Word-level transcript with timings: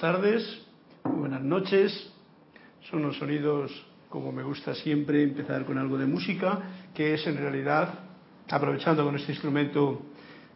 buenas 0.00 0.20
tardes, 0.20 0.58
buenas 1.02 1.42
noches. 1.42 2.12
Son 2.88 3.02
los 3.02 3.16
sonidos, 3.16 3.72
como 4.08 4.30
me 4.30 4.44
gusta 4.44 4.72
siempre, 4.74 5.24
empezar 5.24 5.64
con 5.64 5.76
algo 5.76 5.98
de 5.98 6.06
música, 6.06 6.60
que 6.94 7.14
es 7.14 7.26
en 7.26 7.36
realidad, 7.36 7.94
aprovechando 8.48 9.04
con 9.04 9.16
este 9.16 9.32
instrumento 9.32 10.02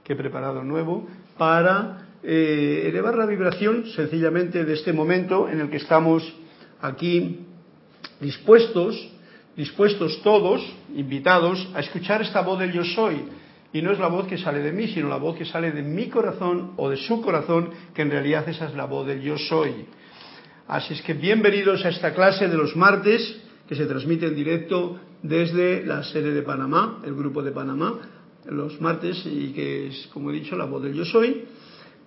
que 0.04 0.12
he 0.12 0.16
preparado 0.16 0.62
nuevo, 0.62 1.08
para 1.36 2.06
eh, 2.22 2.84
elevar 2.86 3.16
la 3.16 3.26
vibración 3.26 3.86
sencillamente 3.96 4.64
de 4.64 4.74
este 4.74 4.92
momento 4.92 5.48
en 5.48 5.60
el 5.60 5.70
que 5.70 5.78
estamos 5.78 6.22
aquí 6.80 7.40
dispuestos, 8.20 8.94
dispuestos 9.56 10.22
todos, 10.22 10.62
invitados, 10.94 11.68
a 11.74 11.80
escuchar 11.80 12.22
esta 12.22 12.42
voz 12.42 12.60
del 12.60 12.72
yo 12.72 12.84
soy, 12.84 13.24
y 13.72 13.80
no 13.80 13.92
es 13.92 13.98
la 13.98 14.08
voz 14.08 14.26
que 14.26 14.36
sale 14.36 14.60
de 14.60 14.72
mí, 14.72 14.88
sino 14.88 15.08
la 15.08 15.16
voz 15.16 15.36
que 15.36 15.44
sale 15.44 15.72
de 15.72 15.82
mi 15.82 16.08
corazón 16.08 16.72
o 16.76 16.90
de 16.90 16.96
su 16.96 17.22
corazón, 17.22 17.70
que 17.94 18.02
en 18.02 18.10
realidad 18.10 18.48
esa 18.48 18.66
es 18.66 18.74
la 18.74 18.84
voz 18.84 19.06
del 19.06 19.22
yo 19.22 19.38
soy. 19.38 19.86
Así 20.68 20.94
es 20.94 21.02
que 21.02 21.14
bienvenidos 21.14 21.84
a 21.84 21.88
esta 21.88 22.12
clase 22.12 22.48
de 22.48 22.56
los 22.56 22.76
martes, 22.76 23.40
que 23.68 23.74
se 23.74 23.86
transmite 23.86 24.26
en 24.26 24.34
directo 24.34 25.00
desde 25.22 25.84
la 25.86 26.02
sede 26.02 26.32
de 26.32 26.42
Panamá, 26.42 27.00
el 27.04 27.14
grupo 27.14 27.42
de 27.42 27.52
Panamá, 27.52 27.98
los 28.46 28.80
martes, 28.80 29.24
y 29.24 29.52
que 29.52 29.88
es, 29.88 30.08
como 30.12 30.30
he 30.30 30.34
dicho, 30.34 30.56
la 30.56 30.66
voz 30.66 30.82
del 30.82 30.94
yo 30.94 31.04
soy. 31.04 31.44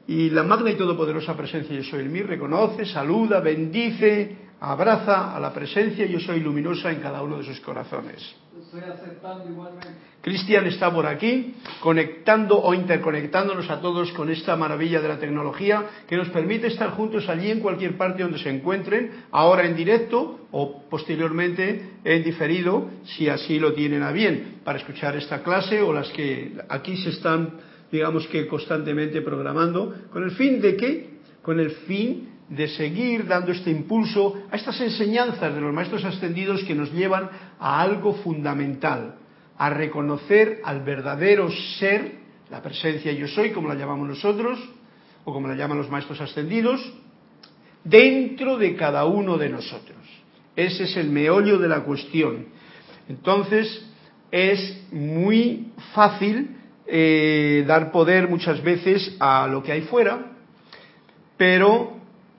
Y 0.08 0.30
la 0.30 0.44
magna 0.44 0.70
y 0.70 0.76
todopoderosa 0.76 1.36
presencia 1.36 1.76
yo 1.76 1.84
soy 1.84 2.02
en 2.02 2.12
mí 2.12 2.22
reconoce, 2.22 2.86
saluda, 2.86 3.40
bendice, 3.40 4.45
abraza 4.60 5.36
a 5.36 5.40
la 5.40 5.54
presencia 5.54 6.06
yo 6.06 6.20
soy 6.20 6.40
luminosa 6.40 6.92
en 6.92 7.00
cada 7.00 7.22
uno 7.22 7.38
de 7.38 7.44
sus 7.44 7.60
corazones. 7.60 8.36
Cristian 10.22 10.66
está 10.66 10.92
por 10.92 11.06
aquí, 11.06 11.56
conectando 11.82 12.58
o 12.58 12.74
interconectándonos 12.74 13.70
a 13.70 13.80
todos 13.80 14.12
con 14.14 14.30
esta 14.30 14.56
maravilla 14.56 15.02
de 15.02 15.08
la 15.08 15.20
tecnología 15.20 15.86
que 16.08 16.18
nos 16.18 16.30
permite 16.30 16.68
estar 16.68 16.92
juntos 16.92 17.30
allí 17.30 17.52
en 17.52 17.60
cualquier 17.60 17.96
parte 17.96 18.24
donde 18.24 18.40
se 18.40 18.50
encuentren, 18.50 19.26
ahora 19.32 19.66
en 19.66 19.76
directo 19.76 20.48
o 20.52 20.82
posteriormente 20.90 21.98
en 22.04 22.24
diferido, 22.24 22.90
si 23.04 23.30
así 23.30 23.60
lo 23.60 23.74
tienen 23.74 24.02
a 24.04 24.12
bien, 24.12 24.62
para 24.64 24.80
escuchar 24.80 25.16
esta 25.16 25.44
clase 25.44 25.82
o 25.82 25.94
las 25.94 26.10
que 26.10 26.54
aquí 26.70 26.98
se 26.98 27.10
están, 27.10 27.60
digamos 27.92 28.26
que 28.28 28.48
constantemente 28.48 29.22
programando, 29.22 29.94
con 30.12 30.24
el 30.24 30.32
fin 30.32 30.60
de 30.60 30.76
qué? 30.76 31.10
Con 31.44 31.60
el 31.60 31.72
fin 31.72 32.35
de 32.50 32.68
seguir 32.68 33.28
dando 33.28 33.52
este 33.52 33.72
impulso 33.72 34.36
a 34.52 34.56
estas 34.56 34.80
enseñanzas 34.82 35.54
de 35.54 35.62
los 35.62 35.74
maestros 35.74 36.06
ascendidos 36.06 36.64
que 36.64 36.76
nos 36.76 36.92
llevan 36.92 37.30
a 37.60 37.82
algo 37.82 38.14
fundamental, 38.14 39.16
a 39.58 39.70
reconocer 39.70 40.62
al 40.64 40.82
verdadero 40.82 41.50
ser, 41.80 42.20
la 42.52 42.62
presencia 42.62 43.12
yo 43.12 43.28
soy, 43.28 43.52
como 43.52 43.68
la 43.68 43.76
llamamos 43.76 44.08
nosotros, 44.08 44.60
o 45.24 45.34
como 45.34 45.48
la 45.48 45.56
llaman 45.56 45.80
los 45.80 45.90
maestros 45.90 46.22
ascendidos, 46.22 46.94
dentro 47.84 48.58
de 48.58 48.76
cada 48.76 49.06
uno 49.06 49.38
de 49.38 49.50
nosotros. 49.50 49.98
Ese 50.56 50.84
es 50.84 50.98
el 50.98 51.10
meollo 51.10 51.58
de 51.58 51.68
la 51.68 51.82
cuestión. 51.82 52.46
Entonces, 53.10 53.86
es 54.32 54.84
muy 54.92 55.72
fácil 55.94 56.58
eh, 56.86 57.64
dar 57.68 57.92
poder 57.92 58.28
muchas 58.30 58.64
veces 58.64 59.16
a 59.20 59.48
lo 59.48 59.64
que 59.64 59.72
hay 59.72 59.82
fuera, 59.82 60.34
pero 61.38 61.96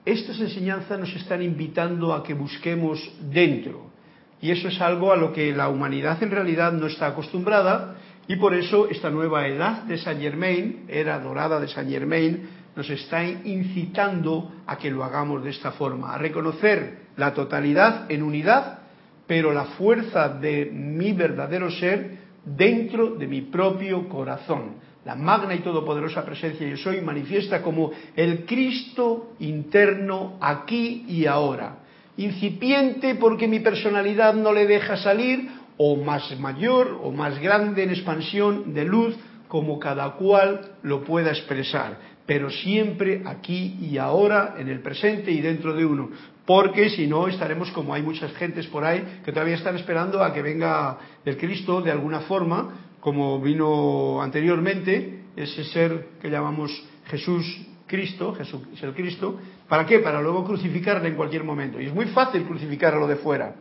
estas 0.07 0.39
enseñanzas 0.39 0.97
nos 0.97 1.13
están 1.13 1.41
invitando 1.41 2.13
a 2.13 2.23
que 2.23 2.33
busquemos 2.33 2.97
dentro. 3.29 3.91
Y 4.39 4.51
eso 4.51 4.69
es 4.69 4.79
algo 4.79 5.11
a 5.11 5.17
lo 5.17 5.33
que 5.33 5.51
la 5.51 5.67
humanidad 5.67 6.21
en 6.23 6.31
realidad 6.31 6.71
no 6.71 6.87
está 6.87 7.07
acostumbrada 7.07 7.95
y 8.27 8.37
por 8.37 8.53
eso 8.53 8.87
esta 8.89 9.09
nueva 9.09 9.47
edad 9.47 9.83
de 9.83 9.97
Saint 9.97 10.21
Germain, 10.21 10.85
era 10.87 11.19
dorada 11.19 11.59
de 11.59 11.67
Saint 11.67 11.89
Germain, 11.89 12.47
nos 12.75 12.89
está 12.89 13.25
incitando 13.25 14.51
a 14.65 14.77
que 14.77 14.91
lo 14.91 15.03
hagamos 15.03 15.43
de 15.43 15.49
esta 15.49 15.71
forma, 15.71 16.13
a 16.13 16.17
reconocer 16.17 17.07
la 17.17 17.33
totalidad 17.33 18.09
en 18.09 18.23
unidad, 18.23 18.79
pero 19.25 19.51
la 19.51 19.65
fuerza 19.65 20.29
de 20.29 20.69
mi 20.71 21.11
verdadero 21.11 21.69
ser 21.69 22.19
dentro 22.45 23.15
de 23.15 23.27
mi 23.27 23.41
propio 23.41 24.07
corazón 24.07 24.75
la 25.07 25.15
magna 25.15 25.55
y 25.55 25.59
todopoderosa 25.59 26.25
presencia 26.25 26.67
yo 26.67 26.75
soy 26.75 26.99
manifiesta 26.99 27.61
como 27.61 27.91
el 28.13 28.43
Cristo 28.43 29.35
interno 29.39 30.37
aquí 30.41 31.05
y 31.07 31.25
ahora. 31.25 31.77
Incipiente 32.17 33.15
porque 33.15 33.47
mi 33.47 33.61
personalidad 33.61 34.33
no 34.33 34.51
le 34.51 34.67
deja 34.67 34.97
salir, 34.97 35.47
o 35.77 35.95
más 35.95 36.37
mayor 36.39 36.99
o 37.01 37.11
más 37.11 37.39
grande 37.39 37.83
en 37.83 37.91
expansión 37.91 38.73
de 38.73 38.83
luz, 38.83 39.15
como 39.47 39.79
cada 39.79 40.11
cual 40.15 40.73
lo 40.83 41.05
pueda 41.05 41.29
expresar, 41.29 41.97
pero 42.25 42.49
siempre 42.49 43.21
aquí 43.25 43.77
y 43.79 43.97
ahora, 43.97 44.55
en 44.57 44.67
el 44.67 44.81
presente 44.81 45.31
y 45.31 45.39
dentro 45.39 45.73
de 45.73 45.85
uno, 45.85 46.09
porque 46.45 46.89
si 46.89 47.07
no 47.07 47.29
estaremos 47.29 47.71
como 47.71 47.93
hay 47.93 48.01
muchas 48.01 48.33
gentes 48.33 48.67
por 48.67 48.83
ahí 48.83 49.21
que 49.23 49.31
todavía 49.31 49.55
están 49.55 49.77
esperando 49.77 50.21
a 50.21 50.33
que 50.33 50.41
venga 50.41 50.97
el 51.23 51.37
Cristo 51.37 51.81
de 51.81 51.91
alguna 51.91 52.21
forma, 52.21 52.86
como 53.07 53.39
vino 53.39 54.21
anteriormente, 54.21 55.27
ese 55.33 55.63
ser 55.63 56.07
que 56.21 56.29
llamamos 56.29 56.83
Jesús 57.05 57.65
Cristo, 57.87 58.33
Jesús 58.33 58.63
es 58.73 58.83
el 58.83 58.93
Cristo, 58.93 59.39
¿para 59.69 59.85
qué? 59.85 59.99
Para 59.99 60.21
luego 60.21 60.43
crucificarle 60.43 61.07
en 61.07 61.15
cualquier 61.15 61.45
momento. 61.45 61.79
Y 61.79 61.85
es 61.85 61.93
muy 61.93 62.07
fácil 62.07 62.43
crucificar 62.43 62.95
a 62.95 62.99
lo 62.99 63.07
de 63.07 63.15
fuera, 63.15 63.55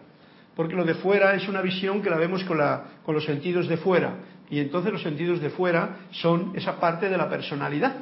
porque 0.56 0.74
lo 0.74 0.84
de 0.84 0.94
fuera 0.94 1.36
es 1.36 1.46
una 1.46 1.62
visión 1.62 2.02
que 2.02 2.10
la 2.10 2.16
vemos 2.16 2.42
con 2.42 3.14
los 3.14 3.24
sentidos 3.24 3.68
de 3.68 3.76
fuera. 3.76 4.16
Y 4.50 4.58
entonces 4.58 4.92
los 4.92 5.02
sentidos 5.04 5.40
de 5.40 5.50
fuera 5.50 6.08
son 6.10 6.50
esa 6.56 6.80
parte 6.80 7.08
de 7.08 7.16
la 7.16 7.28
personalidad 7.28 7.98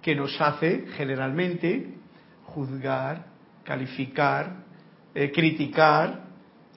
que 0.00 0.14
nos 0.14 0.40
hace 0.40 0.86
generalmente 0.96 1.96
juzgar, 2.44 3.26
calificar, 3.62 4.64
eh, 5.14 5.30
criticar, 5.32 6.24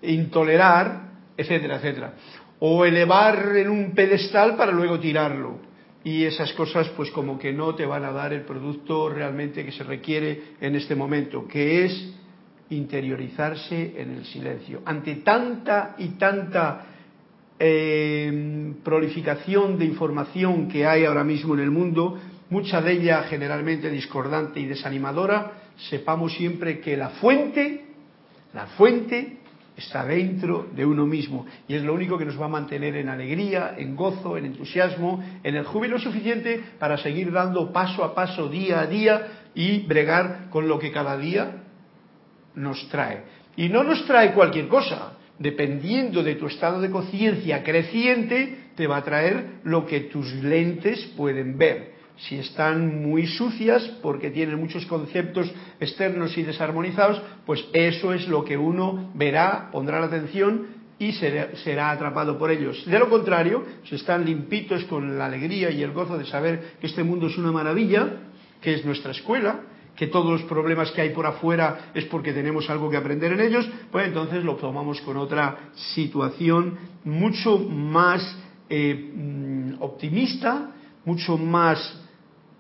intolerar, 0.02 1.12
etcétera, 1.38 1.78
etcétera 1.78 2.14
o 2.64 2.86
elevar 2.86 3.58
en 3.58 3.70
un 3.70 3.92
pedestal 3.96 4.56
para 4.56 4.72
luego 4.72 5.00
tirarlo. 5.00 5.58
Y 6.04 6.26
esas 6.26 6.54
cosas 6.54 6.90
pues 6.90 7.10
como 7.10 7.38
que 7.40 7.52
no 7.52 7.74
te 7.74 7.88
van 7.88 8.06
a 8.06 8.12
dar 8.12 8.34
el 8.34 8.42
producto 8.42 9.10
realmente 9.10 9.66
que 9.66 9.72
se 9.72 9.84
requiere 9.84 10.56
en 10.62 10.76
este 10.76 10.96
momento, 10.96 11.48
que 11.48 11.86
es 11.86 12.14
interiorizarse 12.70 14.00
en 14.00 14.12
el 14.12 14.26
silencio. 14.26 14.82
Ante 14.86 15.16
tanta 15.16 15.96
y 15.98 16.10
tanta 16.10 16.86
eh, 17.58 18.74
prolificación 18.84 19.80
de 19.80 19.86
información 19.86 20.68
que 20.68 20.86
hay 20.86 21.06
ahora 21.06 21.24
mismo 21.24 21.56
en 21.56 21.62
el 21.62 21.72
mundo, 21.72 22.20
mucha 22.52 22.80
de 22.80 22.94
ella 22.94 23.24
generalmente 23.24 23.90
discordante 23.90 24.60
y 24.60 24.68
desanimadora, 24.68 25.54
sepamos 25.90 26.34
siempre 26.36 26.80
que 26.80 26.96
la 26.96 27.10
fuente, 27.10 27.86
la 28.54 28.68
fuente 28.68 29.41
está 29.76 30.06
dentro 30.06 30.68
de 30.76 30.86
uno 30.86 31.06
mismo. 31.06 31.46
Y 31.68 31.76
es 31.76 31.84
lo 31.84 31.94
único 31.94 32.18
que 32.18 32.26
nos 32.26 32.40
va 32.40 32.46
a 32.46 32.50
mantener 32.50 32.96
en 32.96 33.10
alegría, 33.10 33.76
en 33.78 33.96
gozo, 33.96 34.38
en 34.38 34.46
entusiasmo, 34.46 35.24
en 35.44 35.56
el 35.56 35.66
júbilo 35.66 36.00
suficiente 36.00 36.62
para 36.80 36.98
seguir 36.98 37.32
dando 37.32 37.72
paso 37.72 38.04
a 38.04 38.14
paso, 38.14 38.48
día 38.50 38.82
a 38.82 38.88
día 38.88 39.28
y 39.56 39.80
bregar 39.80 40.50
con 40.50 40.68
lo 40.68 40.80
que 40.80 40.92
cada 40.92 41.18
día 41.18 41.64
nos 42.56 42.88
trae. 42.90 43.24
Y 43.56 43.70
no 43.70 43.84
nos 43.84 44.06
trae 44.06 44.34
cualquier 44.34 44.68
cosa, 44.68 45.18
dependiendo 45.40 46.24
de 46.24 46.36
tu 46.36 46.48
estado 46.48 46.82
de 46.82 46.90
conciencia 46.90 47.64
creciente, 47.64 48.70
te 48.76 48.88
va 48.88 48.98
a 48.98 49.04
traer 49.04 49.60
lo 49.64 49.86
que 49.86 50.02
tus 50.02 50.32
lentes 50.36 51.06
pueden 51.18 51.58
ver 51.58 51.91
si 52.18 52.38
están 52.38 53.02
muy 53.02 53.28
sucias 53.28 53.84
porque 54.02 54.30
tienen 54.30 54.60
muchos 54.60 54.86
conceptos 54.86 55.52
externos 55.80 56.38
y 56.38 56.44
desarmonizados, 56.44 57.22
pues 57.46 57.66
eso 57.74 58.14
es 58.14 58.28
lo 58.28 58.46
que 58.46 58.58
uno 58.58 59.12
verá, 59.16 59.70
pondrá 59.72 60.00
la 60.00 60.08
atención 60.08 60.82
y 61.02 61.14
será, 61.14 61.90
atrapado 61.90 62.38
por 62.38 62.52
ellos. 62.52 62.86
De 62.86 63.00
lo 63.00 63.10
contrario, 63.10 63.66
si 63.86 63.96
están 63.96 64.24
limpitos 64.24 64.84
con 64.84 65.18
la 65.18 65.26
alegría 65.26 65.72
y 65.72 65.82
el 65.82 65.94
gozo 65.94 66.16
de 66.16 66.26
saber 66.26 66.76
que 66.80 66.86
este 66.86 67.04
mundo 67.04 67.26
es 67.26 67.38
una 67.40 67.52
maravilla, 67.52 68.08
que 68.62 68.76
es 68.76 68.86
nuestra 68.86 69.10
escuela, 69.10 69.62
que 69.96 70.08
todos 70.08 70.32
los 70.32 70.44
problemas 70.44 70.92
que 70.92 71.02
hay 71.02 71.10
por 71.10 71.26
afuera 71.26 71.92
es 71.96 72.06
porque 72.06 72.34
tenemos 72.34 72.70
algo 72.70 72.90
que 72.90 72.98
aprender 72.98 73.34
en 73.34 73.42
ellos, 73.42 73.68
pues 73.92 74.08
entonces 74.08 74.44
lo 74.44 74.58
tomamos 74.58 75.02
con 75.02 75.18
otra 75.18 75.72
situación 75.96 76.78
mucho 77.04 77.58
más 77.58 78.38
eh, 78.70 79.12
mm, 79.16 79.82
optimista, 79.82 80.72
mucho 81.04 81.36
más 81.38 82.01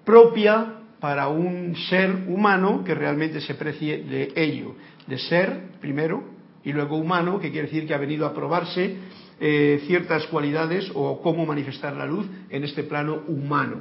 propia 0.05 0.81
para 0.99 1.27
un 1.27 1.75
ser 1.89 2.11
humano 2.27 2.83
que 2.83 2.93
realmente 2.93 3.41
se 3.41 3.55
precie 3.55 4.03
de 4.03 4.31
ello, 4.35 4.75
de 5.07 5.17
ser 5.17 5.71
primero 5.81 6.23
y 6.63 6.71
luego 6.71 6.97
humano, 6.97 7.39
que 7.39 7.51
quiere 7.51 7.67
decir 7.67 7.87
que 7.87 7.93
ha 7.93 7.97
venido 7.97 8.25
a 8.25 8.33
probarse 8.33 8.97
eh, 9.39 9.81
ciertas 9.87 10.27
cualidades 10.27 10.91
o 10.93 11.19
cómo 11.21 11.45
manifestar 11.45 11.95
la 11.95 12.05
luz 12.05 12.27
en 12.49 12.63
este 12.63 12.83
plano 12.83 13.23
humano. 13.27 13.77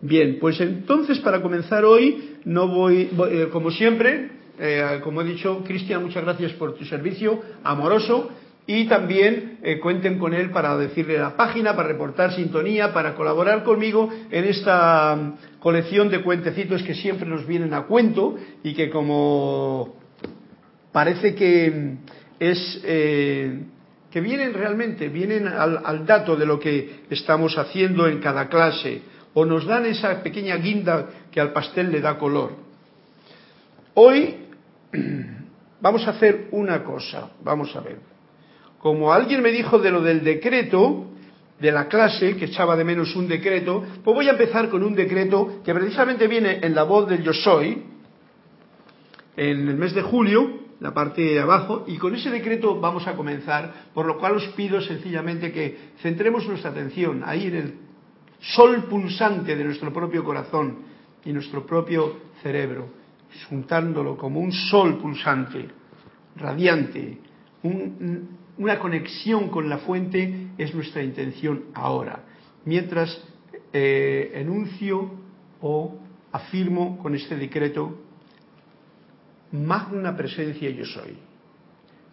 Bien, 0.00 0.38
pues 0.40 0.60
entonces 0.60 1.18
para 1.18 1.42
comenzar 1.42 1.84
hoy, 1.84 2.38
no 2.46 2.66
voy, 2.66 3.10
eh, 3.30 3.48
como 3.52 3.70
siempre, 3.70 4.30
eh, 4.58 5.00
como 5.04 5.20
he 5.20 5.24
dicho, 5.24 5.62
Cristian, 5.64 6.02
muchas 6.02 6.24
gracias 6.24 6.52
por 6.54 6.74
tu 6.74 6.84
servicio 6.86 7.40
amoroso 7.62 8.30
y 8.66 8.86
también 8.86 9.58
eh, 9.62 9.80
cuenten 9.80 10.18
con 10.18 10.34
él 10.34 10.50
para 10.50 10.76
decirle 10.76 11.18
la 11.18 11.36
página, 11.36 11.74
para 11.74 11.88
reportar 11.88 12.32
sintonía, 12.32 12.92
para 12.92 13.14
colaborar 13.14 13.64
conmigo 13.64 14.08
en 14.30 14.44
esta 14.44 15.16
mm, 15.16 15.58
colección 15.58 16.08
de 16.10 16.22
cuentecitos 16.22 16.82
que 16.82 16.94
siempre 16.94 17.28
nos 17.28 17.46
vienen 17.46 17.74
a 17.74 17.82
cuento 17.82 18.36
y 18.62 18.72
que 18.74 18.88
como 18.88 19.96
parece 20.92 21.34
que 21.34 21.70
mm, 21.70 21.96
es 22.38 22.80
eh, 22.84 23.62
que 24.10 24.20
vienen 24.20 24.52
realmente, 24.52 25.08
vienen 25.08 25.48
al, 25.48 26.06
dato 26.06 26.36
de 26.36 26.46
lo 26.46 26.60
que 26.60 27.04
estamos 27.08 27.56
haciendo 27.56 28.06
en 28.06 28.20
cada 28.20 28.48
clase 28.48 29.00
o 29.34 29.44
nos 29.44 29.64
dan 29.66 29.86
esa 29.86 30.22
pequeña 30.22 30.56
guinda 30.56 31.08
que 31.32 31.40
al 31.40 31.52
pastel 31.52 31.90
le 31.90 32.00
da 32.00 32.18
color. 32.18 32.52
Hoy 33.94 34.36
vamos 35.80 36.06
a 36.06 36.10
hacer 36.10 36.48
una 36.52 36.84
cosa, 36.84 37.30
vamos 37.42 37.74
a 37.74 37.80
ver. 37.80 38.11
Como 38.82 39.12
alguien 39.12 39.42
me 39.42 39.52
dijo 39.52 39.78
de 39.78 39.92
lo 39.92 40.02
del 40.02 40.24
decreto 40.24 41.06
de 41.60 41.70
la 41.70 41.86
clase, 41.86 42.36
que 42.36 42.46
echaba 42.46 42.74
de 42.74 42.82
menos 42.82 43.14
un 43.14 43.28
decreto, 43.28 43.84
pues 44.02 44.14
voy 44.16 44.26
a 44.26 44.32
empezar 44.32 44.68
con 44.68 44.82
un 44.82 44.96
decreto 44.96 45.60
que 45.64 45.72
precisamente 45.72 46.26
viene 46.26 46.58
en 46.60 46.74
la 46.74 46.82
voz 46.82 47.08
del 47.08 47.22
yo 47.22 47.32
soy, 47.32 47.84
en 49.36 49.68
el 49.68 49.76
mes 49.76 49.94
de 49.94 50.02
julio, 50.02 50.62
la 50.80 50.92
parte 50.92 51.22
de 51.22 51.38
abajo, 51.38 51.84
y 51.86 51.96
con 51.96 52.16
ese 52.16 52.28
decreto 52.28 52.80
vamos 52.80 53.06
a 53.06 53.14
comenzar, 53.14 53.72
por 53.94 54.04
lo 54.04 54.18
cual 54.18 54.34
os 54.34 54.48
pido 54.48 54.80
sencillamente 54.80 55.52
que 55.52 55.92
centremos 56.02 56.44
nuestra 56.48 56.72
atención 56.72 57.22
ahí 57.24 57.46
en 57.46 57.54
el 57.54 57.74
sol 58.40 58.86
pulsante 58.90 59.54
de 59.54 59.62
nuestro 59.62 59.92
propio 59.92 60.24
corazón 60.24 60.78
y 61.24 61.32
nuestro 61.32 61.64
propio 61.64 62.16
cerebro, 62.42 62.88
juntándolo 63.48 64.16
como 64.16 64.40
un 64.40 64.50
sol 64.50 64.98
pulsante, 64.98 65.68
radiante, 66.34 67.18
una 68.58 68.78
conexión 68.78 69.48
con 69.48 69.68
la 69.68 69.78
fuente 69.78 70.48
es 70.58 70.74
nuestra 70.74 71.02
intención 71.02 71.64
ahora, 71.74 72.24
mientras 72.64 73.20
eh, 73.72 74.32
enuncio 74.34 75.10
o 75.60 75.98
afirmo 76.32 76.98
con 76.98 77.14
este 77.14 77.36
decreto 77.36 77.98
magna 79.52 80.16
presencia 80.16 80.70
yo 80.70 80.84
soy. 80.84 81.16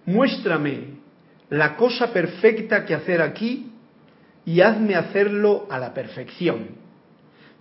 Muéstrame 0.06 1.00
la 1.50 1.76
cosa 1.76 2.12
perfecta 2.12 2.86
que 2.86 2.94
hacer 2.94 3.22
aquí 3.22 3.72
y 4.46 4.62
hazme 4.62 4.96
hacerlo 4.96 5.68
a 5.70 5.80
la 5.80 5.94
perfección. 5.94 6.80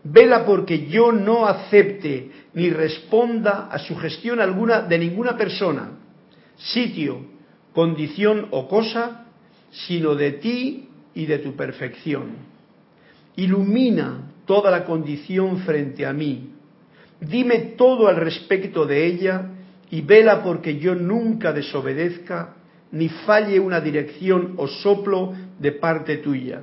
Vela 0.05 0.45
porque 0.47 0.87
yo 0.87 1.13
no 1.13 1.47
acepte 1.47 2.31
ni 2.55 2.71
responda 2.71 3.69
a 3.71 3.79
sugestión 3.79 4.41
alguna 4.41 4.83
de 4.83 4.99
ninguna 4.99 5.37
persona, 5.37 5.91
sitio, 6.57 7.38
condición 7.79 8.49
o 8.51 8.67
cosa, 8.67 9.27
sino 9.71 10.17
de 10.17 10.33
ti 10.33 10.89
y 11.15 11.27
de 11.27 11.39
tu 11.39 11.55
perfección. 11.55 12.31
Ilumina 13.37 14.33
toda 14.47 14.69
la 14.69 14.85
condición 14.85 15.59
frente 15.59 16.05
a 16.05 16.13
mí. 16.13 16.55
Dime 17.21 17.77
todo 17.79 18.09
al 18.09 18.17
respecto 18.17 18.85
de 18.85 19.07
ella 19.07 19.53
y 19.93 20.01
vela 20.01 20.43
porque 20.43 20.81
yo 20.81 20.97
nunca 20.97 21.53
desobedezca 21.53 22.57
ni 22.91 23.09
falle 23.09 23.61
una 23.61 23.81
dirección 23.81 24.55
o 24.57 24.67
soplo 24.67 25.35
de 25.61 25.71
parte 25.71 26.17
tuya. 26.17 26.63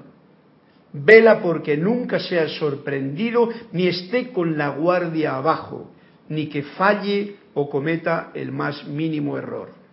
Vela 0.91 1.39
porque 1.41 1.77
nunca 1.77 2.19
sea 2.19 2.49
sorprendido 2.49 3.47
ni 3.71 3.87
esté 3.87 4.33
con 4.33 4.57
la 4.57 4.67
guardia 4.71 5.37
abajo, 5.37 5.91
ni 6.27 6.47
que 6.47 6.63
falle 6.63 7.37
o 7.53 7.69
cometa 7.69 8.31
el 8.33 8.51
más 8.51 8.85
mínimo 8.85 9.37
error. 9.37 9.84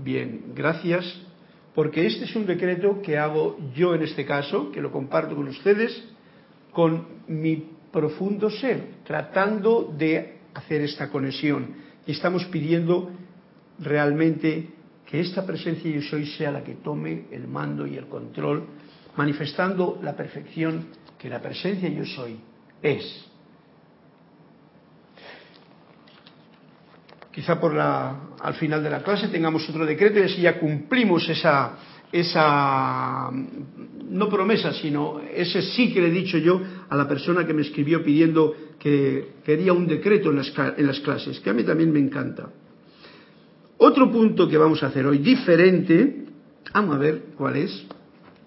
Bien, 0.00 0.52
gracias, 0.54 1.04
porque 1.74 2.06
este 2.06 2.24
es 2.24 2.36
un 2.36 2.46
decreto 2.46 3.02
que 3.02 3.18
hago 3.18 3.58
yo 3.74 3.96
en 3.96 4.02
este 4.02 4.24
caso, 4.24 4.70
que 4.70 4.80
lo 4.80 4.92
comparto 4.92 5.34
con 5.34 5.48
ustedes, 5.48 6.04
con 6.72 7.04
mi 7.26 7.64
profundo 7.90 8.48
ser, 8.48 9.02
tratando 9.04 9.92
de 9.98 10.38
hacer 10.54 10.82
esta 10.82 11.10
conexión. 11.10 11.74
Y 12.06 12.12
estamos 12.12 12.44
pidiendo 12.44 13.10
realmente 13.80 14.68
que 15.04 15.18
esta 15.18 15.44
presencia 15.44 15.90
yo 15.90 16.02
soy 16.02 16.26
sea 16.26 16.52
la 16.52 16.62
que 16.62 16.76
tome 16.76 17.24
el 17.32 17.48
mando 17.48 17.84
y 17.84 17.96
el 17.96 18.06
control, 18.06 18.66
manifestando 19.16 19.98
la 20.00 20.14
perfección 20.14 20.86
que 21.18 21.28
la 21.28 21.42
presencia 21.42 21.88
yo 21.88 22.04
soy 22.04 22.38
es. 22.80 23.27
Quizá 27.32 27.60
por 27.60 27.74
la, 27.74 28.34
al 28.40 28.54
final 28.54 28.82
de 28.82 28.90
la 28.90 29.02
clase 29.02 29.28
tengamos 29.28 29.68
otro 29.68 29.86
decreto 29.86 30.18
y 30.18 30.22
así 30.22 30.40
ya 30.42 30.58
cumplimos 30.58 31.28
esa, 31.28 31.76
esa, 32.10 33.30
no 33.30 34.28
promesa, 34.28 34.72
sino 34.72 35.20
ese 35.20 35.62
sí 35.62 35.92
que 35.92 36.00
le 36.00 36.08
he 36.08 36.10
dicho 36.10 36.38
yo 36.38 36.60
a 36.88 36.96
la 36.96 37.06
persona 37.06 37.46
que 37.46 37.52
me 37.52 37.62
escribió 37.62 38.02
pidiendo 38.02 38.54
que 38.78 39.32
quería 39.44 39.72
un 39.72 39.86
decreto 39.86 40.30
en 40.30 40.36
las, 40.36 40.52
en 40.76 40.86
las 40.86 41.00
clases, 41.00 41.40
que 41.40 41.50
a 41.50 41.52
mí 41.54 41.64
también 41.64 41.92
me 41.92 41.98
encanta. 41.98 42.50
Otro 43.76 44.10
punto 44.10 44.48
que 44.48 44.56
vamos 44.56 44.82
a 44.82 44.86
hacer 44.86 45.06
hoy 45.06 45.18
diferente, 45.18 46.24
vamos 46.72 46.96
a 46.96 46.98
ver 46.98 47.22
cuál 47.36 47.56
es, 47.56 47.86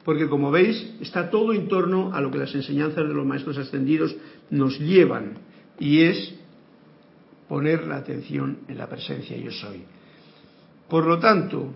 porque 0.03 0.27
como 0.27 0.51
veis 0.51 0.95
está 1.00 1.29
todo 1.29 1.53
en 1.53 1.67
torno 1.67 2.13
a 2.13 2.21
lo 2.21 2.31
que 2.31 2.39
las 2.39 2.53
enseñanzas 2.55 3.07
de 3.07 3.13
los 3.13 3.25
maestros 3.25 3.57
ascendidos 3.57 4.15
nos 4.50 4.79
llevan, 4.79 5.35
y 5.79 6.01
es 6.01 6.35
poner 7.51 7.86
la 7.86 7.98
atención 7.98 8.60
en 8.70 8.77
la 8.77 8.88
presencia 8.88 9.36
yo 9.36 9.51
soy. 9.51 9.84
Por 10.88 11.05
lo 11.05 11.20
tanto, 11.20 11.74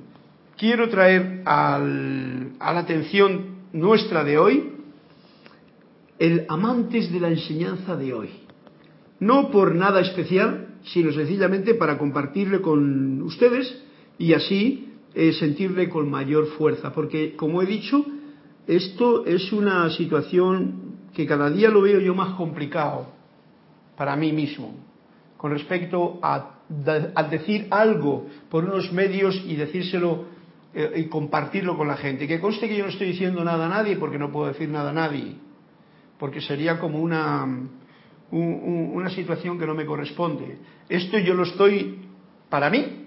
quiero 0.55 0.88
traer 0.88 1.41
a 1.46 1.77
la 1.77 2.79
atención 2.79 3.58
nuestra 3.74 4.24
de 4.24 4.38
hoy 4.38 4.72
el 6.17 6.46
amantes 6.48 7.12
de 7.12 7.20
la 7.20 7.27
enseñanza 7.27 7.98
de 7.98 8.13
hoy. 8.13 8.29
No 9.20 9.51
por 9.51 9.75
nada 9.75 10.00
especial, 10.00 10.75
sino 10.86 11.12
sencillamente 11.12 11.74
para 11.74 11.98
compartirle 11.98 12.62
con 12.62 13.22
ustedes 13.24 13.84
y 14.17 14.32
así 14.32 14.94
eh, 15.13 15.34
sentirle 15.34 15.89
con 15.89 16.10
mayor 16.10 16.48
fuerza. 16.58 16.94
Porque, 16.94 17.36
como 17.36 17.62
he 17.62 17.65
dicho, 17.65 18.05
esto 18.65 19.25
es 19.25 19.51
una 19.51 19.89
situación 19.89 21.10
que 21.13 21.25
cada 21.25 21.50
día 21.50 21.70
lo 21.70 21.82
veo 21.82 22.00
yo 22.00 22.15
más 22.15 22.36
complicado 22.36 23.08
para 23.98 24.15
mí 24.15 24.32
mismo, 24.32 24.74
con 25.38 25.51
respecto 25.51 26.20
a, 26.22 26.60
a 27.15 27.24
decir 27.24 27.68
algo 27.72 28.27
por 28.50 28.63
unos 28.63 28.92
medios 28.92 29.42
y 29.46 29.56
decírselo 29.56 30.25
eh, 30.74 30.92
y 30.98 31.04
compartirlo 31.06 31.77
con 31.77 31.88
la 31.88 31.96
gente. 31.96 32.27
Que 32.27 32.42
conste 32.42 32.68
que 32.68 32.75
yo 32.75 32.84
no 32.84 32.89
estoy 32.89 33.08
diciendo 33.08 33.44
nada 33.44 33.65
a 33.65 33.70
nadie 33.70 33.96
porque 33.96 34.20
no 34.20 34.32
puedo 34.32 34.48
decir 34.48 34.68
nada 34.68 34.89
a 34.89 34.94
nadie, 34.94 35.36
porque 36.20 36.42
sería 36.42 36.80
como 36.80 37.00
una, 37.00 37.48
una 38.32 39.10
situación 39.10 39.58
que 39.58 39.65
no 39.65 39.74
me 39.74 39.86
corresponde. 39.86 40.58
Esto 40.89 41.18
yo 41.18 41.34
lo 41.34 41.44
estoy 41.44 42.01
para 42.50 42.70
mí 42.70 43.06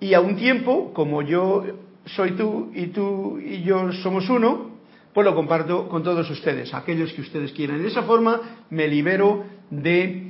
y 0.00 0.14
a 0.14 0.20
un 0.20 0.36
tiempo, 0.36 0.92
como 0.94 1.20
yo 1.20 1.64
soy 2.06 2.32
tú 2.32 2.70
y 2.74 2.86
tú 2.86 3.38
y 3.38 3.62
yo 3.62 3.92
somos 3.92 4.28
uno, 4.30 4.70
pues 5.12 5.26
lo 5.26 5.34
comparto 5.34 5.88
con 5.88 6.02
todos 6.02 6.28
ustedes, 6.30 6.72
aquellos 6.72 7.12
que 7.12 7.20
ustedes 7.20 7.52
quieran. 7.52 7.82
De 7.82 7.88
esa 7.88 8.02
forma 8.02 8.64
me 8.70 8.88
libero 8.88 9.44
de, 9.70 10.23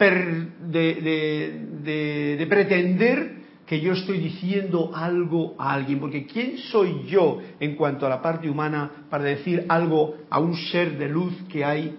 de, 0.00 2.36
de 2.38 2.46
pretender 2.46 3.40
que 3.70 3.80
yo 3.80 3.92
estoy 3.92 4.18
diciendo 4.18 4.90
algo 4.92 5.54
a 5.56 5.74
alguien, 5.74 6.00
porque 6.00 6.26
¿quién 6.26 6.58
soy 6.58 7.04
yo 7.06 7.38
en 7.60 7.76
cuanto 7.76 8.04
a 8.04 8.08
la 8.08 8.20
parte 8.20 8.50
humana 8.50 9.06
para 9.08 9.22
decir 9.22 9.64
algo 9.68 10.16
a 10.28 10.40
un 10.40 10.56
ser 10.56 10.98
de 10.98 11.08
luz 11.08 11.32
que 11.48 11.64
hay 11.64 11.96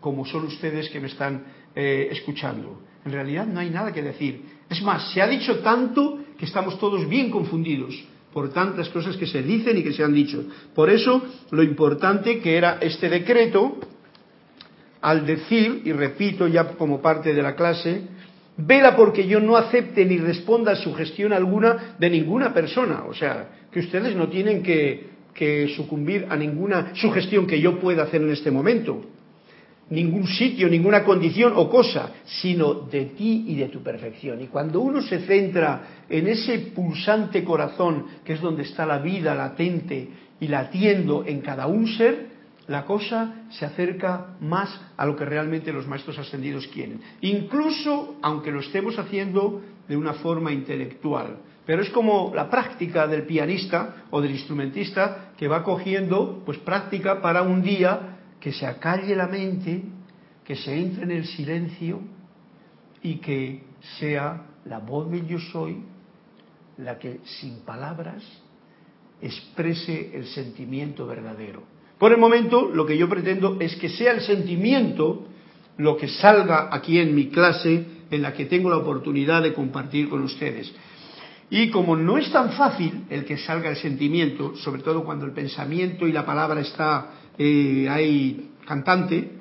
como 0.00 0.26
son 0.26 0.46
ustedes 0.46 0.88
que 0.88 0.98
me 0.98 1.06
están 1.06 1.44
eh, 1.76 2.08
escuchando? 2.10 2.82
En 3.04 3.12
realidad 3.12 3.46
no 3.46 3.60
hay 3.60 3.70
nada 3.70 3.92
que 3.92 4.02
decir. 4.02 4.42
Es 4.68 4.82
más, 4.82 5.12
se 5.12 5.22
ha 5.22 5.28
dicho 5.28 5.60
tanto 5.60 6.18
que 6.36 6.46
estamos 6.46 6.76
todos 6.80 7.08
bien 7.08 7.30
confundidos 7.30 7.94
por 8.32 8.52
tantas 8.52 8.88
cosas 8.88 9.16
que 9.16 9.28
se 9.28 9.40
dicen 9.40 9.78
y 9.78 9.84
que 9.84 9.92
se 9.92 10.02
han 10.02 10.12
dicho. 10.12 10.44
Por 10.74 10.90
eso, 10.90 11.22
lo 11.52 11.62
importante 11.62 12.40
que 12.40 12.56
era 12.56 12.78
este 12.80 13.08
decreto, 13.08 13.78
al 15.02 15.26
decir, 15.26 15.82
y 15.84 15.92
repito 15.92 16.48
ya 16.48 16.68
como 16.68 17.02
parte 17.02 17.34
de 17.34 17.42
la 17.42 17.54
clase, 17.54 18.02
Vela 18.56 18.94
porque 18.94 19.26
yo 19.26 19.40
no 19.40 19.56
acepte 19.56 20.04
ni 20.04 20.18
responda 20.18 20.72
a 20.72 20.76
sugestión 20.76 21.32
alguna 21.32 21.96
de 21.98 22.10
ninguna 22.10 22.52
persona. 22.52 23.04
O 23.08 23.14
sea, 23.14 23.48
que 23.70 23.80
ustedes 23.80 24.14
no 24.14 24.28
tienen 24.28 24.62
que, 24.62 25.10
sucumbir 25.74 26.26
a 26.28 26.36
ninguna 26.36 26.94
sugestión 26.94 27.46
que 27.46 27.60
yo 27.60 27.80
pueda 27.80 28.04
hacer 28.04 28.22
en 28.22 28.30
este 28.30 28.50
momento. 28.50 29.00
Ningún 29.90 30.26
sitio, 30.26 30.68
ninguna 30.68 31.02
condición 31.02 31.54
o 31.56 31.68
cosa, 31.68 32.12
sino 32.24 32.74
de 32.74 33.06
ti 33.06 33.46
y 33.48 33.56
de 33.56 33.68
tu 33.68 33.82
perfección. 33.82 34.40
Y 34.40 34.46
cuando 34.46 34.80
uno 34.80 35.02
se 35.02 35.20
centra 35.20 36.04
en 36.08 36.28
ese 36.28 36.58
pulsante 36.74 37.42
corazón, 37.42 38.06
que 38.24 38.34
es 38.34 38.40
donde 38.40 38.62
está 38.62 38.86
la 38.86 38.98
vida 38.98 39.34
latente 39.34 40.08
y 40.38 40.48
latiendo 40.48 41.24
en 41.26 41.40
cada 41.40 41.66
un 41.66 41.88
ser, 41.88 42.31
la 42.72 42.86
cosa 42.86 43.44
se 43.50 43.66
acerca 43.66 44.34
más 44.40 44.80
a 44.96 45.04
lo 45.04 45.14
que 45.14 45.26
realmente 45.26 45.72
los 45.72 45.86
maestros 45.86 46.18
ascendidos 46.18 46.66
quieren. 46.68 47.00
Incluso 47.20 48.16
aunque 48.22 48.50
lo 48.50 48.60
estemos 48.60 48.98
haciendo 48.98 49.60
de 49.86 49.96
una 49.96 50.14
forma 50.14 50.50
intelectual. 50.50 51.36
Pero 51.66 51.82
es 51.82 51.90
como 51.90 52.32
la 52.34 52.48
práctica 52.48 53.06
del 53.06 53.24
pianista 53.24 54.06
o 54.10 54.20
del 54.22 54.32
instrumentista 54.32 55.32
que 55.36 55.48
va 55.48 55.62
cogiendo 55.62 56.42
pues 56.46 56.58
práctica 56.58 57.20
para 57.20 57.42
un 57.42 57.62
día 57.62 58.18
que 58.40 58.52
se 58.52 58.66
acalle 58.66 59.14
la 59.14 59.28
mente, 59.28 59.82
que 60.42 60.56
se 60.56 60.74
entre 60.74 61.04
en 61.04 61.10
el 61.10 61.26
silencio 61.26 62.00
y 63.02 63.16
que 63.16 63.64
sea 64.00 64.46
la 64.64 64.78
voz 64.78 65.10
del 65.10 65.26
yo 65.26 65.38
soy 65.38 65.84
la 66.78 66.98
que 66.98 67.20
sin 67.24 67.60
palabras 67.60 68.24
exprese 69.20 70.16
el 70.16 70.26
sentimiento 70.26 71.06
verdadero. 71.06 71.71
Por 72.02 72.10
el 72.10 72.18
momento, 72.18 72.68
lo 72.74 72.84
que 72.84 72.98
yo 72.98 73.08
pretendo 73.08 73.58
es 73.60 73.76
que 73.76 73.88
sea 73.88 74.10
el 74.10 74.22
sentimiento 74.22 75.24
lo 75.76 75.96
que 75.96 76.08
salga 76.08 76.68
aquí 76.72 76.98
en 76.98 77.14
mi 77.14 77.28
clase, 77.28 77.86
en 78.10 78.22
la 78.22 78.32
que 78.32 78.46
tengo 78.46 78.68
la 78.68 78.78
oportunidad 78.78 79.40
de 79.40 79.52
compartir 79.52 80.08
con 80.08 80.20
ustedes. 80.24 80.74
Y 81.48 81.70
como 81.70 81.94
no 81.94 82.18
es 82.18 82.28
tan 82.32 82.54
fácil 82.54 83.04
el 83.08 83.24
que 83.24 83.38
salga 83.38 83.70
el 83.70 83.76
sentimiento, 83.76 84.56
sobre 84.56 84.82
todo 84.82 85.04
cuando 85.04 85.26
el 85.26 85.30
pensamiento 85.30 86.08
y 86.08 86.12
la 86.12 86.26
palabra 86.26 86.60
está 86.62 87.12
eh, 87.38 87.86
ahí 87.88 88.50
cantante, 88.66 89.34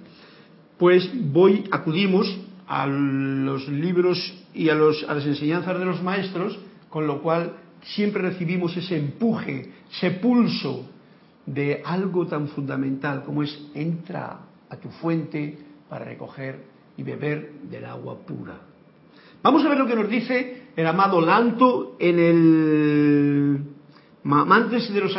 pues 0.78 1.10
voy, 1.16 1.64
acudimos 1.72 2.28
a 2.68 2.86
los 2.86 3.68
libros 3.70 4.36
y 4.54 4.70
a, 4.70 4.76
los, 4.76 5.04
a 5.10 5.16
las 5.16 5.26
enseñanzas 5.26 5.80
de 5.80 5.86
los 5.86 6.04
maestros, 6.04 6.60
con 6.90 7.08
lo 7.08 7.24
cual 7.24 7.54
siempre 7.82 8.22
recibimos 8.22 8.78
ese 8.78 8.98
empuje, 8.98 9.72
ese 9.92 10.12
pulso 10.12 10.91
de 11.46 11.82
algo 11.86 12.28
tan 12.28 12.48
fundamental 12.50 13.24
como 13.24 13.44
es 13.44 13.68
entra 13.74 14.40
a 14.70 14.78
tu 14.78 14.90
fuente 14.90 15.58
para 15.90 16.06
recoger 16.06 16.64
y 16.98 17.04
beber 17.04 17.54
del 17.70 17.86
agua 17.86 18.18
pura. 18.20 18.58
Vamos 19.44 19.66
a 19.66 19.70
ver 19.70 19.78
lo 19.78 19.88
que 19.88 19.96
nos 19.96 20.10
dice 20.10 20.68
el 20.76 20.88
amado 20.88 21.20
Lanto 21.20 21.96
en 22.00 22.20
el 22.20 23.60
amantes 24.24 24.94
de 24.94 25.02
los 25.02 25.16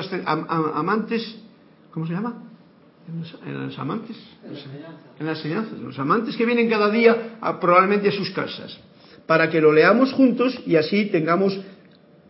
amantes, 0.74 1.38
¿cómo 1.90 2.06
se 2.06 2.12
llama? 2.12 2.44
En 3.44 3.66
los 3.66 3.78
amantes, 3.78 4.16
en 5.18 5.26
las 5.26 5.38
enseñanzas, 5.38 5.78
los 5.80 5.98
amantes 5.98 6.36
que 6.36 6.46
vienen 6.46 6.70
cada 6.70 6.88
día 6.88 7.38
probablemente 7.60 8.08
a 8.08 8.12
sus 8.12 8.30
casas, 8.30 8.78
para 9.26 9.50
que 9.50 9.60
lo 9.60 9.72
leamos 9.72 10.12
juntos 10.12 10.58
y 10.66 10.76
así 10.76 11.06
tengamos, 11.06 11.58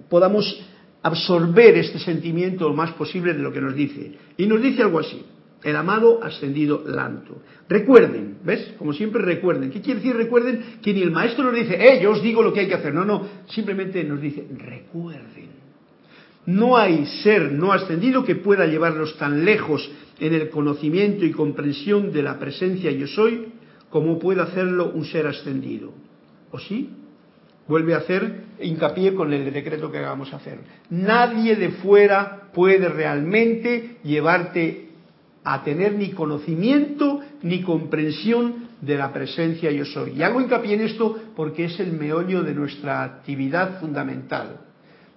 podamos 0.08 0.64
absorber 1.02 1.76
este 1.76 1.98
sentimiento 1.98 2.68
lo 2.68 2.74
más 2.74 2.92
posible 2.92 3.34
de 3.34 3.40
lo 3.40 3.52
que 3.52 3.60
nos 3.60 3.74
dice. 3.74 4.12
Y 4.36 4.46
nos 4.46 4.62
dice 4.62 4.82
algo 4.82 5.00
así, 5.00 5.24
el 5.62 5.76
amado 5.76 6.22
ascendido 6.22 6.82
Lanto. 6.86 7.42
Recuerden, 7.68 8.38
¿ves? 8.44 8.74
Como 8.78 8.92
siempre 8.92 9.22
recuerden. 9.22 9.70
¿Qué 9.70 9.80
quiere 9.80 10.00
decir 10.00 10.16
recuerden? 10.16 10.78
Que 10.82 10.92
ni 10.92 11.02
el 11.02 11.10
maestro 11.10 11.44
nos 11.44 11.54
dice, 11.54 11.74
eh, 11.74 12.00
yo 12.02 12.12
os 12.12 12.22
digo 12.22 12.42
lo 12.42 12.52
que 12.52 12.60
hay 12.60 12.68
que 12.68 12.74
hacer. 12.74 12.94
No, 12.94 13.04
no, 13.04 13.26
simplemente 13.48 14.02
nos 14.04 14.20
dice, 14.20 14.46
recuerden. 14.56 15.62
No 16.46 16.76
hay 16.76 17.06
ser 17.22 17.52
no 17.52 17.72
ascendido 17.72 18.24
que 18.24 18.34
pueda 18.34 18.66
llevarnos 18.66 19.16
tan 19.16 19.44
lejos 19.44 19.88
en 20.18 20.34
el 20.34 20.50
conocimiento 20.50 21.24
y 21.24 21.30
comprensión 21.30 22.12
de 22.12 22.22
la 22.22 22.38
presencia 22.38 22.90
yo 22.90 23.06
soy 23.06 23.46
como 23.90 24.18
puede 24.18 24.40
hacerlo 24.40 24.90
un 24.92 25.04
ser 25.04 25.26
ascendido. 25.26 25.92
¿O 26.50 26.58
sí? 26.58 26.88
Vuelve 27.68 27.94
a 27.94 27.98
hacer 27.98 28.42
hincapié 28.60 29.14
con 29.14 29.32
el 29.32 29.52
decreto 29.52 29.90
que 29.90 29.98
a 30.32 30.36
hacer. 30.36 30.58
Nadie 30.90 31.56
de 31.56 31.70
fuera 31.70 32.50
puede 32.52 32.88
realmente 32.88 33.98
llevarte 34.02 34.88
a 35.44 35.62
tener 35.64 35.94
ni 35.94 36.10
conocimiento 36.10 37.20
ni 37.42 37.62
comprensión 37.62 38.68
de 38.80 38.96
la 38.96 39.12
presencia 39.12 39.70
yo 39.70 39.84
soy. 39.84 40.12
Y 40.12 40.22
hago 40.22 40.40
hincapié 40.40 40.74
en 40.74 40.82
esto 40.82 41.18
porque 41.34 41.64
es 41.64 41.78
el 41.80 41.92
meollo 41.92 42.42
de 42.42 42.54
nuestra 42.54 43.02
actividad 43.02 43.80
fundamental. 43.80 44.60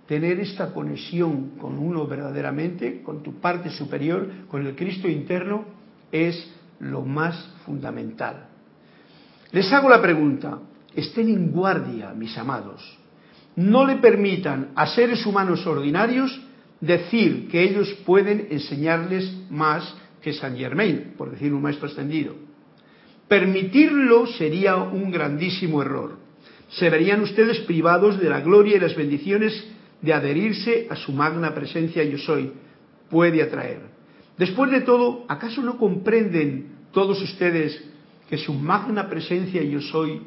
Tener 0.07 0.39
esta 0.39 0.71
conexión 0.71 1.57
con 1.59 1.79
uno 1.79 2.05
verdaderamente, 2.05 3.01
con 3.01 3.23
tu 3.23 3.39
parte 3.39 3.71
superior, 3.71 4.29
con 4.47 4.65
el 4.65 4.75
Cristo 4.75 5.07
interno, 5.07 5.65
es 6.11 6.51
lo 6.79 7.01
más 7.01 7.53
fundamental. 7.65 8.47
Les 9.51 9.71
hago 9.73 9.89
la 9.89 10.01
pregunta, 10.01 10.59
estén 10.95 11.29
en 11.29 11.51
guardia, 11.51 12.13
mis 12.13 12.37
amados. 12.37 12.81
No 13.55 13.85
le 13.85 13.97
permitan 13.97 14.71
a 14.75 14.87
seres 14.87 15.25
humanos 15.25 15.65
ordinarios 15.65 16.41
decir 16.81 17.47
que 17.49 17.63
ellos 17.63 17.91
pueden 18.05 18.47
enseñarles 18.51 19.31
más 19.49 19.95
que 20.21 20.33
San 20.33 20.57
Germain, 20.57 21.13
por 21.17 21.31
decir 21.31 21.53
un 21.53 21.61
maestro 21.61 21.87
ascendido. 21.87 22.35
Permitirlo 23.27 24.27
sería 24.27 24.75
un 24.75 25.11
grandísimo 25.11 25.81
error. 25.81 26.17
Se 26.69 26.89
verían 26.89 27.21
ustedes 27.21 27.59
privados 27.59 28.19
de 28.19 28.29
la 28.29 28.41
gloria 28.41 28.77
y 28.77 28.79
las 28.79 28.95
bendiciones 28.95 29.65
de 30.01 30.13
adherirse 30.13 30.87
a 30.89 30.95
su 30.95 31.11
magna 31.11 31.53
presencia 31.53 32.03
yo 32.03 32.17
soy, 32.17 32.51
puede 33.09 33.41
atraer. 33.41 33.81
Después 34.37 34.69
de 34.71 34.81
todo, 34.81 35.25
¿acaso 35.27 35.61
no 35.61 35.77
comprenden 35.77 36.75
todos 36.91 37.21
ustedes 37.21 37.83
que 38.29 38.37
su 38.37 38.53
magna 38.53 39.09
presencia 39.09 39.63
yo 39.63 39.79
soy 39.81 40.21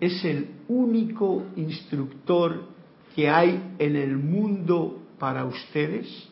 es 0.00 0.24
el 0.24 0.48
único 0.68 1.44
instructor 1.56 2.64
que 3.14 3.28
hay 3.28 3.74
en 3.78 3.96
el 3.96 4.16
mundo 4.16 5.02
para 5.18 5.44
ustedes? 5.44 6.28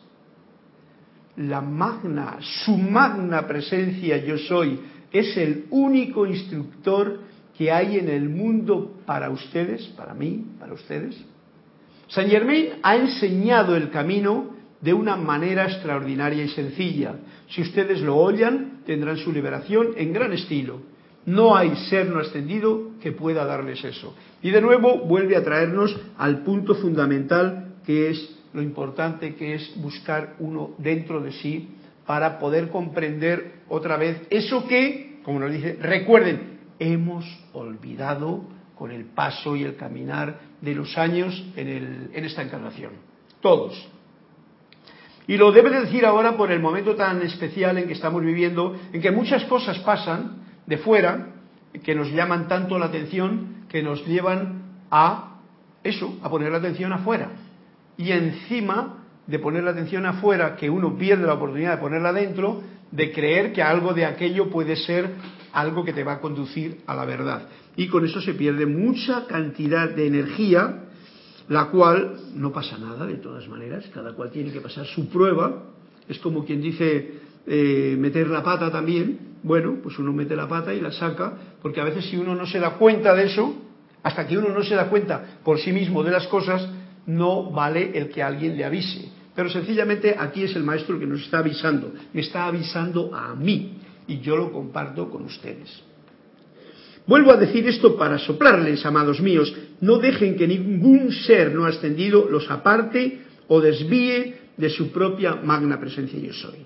La 1.37 1.61
magna, 1.61 2.37
su 2.65 2.75
magna 2.77 3.47
presencia 3.47 4.17
yo 4.17 4.37
soy, 4.37 4.79
es 5.11 5.37
el 5.37 5.65
único 5.69 6.25
instructor 6.25 7.19
que 7.57 7.71
hay 7.71 7.97
en 7.97 8.09
el 8.09 8.29
mundo 8.29 9.01
para 9.05 9.29
ustedes, 9.29 9.85
para 9.89 10.13
mí, 10.13 10.45
para 10.59 10.73
ustedes. 10.73 11.15
Saint 12.07 12.31
Germain 12.31 12.69
ha 12.81 12.95
enseñado 12.95 13.75
el 13.75 13.89
camino 13.91 14.55
de 14.81 14.93
una 14.93 15.15
manera 15.15 15.65
extraordinaria 15.65 16.43
y 16.43 16.49
sencilla. 16.49 17.15
Si 17.49 17.61
ustedes 17.61 18.01
lo 18.01 18.15
oyan, 18.15 18.81
tendrán 18.85 19.17
su 19.17 19.31
liberación 19.31 19.89
en 19.97 20.13
gran 20.13 20.33
estilo. 20.33 20.81
No 21.29 21.55
hay 21.55 21.75
ser 21.75 22.07
no 22.07 22.19
ascendido 22.19 22.93
que 23.03 23.11
pueda 23.11 23.45
darles 23.45 23.83
eso. 23.83 24.15
Y 24.41 24.49
de 24.49 24.61
nuevo 24.61 24.97
vuelve 25.05 25.37
a 25.37 25.43
traernos 25.43 25.95
al 26.17 26.39
punto 26.39 26.73
fundamental 26.73 27.75
que 27.85 28.09
es 28.09 28.35
lo 28.51 28.63
importante 28.63 29.35
que 29.35 29.53
es 29.53 29.79
buscar 29.79 30.37
uno 30.39 30.71
dentro 30.79 31.21
de 31.21 31.31
sí 31.31 31.69
para 32.07 32.39
poder 32.39 32.69
comprender 32.69 33.61
otra 33.69 33.95
vez 33.95 34.23
eso 34.31 34.67
que, 34.67 35.19
como 35.23 35.39
nos 35.39 35.51
dice, 35.51 35.77
recuerden, 35.79 36.61
hemos 36.79 37.25
olvidado 37.53 38.45
con 38.75 38.89
el 38.89 39.05
paso 39.05 39.55
y 39.55 39.63
el 39.63 39.75
caminar 39.75 40.39
de 40.61 40.73
los 40.73 40.97
años 40.97 41.45
en, 41.55 42.09
en 42.11 42.25
esta 42.25 42.41
encarnación. 42.41 42.93
Todos. 43.39 43.87
Y 45.27 45.37
lo 45.37 45.51
debe 45.51 45.69
de 45.69 45.81
decir 45.81 46.07
ahora 46.07 46.35
por 46.35 46.51
el 46.51 46.59
momento 46.59 46.95
tan 46.95 47.21
especial 47.21 47.77
en 47.77 47.85
que 47.85 47.93
estamos 47.93 48.23
viviendo, 48.23 48.75
en 48.91 48.99
que 48.99 49.11
muchas 49.11 49.43
cosas 49.43 49.77
pasan 49.77 50.48
de 50.69 50.77
fuera 50.77 51.33
que 51.83 51.95
nos 51.95 52.11
llaman 52.11 52.47
tanto 52.47 52.77
la 52.77 52.85
atención 52.85 53.65
que 53.67 53.81
nos 53.81 54.05
llevan 54.05 54.83
a 54.91 55.41
eso, 55.83 56.17
a 56.21 56.29
poner 56.29 56.51
la 56.51 56.59
atención 56.59 56.93
afuera. 56.93 57.31
Y 57.97 58.11
encima 58.11 59.03
de 59.25 59.39
poner 59.39 59.63
la 59.63 59.71
atención 59.71 60.05
afuera, 60.05 60.55
que 60.55 60.69
uno 60.69 60.97
pierde 60.97 61.25
la 61.25 61.33
oportunidad 61.33 61.75
de 61.75 61.81
ponerla 61.81 62.13
dentro, 62.13 62.61
de 62.91 63.11
creer 63.11 63.51
que 63.51 63.61
algo 63.61 63.93
de 63.93 64.05
aquello 64.05 64.49
puede 64.49 64.75
ser 64.75 65.09
algo 65.53 65.83
que 65.83 65.93
te 65.93 66.03
va 66.03 66.13
a 66.13 66.19
conducir 66.19 66.81
a 66.85 66.95
la 66.95 67.05
verdad. 67.05 67.47
Y 67.75 67.87
con 67.87 68.05
eso 68.05 68.21
se 68.21 68.33
pierde 68.33 68.65
mucha 68.65 69.25
cantidad 69.25 69.89
de 69.89 70.07
energía, 70.07 70.85
la 71.47 71.65
cual 71.65 72.15
no 72.35 72.51
pasa 72.51 72.77
nada 72.77 73.05
de 73.05 73.15
todas 73.15 73.47
maneras, 73.47 73.89
cada 73.93 74.13
cual 74.13 74.31
tiene 74.31 74.51
que 74.51 74.61
pasar 74.61 74.85
su 74.85 75.09
prueba. 75.09 75.63
Es 76.07 76.19
como 76.19 76.45
quien 76.45 76.61
dice 76.61 77.13
eh, 77.45 77.95
meter 77.97 78.27
la 78.27 78.43
pata 78.43 78.71
también, 78.71 79.28
bueno, 79.43 79.77
pues 79.81 79.97
uno 79.99 80.11
mete 80.11 80.35
la 80.35 80.47
pata 80.47 80.73
y 80.73 80.81
la 80.81 80.91
saca, 80.91 81.33
porque 81.61 81.79
a 81.79 81.85
veces 81.85 82.05
si 82.05 82.17
uno 82.17 82.35
no 82.35 82.45
se 82.45 82.59
da 82.59 82.71
cuenta 82.71 83.15
de 83.15 83.25
eso, 83.25 83.55
hasta 84.03 84.27
que 84.27 84.37
uno 84.37 84.49
no 84.49 84.63
se 84.63 84.75
da 84.75 84.89
cuenta 84.89 85.39
por 85.43 85.59
sí 85.59 85.71
mismo 85.71 86.03
de 86.03 86.11
las 86.11 86.27
cosas, 86.27 86.67
no 87.05 87.51
vale 87.51 87.97
el 87.97 88.09
que 88.09 88.21
alguien 88.21 88.57
le 88.57 88.65
avise. 88.65 89.09
Pero 89.35 89.49
sencillamente 89.49 90.15
aquí 90.17 90.43
es 90.43 90.55
el 90.55 90.63
maestro 90.63 90.95
el 90.95 91.01
que 91.01 91.07
nos 91.07 91.21
está 91.21 91.39
avisando, 91.39 91.93
me 92.13 92.21
está 92.21 92.45
avisando 92.45 93.15
a 93.15 93.35
mí 93.35 93.79
y 94.07 94.19
yo 94.19 94.35
lo 94.35 94.51
comparto 94.51 95.09
con 95.09 95.23
ustedes. 95.23 95.83
Vuelvo 97.07 97.31
a 97.31 97.37
decir 97.37 97.67
esto 97.67 97.97
para 97.97 98.19
soplarles, 98.19 98.85
amados 98.85 99.21
míos, 99.21 99.53
no 99.81 99.97
dejen 99.97 100.35
que 100.35 100.47
ningún 100.47 101.11
ser 101.11 101.55
no 101.55 101.65
ascendido 101.65 102.27
los 102.29 102.49
aparte 102.51 103.21
o 103.47 103.61
desvíe 103.61 104.35
de 104.57 104.69
su 104.69 104.91
propia 104.91 105.35
magna 105.35 105.79
presencia 105.79 106.19
yo 106.19 106.33
soy 106.33 106.65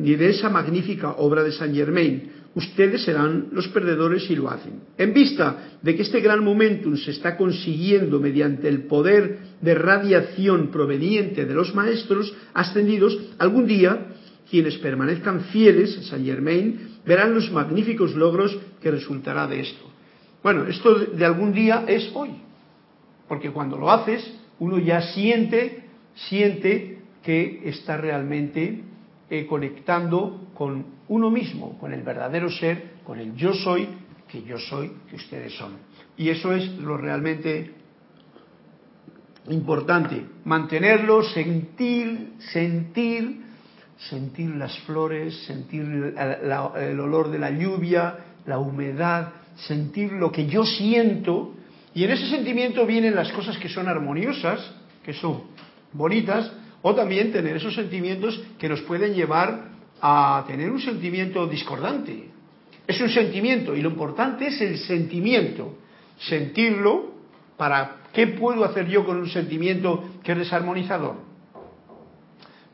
ni 0.00 0.16
de 0.16 0.30
esa 0.30 0.48
magnífica 0.48 1.12
obra 1.12 1.42
de 1.42 1.52
Saint 1.52 1.74
Germain. 1.74 2.32
Ustedes 2.54 3.04
serán 3.04 3.48
los 3.52 3.68
perdedores 3.68 4.24
si 4.24 4.34
lo 4.34 4.50
hacen. 4.50 4.80
En 4.98 5.14
vista 5.14 5.78
de 5.82 5.94
que 5.94 6.02
este 6.02 6.20
gran 6.20 6.42
momentum 6.42 6.96
se 6.96 7.12
está 7.12 7.36
consiguiendo 7.36 8.18
mediante 8.18 8.68
el 8.68 8.84
poder 8.84 9.38
de 9.60 9.74
radiación 9.74 10.68
proveniente 10.68 11.44
de 11.44 11.54
los 11.54 11.74
maestros 11.74 12.34
ascendidos, 12.54 13.16
algún 13.38 13.66
día 13.66 14.08
quienes 14.50 14.78
permanezcan 14.78 15.42
fieles 15.52 15.96
a 15.96 16.02
Saint 16.02 16.26
Germain 16.26 16.98
verán 17.06 17.34
los 17.34 17.52
magníficos 17.52 18.16
logros 18.16 18.58
que 18.82 18.90
resultará 18.90 19.46
de 19.46 19.60
esto. 19.60 19.84
Bueno, 20.42 20.66
esto 20.66 20.94
de 20.94 21.24
algún 21.24 21.52
día 21.52 21.84
es 21.86 22.10
hoy, 22.14 22.30
porque 23.28 23.50
cuando 23.50 23.76
lo 23.76 23.90
haces, 23.90 24.28
uno 24.58 24.78
ya 24.78 25.02
siente, 25.02 25.84
siente 26.14 26.98
que 27.22 27.62
está 27.66 27.96
realmente 27.96 28.82
eh, 29.30 29.46
conectando 29.46 30.48
con 30.54 30.84
uno 31.08 31.30
mismo, 31.30 31.78
con 31.78 31.92
el 31.92 32.02
verdadero 32.02 32.50
ser, 32.50 32.94
con 33.04 33.18
el 33.18 33.34
yo 33.36 33.54
soy, 33.54 33.88
que 34.28 34.42
yo 34.42 34.58
soy, 34.58 34.92
que 35.08 35.16
ustedes 35.16 35.54
son. 35.54 35.76
Y 36.16 36.28
eso 36.28 36.52
es 36.52 36.68
lo 36.78 36.96
realmente 36.96 37.74
importante, 39.48 40.24
mantenerlo, 40.44 41.22
sentir, 41.22 42.34
sentir, 42.52 43.42
sentir 43.96 44.50
las 44.56 44.78
flores, 44.80 45.44
sentir 45.46 45.82
el 46.16 47.00
olor 47.00 47.30
de 47.30 47.38
la 47.38 47.50
lluvia, 47.50 48.18
la 48.46 48.58
humedad, 48.58 49.32
sentir 49.54 50.12
lo 50.12 50.30
que 50.30 50.46
yo 50.46 50.64
siento, 50.64 51.54
y 51.94 52.04
en 52.04 52.10
ese 52.10 52.28
sentimiento 52.28 52.86
vienen 52.86 53.14
las 53.14 53.32
cosas 53.32 53.58
que 53.58 53.68
son 53.68 53.88
armoniosas, 53.88 54.74
que 55.04 55.12
son 55.12 55.42
bonitas, 55.92 56.52
o 56.82 56.94
también 56.94 57.32
tener 57.32 57.56
esos 57.56 57.74
sentimientos 57.74 58.40
que 58.58 58.68
nos 58.68 58.80
pueden 58.82 59.14
llevar 59.14 59.70
a 60.00 60.44
tener 60.46 60.70
un 60.70 60.80
sentimiento 60.80 61.46
discordante. 61.46 62.30
Es 62.86 63.00
un 63.00 63.10
sentimiento 63.10 63.76
y 63.76 63.82
lo 63.82 63.90
importante 63.90 64.46
es 64.46 64.60
el 64.60 64.78
sentimiento. 64.78 65.76
Sentirlo 66.18 67.12
para 67.56 67.96
qué 68.12 68.28
puedo 68.28 68.64
hacer 68.64 68.88
yo 68.88 69.04
con 69.04 69.18
un 69.18 69.28
sentimiento 69.28 70.04
que 70.22 70.32
es 70.32 70.38
desarmonizador. 70.38 71.16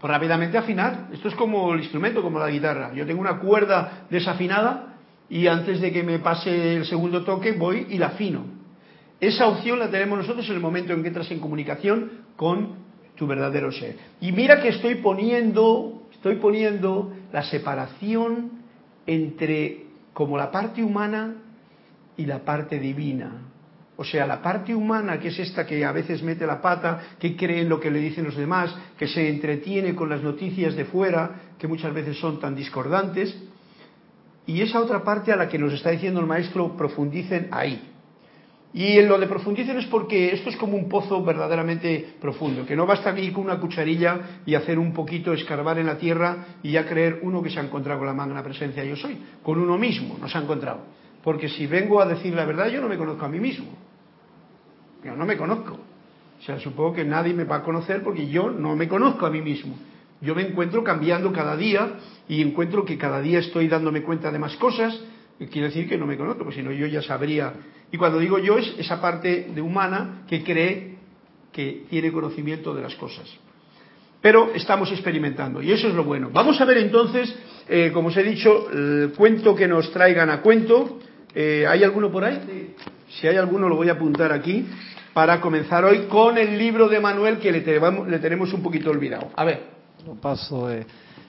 Pues 0.01 0.11
rápidamente 0.11 0.57
afinar. 0.57 1.09
Esto 1.13 1.29
es 1.29 1.35
como 1.35 1.75
el 1.75 1.81
instrumento, 1.81 2.23
como 2.23 2.39
la 2.39 2.51
guitarra. 2.51 2.93
Yo 2.95 3.07
tengo 3.07 3.21
una 3.21 3.39
cuerda 3.39 4.07
desafinada 4.09 4.99
y 5.29 5.49
antes 5.49 5.81
de 5.81 5.93
que 5.93 6.03
me 6.03 6.21
pase 6.21 6.77
el 6.77 6.85
segundo 6.85 7.25
toque 7.25 7.53
voy 7.53 7.87
y 7.91 7.99
la 7.99 8.09
afino. 8.09 8.45
Esa 9.21 9.49
opción 9.49 9.79
la 9.79 9.91
tenemos 9.91 10.19
nosotros 10.19 10.49
en 10.49 10.55
el 10.55 10.61
momento 10.61 10.93
en 10.93 11.03
que 11.03 11.09
entras 11.09 11.31
en 11.31 11.41
comunicación 11.41 12.11
con 12.37 12.86
tu 13.17 13.27
verdadero 13.27 13.73
ser. 13.73 13.97
Y 14.21 14.33
mira 14.33 14.61
que 14.61 14.69
estoy 14.69 14.97
poniendo, 14.97 16.03
estoy 16.13 16.37
poniendo 16.37 17.13
la 17.33 17.43
separación 17.43 18.51
entre 19.07 19.85
como 20.13 20.37
la 20.37 20.51
parte 20.51 20.83
humana 20.83 21.35
y 22.17 22.27
la 22.27 22.45
parte 22.45 22.79
divina. 22.79 23.43
O 23.99 24.05
sea, 24.05 24.27
la 24.27 24.43
parte 24.43 24.75
humana, 24.75 25.19
que 25.19 25.29
es 25.29 25.39
esta 25.39 25.67
que 25.67 25.85
a 25.85 25.93
veces 25.93 26.23
mete 26.23 26.47
la 26.47 26.61
pata, 26.61 27.01
que 27.19 27.35
cree 27.35 27.63
en 27.63 27.69
lo 27.69 27.81
que 27.81 27.91
le 27.91 27.99
dicen 27.99 28.25
los 28.25 28.37
demás, 28.37 28.75
que 28.99 29.09
se 29.09 29.29
entretiene 29.29 29.95
con 29.95 30.11
las 30.11 30.23
noticias 30.23 30.77
de 30.77 30.85
fuera, 30.85 31.31
que 31.59 31.67
muchas 31.67 31.95
veces 31.95 32.19
son 32.19 32.39
tan 32.39 32.55
discordantes, 32.55 33.35
y 34.47 34.61
esa 34.61 34.81
otra 34.81 35.03
parte 35.03 35.33
a 35.33 35.37
la 35.37 35.49
que 35.49 35.59
nos 35.59 35.73
está 35.73 35.91
diciendo 35.91 36.21
el 36.21 36.27
maestro, 36.27 36.77
profundicen 36.77 37.49
ahí. 37.51 37.95
Y 38.77 38.99
en 38.99 39.09
lo 39.09 39.19
de 39.19 39.27
profundicen 39.27 39.79
es 39.79 39.87
porque 39.87 40.35
esto 40.35 40.51
es 40.51 40.57
como 40.59 40.77
un 40.77 40.87
pozo 40.87 41.25
verdaderamente 41.25 42.13
profundo, 42.21 42.67
que 42.67 42.77
no 42.77 42.85
basta 42.85 43.19
ir 43.19 43.33
con 43.33 43.45
una 43.45 43.59
cucharilla 43.59 44.43
y 44.45 44.55
hacer 44.55 44.79
un 44.79 44.93
poquito, 44.93 45.33
escarbar 45.33 45.79
en 45.79 45.87
la 45.87 45.97
tierra 45.97 46.59
y 46.63 46.73
ya 46.73 46.85
creer 46.85 47.21
uno 47.23 47.43
que 47.43 47.49
se 47.49 47.59
ha 47.59 47.63
encontrado 47.63 48.01
con 48.01 48.07
la 48.07 48.13
magna 48.13 48.43
presencia 48.43 48.85
yo 48.85 48.95
soy, 48.95 49.17
con 49.43 49.59
uno 49.59 49.79
mismo 49.79 50.19
no 50.21 50.29
se 50.29 50.37
ha 50.37 50.43
encontrado. 50.43 50.81
Porque 51.25 51.49
si 51.49 51.67
vengo 51.67 52.03
a 52.03 52.07
decir 52.07 52.35
la 52.35 52.45
verdad, 52.45 52.69
yo 52.69 52.83
no 52.83 52.89
me 52.91 52.99
conozco 52.99 53.25
a 53.25 53.31
mí 53.31 53.41
mismo. 53.41 53.65
Yo 55.03 55.17
no 55.17 55.25
me 55.25 55.39
conozco. 55.39 55.79
O 56.39 56.43
sea, 56.43 56.61
supongo 56.61 56.97
que 56.97 57.05
nadie 57.07 57.33
me 57.33 57.45
va 57.45 57.57
a 57.57 57.63
conocer 57.63 58.03
porque 58.03 58.29
yo 58.29 58.51
no 58.51 58.77
me 58.77 58.89
conozco 58.89 59.25
a 59.25 59.31
mí 59.31 59.41
mismo. 59.41 59.75
Yo 60.21 60.35
me 60.35 60.43
encuentro 60.43 60.85
cambiando 60.85 61.33
cada 61.33 61.57
día 61.57 61.95
y 62.29 62.43
encuentro 62.43 62.85
que 62.85 62.99
cada 62.99 63.23
día 63.23 63.39
estoy 63.39 63.69
dándome 63.69 64.03
cuenta 64.03 64.31
de 64.31 64.39
más 64.39 64.55
cosas 64.57 65.01
quiere 65.39 65.69
decir 65.69 65.89
que 65.89 65.99
no 65.99 66.07
me 66.07 66.17
conozco, 66.17 66.45
porque 66.45 66.57
si 66.57 66.63
no 66.63 66.73
yo 66.73 66.87
ya 66.87 67.03
sabría. 67.03 67.53
Y 67.93 67.99
cuando 67.99 68.19
digo 68.19 68.39
yo 68.39 68.59
es 68.59 68.75
esa 68.79 69.01
parte 69.01 69.49
de 69.55 69.61
humana 69.61 70.23
que 70.29 70.43
cree 70.43 70.97
que 71.53 71.85
tiene 71.89 72.13
conocimiento 72.13 72.75
de 72.75 72.83
las 72.83 72.95
cosas. 72.95 73.29
Pero 74.21 74.53
estamos 74.55 74.91
experimentando 74.91 75.63
y 75.63 75.71
eso 75.73 75.89
es 75.89 75.95
lo 75.95 76.05
bueno. 76.05 76.31
Vamos 76.33 76.61
a 76.61 76.65
ver 76.65 76.79
entonces, 76.79 77.35
eh, 77.69 77.91
como 77.93 78.09
os 78.09 78.17
he 78.17 78.23
dicho, 78.23 78.71
el 78.71 79.13
cuento 79.17 79.55
que 79.55 79.69
nos 79.69 79.91
traigan 79.93 80.31
a 80.31 80.41
cuento. 80.41 80.99
Eh, 81.35 81.67
¿Hay 81.69 81.85
alguno 81.85 82.11
por 82.11 82.25
ahí? 82.25 82.75
Si 83.09 83.29
hay 83.29 83.37
alguno 83.37 83.69
lo 83.69 83.77
voy 83.77 83.89
a 83.89 83.93
apuntar 83.93 84.33
aquí 84.33 84.67
para 85.13 85.41
comenzar 85.41 85.85
hoy 85.85 86.07
con 86.09 86.39
el 86.39 86.59
libro 86.59 86.89
de 86.89 86.99
Manuel 86.99 87.39
que 87.39 87.53
le, 87.53 87.61
le 87.61 88.19
tenemos 88.19 88.53
un 88.53 88.63
poquito 88.63 88.91
olvidado. 88.91 89.31
A 89.37 89.45
ver. 89.45 89.61
Lo 90.07 90.15
paso. 90.15 90.71
Eh 90.73 90.85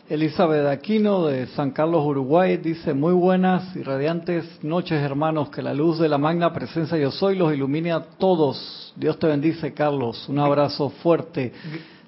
Elizabeth 0.10 0.66
Aquino 0.68 1.28
de 1.28 1.48
San 1.48 1.72
Carlos, 1.72 2.06
Uruguay, 2.06 2.56
dice, 2.56 2.94
muy 2.94 3.12
buenas 3.12 3.76
y 3.76 3.84
radiantes 3.84 4.64
noches 4.64 5.02
hermanos, 5.02 5.50
que 5.50 5.62
la 5.62 5.74
luz 5.74 6.00
de 6.00 6.08
la 6.08 6.18
magna 6.18 6.54
presencia 6.54 6.98
yo 6.98 7.12
soy 7.12 7.36
los 7.36 7.54
ilumine 7.54 7.92
a 7.92 8.00
todos. 8.00 8.94
Dios 8.96 9.20
te 9.20 9.28
bendice, 9.28 9.74
Carlos. 9.74 10.30
Un 10.30 10.40
abrazo 10.40 10.90
fuerte. 10.90 11.52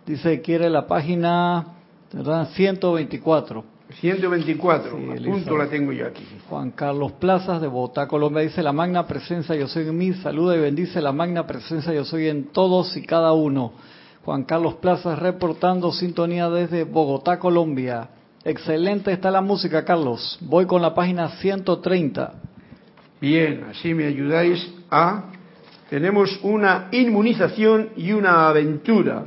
Dice, 0.05 0.39
quiere 0.39 0.69
la 0.69 0.87
página 0.87 1.75
¿verdad? 2.13 2.47
124. 2.53 3.65
124, 3.99 4.91
punto 5.25 5.57
la 5.57 5.67
tengo 5.67 5.91
yo 5.91 6.05
aquí. 6.05 6.23
Juan 6.47 6.71
Carlos 6.71 7.13
Plazas 7.13 7.59
de 7.59 7.67
Bogotá, 7.67 8.07
Colombia, 8.07 8.43
dice, 8.43 8.61
la 8.61 8.71
magna 8.71 9.07
presencia 9.07 9.55
yo 9.55 9.67
soy 9.67 9.87
en 9.87 9.97
mí, 9.97 10.13
saluda 10.13 10.55
y 10.55 10.59
bendice 10.59 11.01
la 11.01 11.11
magna 11.11 11.47
presencia 11.47 11.91
yo 11.91 12.05
soy 12.05 12.29
en 12.29 12.45
todos 12.53 12.95
y 12.95 13.01
cada 13.01 13.33
uno. 13.33 13.73
Juan 14.25 14.43
Carlos 14.43 14.75
Plaza 14.75 15.15
reportando 15.15 15.91
sintonía 15.93 16.49
desde 16.49 16.83
Bogotá, 16.83 17.39
Colombia. 17.39 18.09
Excelente 18.43 19.11
está 19.11 19.31
la 19.31 19.41
música, 19.41 19.85
Carlos. 19.85 20.37
Voy 20.41 20.65
con 20.65 20.81
la 20.81 20.93
página 20.93 21.29
130. 21.37 22.33
Bien, 23.21 23.65
así 23.69 23.93
me 23.93 24.05
ayudáis 24.05 24.73
a... 24.91 25.31
Tenemos 25.89 26.39
una 26.43 26.89
inmunización 26.91 27.89
y 27.95 28.11
una 28.11 28.47
aventura. 28.47 29.23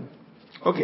Ok, 0.63 0.79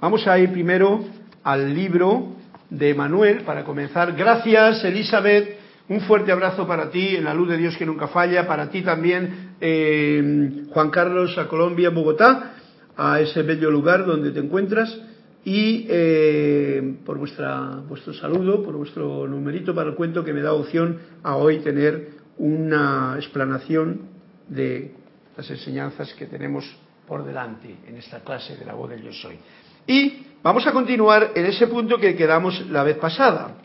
vamos 0.00 0.26
a 0.26 0.38
ir 0.38 0.50
primero 0.50 1.04
al 1.44 1.72
libro 1.72 2.32
de 2.68 2.94
Manuel 2.94 3.42
para 3.42 3.62
comenzar. 3.62 4.14
Gracias, 4.16 4.82
Elizabeth. 4.84 5.60
Un 5.88 6.00
fuerte 6.00 6.32
abrazo 6.32 6.66
para 6.66 6.90
ti, 6.90 7.16
en 7.16 7.24
la 7.24 7.34
luz 7.34 7.48
de 7.48 7.58
Dios 7.58 7.76
que 7.76 7.86
nunca 7.86 8.08
falla. 8.08 8.46
Para 8.46 8.70
ti 8.70 8.82
también, 8.82 9.54
eh, 9.60 10.64
Juan 10.70 10.90
Carlos, 10.90 11.36
a 11.38 11.46
Colombia, 11.46 11.90
Bogotá 11.90 12.54
a 13.02 13.18
ese 13.18 13.42
bello 13.42 13.70
lugar 13.70 14.04
donde 14.04 14.30
te 14.30 14.40
encuentras 14.40 14.94
y 15.42 15.86
eh, 15.88 16.96
por 17.06 17.16
vuestra, 17.16 17.80
vuestro 17.88 18.12
saludo, 18.12 18.62
por 18.62 18.76
vuestro 18.76 19.26
numerito 19.26 19.74
para 19.74 19.88
el 19.88 19.96
cuento 19.96 20.22
que 20.22 20.34
me 20.34 20.42
da 20.42 20.52
opción 20.52 20.98
a 21.22 21.36
hoy 21.36 21.60
tener 21.60 22.10
una 22.36 23.14
explanación 23.16 24.02
de 24.48 24.92
las 25.34 25.50
enseñanzas 25.50 26.12
que 26.12 26.26
tenemos 26.26 26.70
por 27.08 27.24
delante 27.24 27.74
en 27.88 27.96
esta 27.96 28.20
clase 28.20 28.58
de 28.58 28.66
la 28.66 28.74
voz 28.74 28.90
del 28.90 29.02
yo 29.02 29.12
soy. 29.14 29.38
Y 29.86 30.26
vamos 30.42 30.66
a 30.66 30.72
continuar 30.72 31.32
en 31.34 31.46
ese 31.46 31.68
punto 31.68 31.96
que 31.96 32.14
quedamos 32.14 32.66
la 32.68 32.82
vez 32.82 32.98
pasada, 32.98 33.56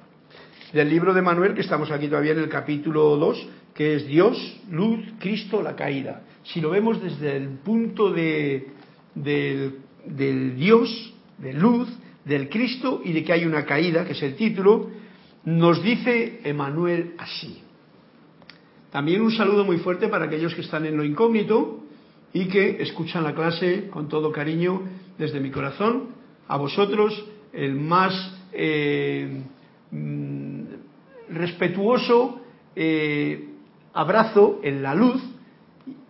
del 0.72 0.90
libro 0.90 1.14
de 1.14 1.22
Manuel, 1.22 1.54
que 1.54 1.62
estamos 1.62 1.92
aquí 1.92 2.08
todavía 2.08 2.32
en 2.32 2.40
el 2.40 2.50
capítulo 2.50 3.18
2, 3.18 3.50
que 3.74 3.96
es 3.96 4.08
Dios, 4.08 4.62
luz, 4.72 5.02
Cristo, 5.20 5.62
la 5.62 5.76
caída. 5.76 6.22
Si 6.44 6.62
lo 6.62 6.70
vemos 6.70 7.04
desde 7.04 7.36
el 7.36 7.50
punto 7.50 8.12
de 8.12 8.76
del, 9.16 10.56
Dios, 10.56 11.14
de 11.38 11.54
luz, 11.54 11.90
del 12.26 12.50
Cristo 12.50 13.02
y 13.04 13.14
de 13.14 13.24
que 13.24 13.34
hay 13.34 13.46
una 13.46 13.66
caída, 13.66 14.06
que 14.06 14.14
es 14.14 14.22
el 14.22 14.36
título, 14.36 14.90
nos 15.46 15.82
dice 15.82 16.42
Emanuel 16.44 17.14
así. 17.18 17.62
También 18.92 19.22
un 19.22 19.32
saludo 19.32 19.64
muy 19.64 19.78
fuerte 19.78 20.08
para 20.08 20.26
aquellos 20.26 20.54
que 20.56 20.62
están 20.62 20.86
en 20.86 20.98
lo 20.98 21.04
incógnito 21.04 21.84
y 22.34 22.46
que 22.48 22.82
escuchan 22.82 23.24
la 23.24 23.34
clase 23.36 23.90
con 23.90 24.10
todo 24.10 24.32
cariño 24.32 24.82
desde 25.18 25.40
mi 25.40 25.52
corazón. 25.52 26.10
A 26.48 26.58
vosotros 26.58 27.26
el 27.54 27.76
más 27.76 28.14
eh, 28.54 29.44
mm, 29.92 30.62
respetuoso 31.30 32.42
eh, 32.76 33.50
abrazo 33.94 34.60
en 34.64 34.84
la 34.84 34.94
luz 34.94 35.22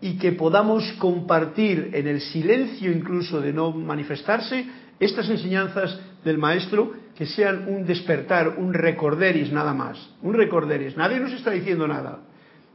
y 0.02 0.18
que 0.18 0.32
podamos 0.32 0.84
compartir 1.00 1.90
en 1.94 2.08
el 2.08 2.22
silencio 2.22 2.92
incluso 2.92 3.42
de 3.42 3.54
no 3.54 3.72
manifestarse 3.72 4.66
estas 5.00 5.30
enseñanzas 5.30 6.00
del 6.24 6.38
maestro 6.38 6.94
que 7.16 7.26
sean 7.26 7.68
un 7.68 7.86
despertar, 7.86 8.56
un 8.58 8.74
recorderis 8.74 9.52
nada 9.52 9.74
más, 9.74 9.98
un 10.22 10.34
recorderis. 10.34 10.98
Nadie 10.98 11.20
nos 11.20 11.32
está 11.34 11.52
diciendo 11.52 11.88
nada. 11.88 12.20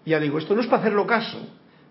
Ya 0.04 0.18
digo, 0.18 0.38
esto 0.38 0.54
no 0.54 0.62
es 0.62 0.66
para 0.66 0.82
hacerlo 0.82 1.06
caso, 1.06 1.38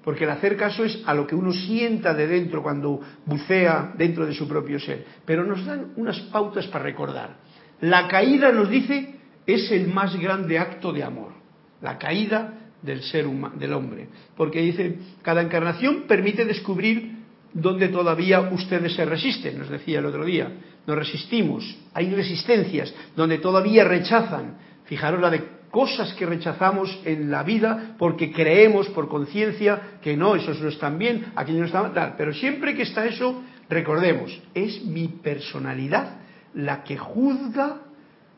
porque 0.04 0.24
el 0.24 0.32
hacer 0.32 0.58
caso 0.58 0.84
es 0.84 1.02
a 1.06 1.14
lo 1.14 1.28
que 1.28 1.36
uno 1.36 1.54
sienta 1.54 2.14
de 2.14 2.28
dentro 2.28 2.64
cuando 2.64 3.02
bucea 3.26 3.94
dentro 3.98 4.26
de 4.26 4.34
su 4.34 4.48
propio 4.48 4.80
ser. 4.80 5.06
Pero 5.26 5.44
nos 5.44 5.66
dan 5.66 5.94
unas 5.96 6.20
pautas 6.32 6.68
para 6.68 6.84
recordar. 6.86 7.38
La 7.82 8.08
caída, 8.08 8.52
nos 8.52 8.70
dice, 8.70 9.16
es 9.46 9.72
el 9.72 9.88
más 9.88 10.20
grande 10.20 10.58
acto 10.58 10.92
de 10.92 11.04
amor. 11.04 11.34
La 11.82 11.98
caída 11.98 12.59
del 12.82 13.02
ser 13.02 13.28
humano, 13.28 13.56
del 13.58 13.74
hombre. 13.74 14.08
Porque 14.36 14.62
dice, 14.62 14.98
cada 15.22 15.42
encarnación 15.42 16.04
permite 16.08 16.46
descubrir 16.46 17.20
donde 17.54 17.90
todavía 17.90 18.42
ustedes 18.52 18.94
se 18.94 19.06
resisten, 19.06 19.58
nos 19.58 19.70
decía 19.70 20.00
el 20.00 20.06
otro 20.06 20.26
día. 20.26 20.52
Nos 20.86 20.98
resistimos, 20.98 21.78
hay 21.94 22.14
resistencias 22.14 22.94
donde 23.16 23.38
todavía 23.38 23.84
rechazan. 23.84 24.58
Fijaros 24.86 25.22
la 25.22 25.30
de 25.30 25.44
cosas 25.70 26.14
que 26.14 26.26
rechazamos 26.26 27.00
en 27.06 27.30
la 27.30 27.44
vida 27.44 27.96
porque 27.98 28.32
creemos 28.32 28.88
por 28.90 29.08
conciencia 29.08 30.00
que 30.02 30.18
no, 30.18 30.36
esos 30.36 30.60
no 30.62 30.70
están 30.70 30.98
bien, 30.98 31.32
aquí 31.36 31.52
no 31.52 31.66
están 31.66 31.94
mal. 31.94 32.16
Pero 32.18 32.34
siempre 32.34 32.76
que 32.76 32.84
está 32.84 33.06
eso, 33.06 33.44
recordemos, 33.70 34.40
es 34.54 34.84
mi 34.86 35.08
personalidad 35.08 36.18
la 36.56 36.84
que 36.84 36.98
juzga, 36.98 37.82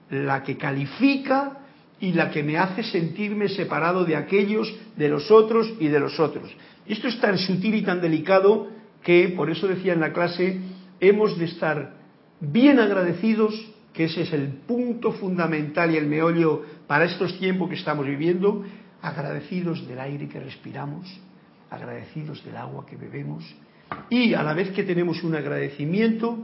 la 0.10 0.44
que 0.44 0.58
califica 0.58 1.61
y 2.02 2.14
la 2.14 2.32
que 2.32 2.44
me 2.44 2.58
hace 2.58 2.84
sentirme 2.84 3.48
separado 3.48 4.04
de 4.04 4.16
aquellos, 4.16 4.74
de 4.98 5.08
los 5.08 5.32
otros 5.32 5.74
y 5.80 5.88
de 5.88 6.00
los 6.00 6.20
otros. 6.20 6.52
Esto 6.86 7.08
es 7.08 7.20
tan 7.22 7.38
sutil 7.38 7.76
y 7.76 7.84
tan 7.84 8.02
delicado 8.02 8.68
que, 9.04 9.30
por 9.30 9.50
eso 9.50 9.68
decía 9.68 9.94
en 9.94 10.02
la 10.02 10.12
clase, 10.12 10.60
hemos 11.00 11.38
de 11.38 11.46
estar 11.46 11.94
bien 12.40 12.80
agradecidos, 12.80 13.54
que 13.94 14.06
ese 14.06 14.24
es 14.24 14.34
el 14.34 14.48
punto 14.48 15.12
fundamental 15.14 15.94
y 15.94 15.98
el 15.98 16.08
meollo 16.08 16.64
para 16.88 17.06
estos 17.06 17.38
tiempos 17.40 17.70
que 17.70 17.76
estamos 17.76 18.06
viviendo, 18.06 18.64
agradecidos 19.02 19.88
del 19.88 20.00
aire 20.00 20.28
que 20.28 20.40
respiramos, 20.40 21.08
agradecidos 21.70 22.44
del 22.44 22.58
agua 22.58 22.86
que 22.86 22.98
bebemos 22.98 23.44
y 24.10 24.34
a 24.34 24.44
la 24.44 24.54
vez 24.54 24.72
que 24.72 24.84
tenemos 24.84 25.24
un 25.24 25.36
agradecimiento, 25.36 26.38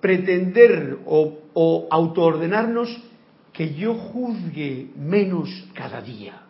pretender 0.00 0.98
o, 1.06 1.88
autoordenarnos 1.90 2.88
que 3.52 3.74
yo 3.74 3.94
juzgue 3.94 4.88
menos 4.96 5.48
cada 5.74 6.00
día, 6.00 6.42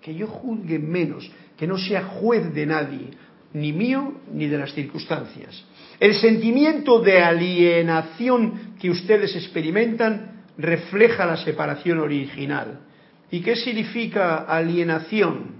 que 0.00 0.14
yo 0.14 0.26
juzgue 0.26 0.78
menos, 0.78 1.30
que 1.56 1.66
no 1.66 1.78
sea 1.78 2.04
juez 2.04 2.52
de 2.54 2.66
nadie, 2.66 3.10
ni 3.52 3.72
mío 3.72 4.14
ni 4.32 4.46
de 4.46 4.58
las 4.58 4.72
circunstancias. 4.72 5.64
El 6.00 6.14
sentimiento 6.14 7.00
de 7.00 7.22
alienación 7.22 8.74
que 8.80 8.90
ustedes 8.90 9.34
experimentan 9.36 10.44
refleja 10.58 11.24
la 11.24 11.36
separación 11.36 12.00
original. 12.00 12.80
¿Y 13.30 13.40
qué 13.40 13.56
significa 13.56 14.38
alienación? 14.38 15.54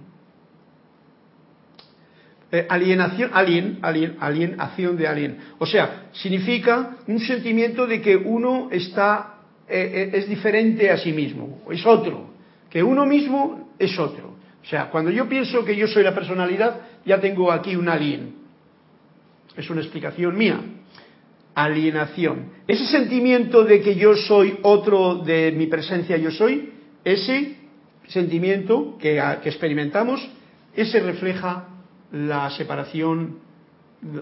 Eh, 2.54 2.66
alienación, 2.68 3.30
alien, 3.34 3.78
alien, 3.82 4.16
alienación 4.20 4.96
de 4.96 5.08
alien. 5.08 5.38
O 5.58 5.66
sea, 5.66 6.08
significa 6.12 6.98
un 7.08 7.18
sentimiento 7.18 7.84
de 7.84 8.00
que 8.00 8.16
uno 8.16 8.68
está, 8.70 9.33
eh, 9.68 10.10
eh, 10.12 10.18
es 10.18 10.28
diferente 10.28 10.90
a 10.90 10.98
sí 10.98 11.12
mismo, 11.12 11.62
es 11.70 11.84
otro, 11.86 12.30
que 12.70 12.82
uno 12.82 13.06
mismo 13.06 13.70
es 13.78 13.98
otro. 13.98 14.34
O 14.62 14.66
sea, 14.66 14.90
cuando 14.90 15.10
yo 15.10 15.28
pienso 15.28 15.64
que 15.64 15.76
yo 15.76 15.86
soy 15.86 16.02
la 16.02 16.14
personalidad, 16.14 16.80
ya 17.04 17.20
tengo 17.20 17.52
aquí 17.52 17.76
un 17.76 17.88
alien. 17.88 18.34
Es 19.56 19.68
una 19.70 19.82
explicación 19.82 20.36
mía. 20.36 20.60
Alienación. 21.54 22.50
Ese 22.66 22.86
sentimiento 22.86 23.62
de 23.64 23.80
que 23.80 23.94
yo 23.94 24.16
soy 24.16 24.58
otro 24.62 25.16
de 25.16 25.52
mi 25.52 25.66
presencia, 25.66 26.16
yo 26.16 26.30
soy, 26.30 26.72
ese 27.04 27.56
sentimiento 28.08 28.96
que, 28.98 29.22
que 29.42 29.48
experimentamos, 29.48 30.26
ese 30.74 31.00
refleja 31.00 31.68
la 32.10 32.50
separación 32.50 33.38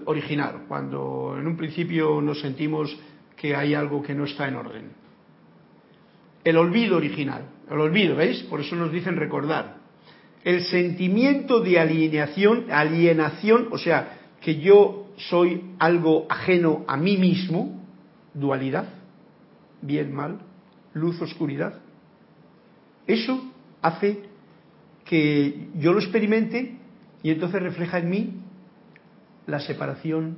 original, 0.05 0.63
cuando 0.67 1.35
en 1.39 1.47
un 1.47 1.57
principio 1.57 2.21
nos 2.21 2.39
sentimos 2.39 2.95
que 3.35 3.55
hay 3.55 3.73
algo 3.73 4.01
que 4.01 4.13
no 4.13 4.25
está 4.25 4.47
en 4.47 4.55
orden. 4.55 5.02
El 6.43 6.57
olvido 6.57 6.97
original, 6.97 7.45
el 7.69 7.79
olvido, 7.79 8.15
¿veis? 8.15 8.43
Por 8.43 8.59
eso 8.61 8.75
nos 8.75 8.91
dicen 8.91 9.15
recordar. 9.15 9.77
El 10.43 10.61
sentimiento 10.63 11.61
de 11.61 11.79
alienación, 11.79 12.65
alienación, 12.69 13.69
o 13.71 13.77
sea, 13.77 14.19
que 14.41 14.59
yo 14.59 15.07
soy 15.15 15.75
algo 15.79 16.25
ajeno 16.29 16.83
a 16.87 16.97
mí 16.97 17.17
mismo, 17.17 17.81
dualidad, 18.33 18.89
bien, 19.81 20.13
mal, 20.13 20.39
luz, 20.93 21.21
oscuridad. 21.21 21.79
Eso 23.07 23.51
hace 23.81 24.23
que 25.05 25.69
yo 25.75 25.93
lo 25.93 25.99
experimente 25.99 26.77
y 27.21 27.31
entonces 27.31 27.61
refleja 27.61 27.99
en 27.99 28.09
mí 28.09 28.33
la 29.45 29.59
separación 29.59 30.37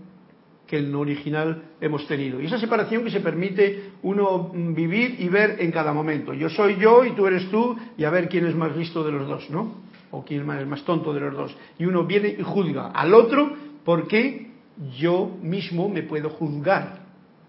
que 0.67 0.78
en 0.78 0.91
lo 0.91 0.99
original 1.01 1.63
hemos 1.80 2.08
tenido. 2.08 2.41
Y 2.41 2.45
esa 2.45 2.58
separación 2.58 3.04
que 3.04 3.12
se 3.12 3.19
permite 3.19 3.91
uno 4.04 4.51
vivir 4.54 5.15
y 5.19 5.30
ver 5.30 5.58
en 5.60 5.71
cada 5.71 5.93
momento. 5.93 6.34
Yo 6.34 6.49
soy 6.49 6.78
yo 6.78 7.06
y 7.06 7.12
tú 7.12 7.28
eres 7.28 7.49
tú 7.49 7.78
y 7.97 8.04
a 8.04 8.10
ver 8.10 8.30
quién 8.30 8.45
es 8.45 8.56
más 8.56 8.75
listo 8.75 9.04
de 9.04 9.12
los 9.12 9.28
dos, 9.28 9.49
¿no? 9.49 9.84
O 10.12 10.23
quién 10.23 10.41
es 10.41 10.45
más, 10.45 10.65
más 10.65 10.84
tonto 10.84 11.13
de 11.13 11.19
los 11.19 11.34
dos. 11.34 11.56
Y 11.78 11.86
uno 11.86 12.06
viene 12.06 12.36
y 12.38 12.43
juzga 12.43 12.91
al 12.91 13.13
otro 13.13 13.54
porque 13.84 14.51
yo 14.97 15.38
mismo 15.41 15.89
me 15.89 16.04
puedo 16.04 16.30
juzgar 16.30 16.99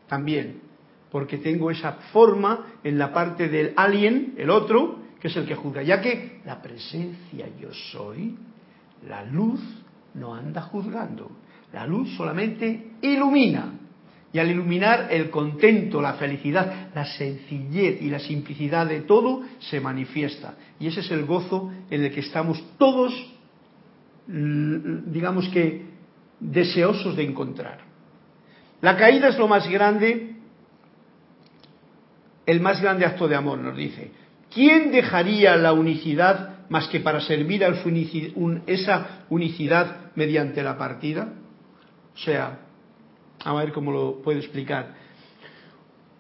también. 0.08 0.60
Porque 1.10 1.38
tengo 1.38 1.70
esa 1.70 1.92
forma 2.12 2.66
en 2.84 2.98
la 2.98 3.12
parte 3.12 3.48
del 3.48 3.72
alien, 3.76 4.34
el 4.36 4.50
otro, 4.50 4.98
que 5.20 5.28
es 5.28 5.36
el 5.36 5.46
que 5.46 5.54
juzga. 5.54 5.82
Ya 5.82 6.00
que 6.00 6.40
la 6.44 6.60
presencia 6.60 7.46
yo 7.58 7.72
soy 7.92 8.36
la 9.08 9.24
luz 9.24 9.60
no 10.14 10.34
anda 10.34 10.62
juzgando, 10.62 11.30
la 11.72 11.86
luz 11.86 12.16
solamente 12.16 12.92
ilumina. 13.02 13.72
Y 14.32 14.38
al 14.38 14.50
iluminar 14.50 15.08
el 15.10 15.30
contento, 15.30 16.02
la 16.02 16.14
felicidad, 16.14 16.90
la 16.94 17.06
sencillez 17.06 18.02
y 18.02 18.10
la 18.10 18.18
simplicidad 18.18 18.86
de 18.86 19.00
todo 19.00 19.42
se 19.60 19.80
manifiesta. 19.80 20.54
Y 20.78 20.88
ese 20.88 21.00
es 21.00 21.10
el 21.10 21.24
gozo 21.24 21.72
en 21.90 22.04
el 22.04 22.12
que 22.12 22.20
estamos 22.20 22.62
todos, 22.76 23.14
digamos 24.26 25.48
que, 25.48 25.86
deseosos 26.38 27.16
de 27.16 27.24
encontrar. 27.24 27.78
La 28.82 28.96
caída 28.96 29.28
es 29.28 29.38
lo 29.38 29.48
más 29.48 29.68
grande, 29.70 30.36
el 32.44 32.60
más 32.60 32.82
grande 32.82 33.06
acto 33.06 33.26
de 33.28 33.36
amor, 33.36 33.58
nos 33.58 33.76
dice. 33.76 34.10
¿Quién 34.52 34.92
dejaría 34.92 35.56
la 35.56 35.72
unicidad 35.72 36.68
más 36.68 36.88
que 36.88 37.00
para 37.00 37.20
servir 37.20 37.64
a 37.64 37.74
esa 38.66 39.24
unicidad 39.30 40.12
mediante 40.14 40.62
la 40.62 40.76
partida? 40.76 41.32
O 42.16 42.18
sea, 42.18 42.58
a 43.44 43.54
ver 43.54 43.72
cómo 43.72 43.92
lo 43.92 44.22
puedo 44.22 44.38
explicar. 44.38 44.94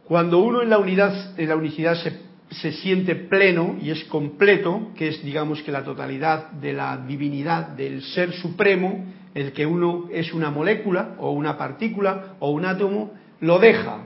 Cuando 0.04 0.38
uno 0.38 0.62
en 0.62 0.70
la 0.70 0.78
unidad, 0.78 1.38
en 1.38 1.48
la 1.48 1.56
unicidad 1.56 1.94
se, 1.96 2.20
se 2.50 2.72
siente 2.72 3.16
pleno 3.16 3.76
y 3.80 3.90
es 3.90 4.04
completo, 4.04 4.92
que 4.94 5.08
es 5.08 5.24
digamos 5.24 5.62
que 5.62 5.72
la 5.72 5.82
totalidad 5.82 6.50
de 6.52 6.74
la 6.74 6.98
divinidad 6.98 7.68
del 7.68 8.02
ser 8.02 8.32
supremo, 8.34 9.06
el 9.34 9.52
que 9.52 9.66
uno 9.66 10.08
es 10.12 10.32
una 10.32 10.50
molécula 10.50 11.16
o 11.18 11.32
una 11.32 11.56
partícula 11.56 12.36
o 12.40 12.50
un 12.50 12.66
átomo, 12.66 13.12
lo 13.40 13.58
deja. 13.58 14.04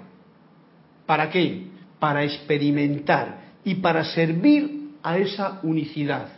¿Para 1.07 1.29
qué? 1.29 1.66
Para 1.98 2.24
experimentar 2.24 3.40
y 3.64 3.74
para 3.76 4.05
servir 4.05 4.90
a 5.03 5.18
esa 5.18 5.61
unicidad 5.62 6.29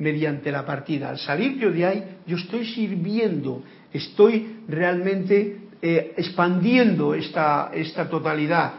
mediante 0.00 0.50
la 0.50 0.64
partida. 0.64 1.10
Al 1.10 1.18
salir 1.18 1.58
yo 1.58 1.70
de 1.70 1.86
ahí, 1.86 2.04
yo 2.26 2.36
estoy 2.36 2.64
sirviendo, 2.66 3.62
estoy 3.92 4.59
realmente 4.70 5.68
eh, 5.82 6.14
expandiendo 6.16 7.14
esta, 7.14 7.70
esta 7.72 8.08
totalidad, 8.08 8.72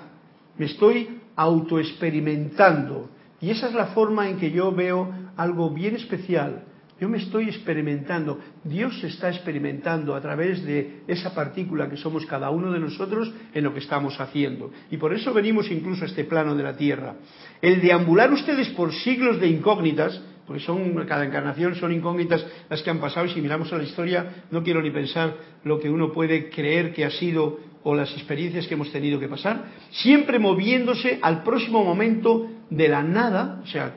me 0.58 0.65
estoy 0.65 1.19
autoexperimentando. 1.36 3.10
Y 3.39 3.49
esa 3.49 3.67
es 3.67 3.73
la 3.73 3.88
forma 3.88 4.30
en 4.30 4.38
que 4.38 4.51
yo 4.51 4.71
veo 4.71 5.12
algo 5.36 5.71
bien 5.71 5.95
especial 5.95 6.65
yo 7.01 7.10
me 7.10 7.17
estoy 7.17 7.45
experimentando, 7.45 8.38
Dios 8.63 8.99
se 8.99 9.08
está 9.08 9.30
experimentando 9.30 10.13
a 10.13 10.21
través 10.21 10.63
de 10.63 11.01
esa 11.08 11.34
partícula 11.34 11.89
que 11.89 11.97
somos 11.97 12.27
cada 12.27 12.51
uno 12.51 12.71
de 12.71 12.80
nosotros 12.80 13.34
en 13.56 13.63
lo 13.63 13.73
que 13.73 13.80
estamos 13.80 14.19
haciendo. 14.21 14.71
Y 14.91 14.97
por 14.97 15.12
eso 15.12 15.34
venimos 15.34 15.71
incluso 15.71 16.04
a 16.04 16.08
este 16.08 16.25
plano 16.25 16.54
de 16.54 16.62
la 16.62 16.77
Tierra. 16.77 17.15
El 17.60 17.82
deambular 17.82 18.32
ustedes 18.32 18.69
por 18.69 18.93
siglos 18.93 19.41
de 19.41 19.47
incógnitas, 19.47 20.21
porque 20.45 20.62
son 20.62 20.93
cada 21.06 21.25
encarnación 21.25 21.75
son 21.75 21.91
incógnitas 21.91 22.45
las 22.69 22.82
que 22.82 22.89
han 22.89 22.99
pasado 22.99 23.25
y 23.25 23.30
si 23.30 23.41
miramos 23.41 23.71
a 23.71 23.77
la 23.77 23.84
historia 23.84 24.43
no 24.51 24.63
quiero 24.63 24.82
ni 24.82 24.91
pensar 24.91 25.36
lo 25.63 25.80
que 25.80 25.89
uno 25.89 26.12
puede 26.12 26.49
creer 26.49 26.93
que 26.93 27.06
ha 27.06 27.12
sido 27.12 27.60
o 27.84 27.95
las 27.95 28.12
experiencias 28.13 28.67
que 28.67 28.75
hemos 28.75 28.91
tenido 28.91 29.19
que 29.19 29.27
pasar, 29.27 29.65
siempre 29.89 30.39
moviéndose 30.39 31.19
al 31.21 31.43
próximo 31.43 31.84
momento 31.84 32.49
de 32.69 32.88
la 32.88 33.01
nada, 33.01 33.60
o 33.63 33.67
sea, 33.67 33.95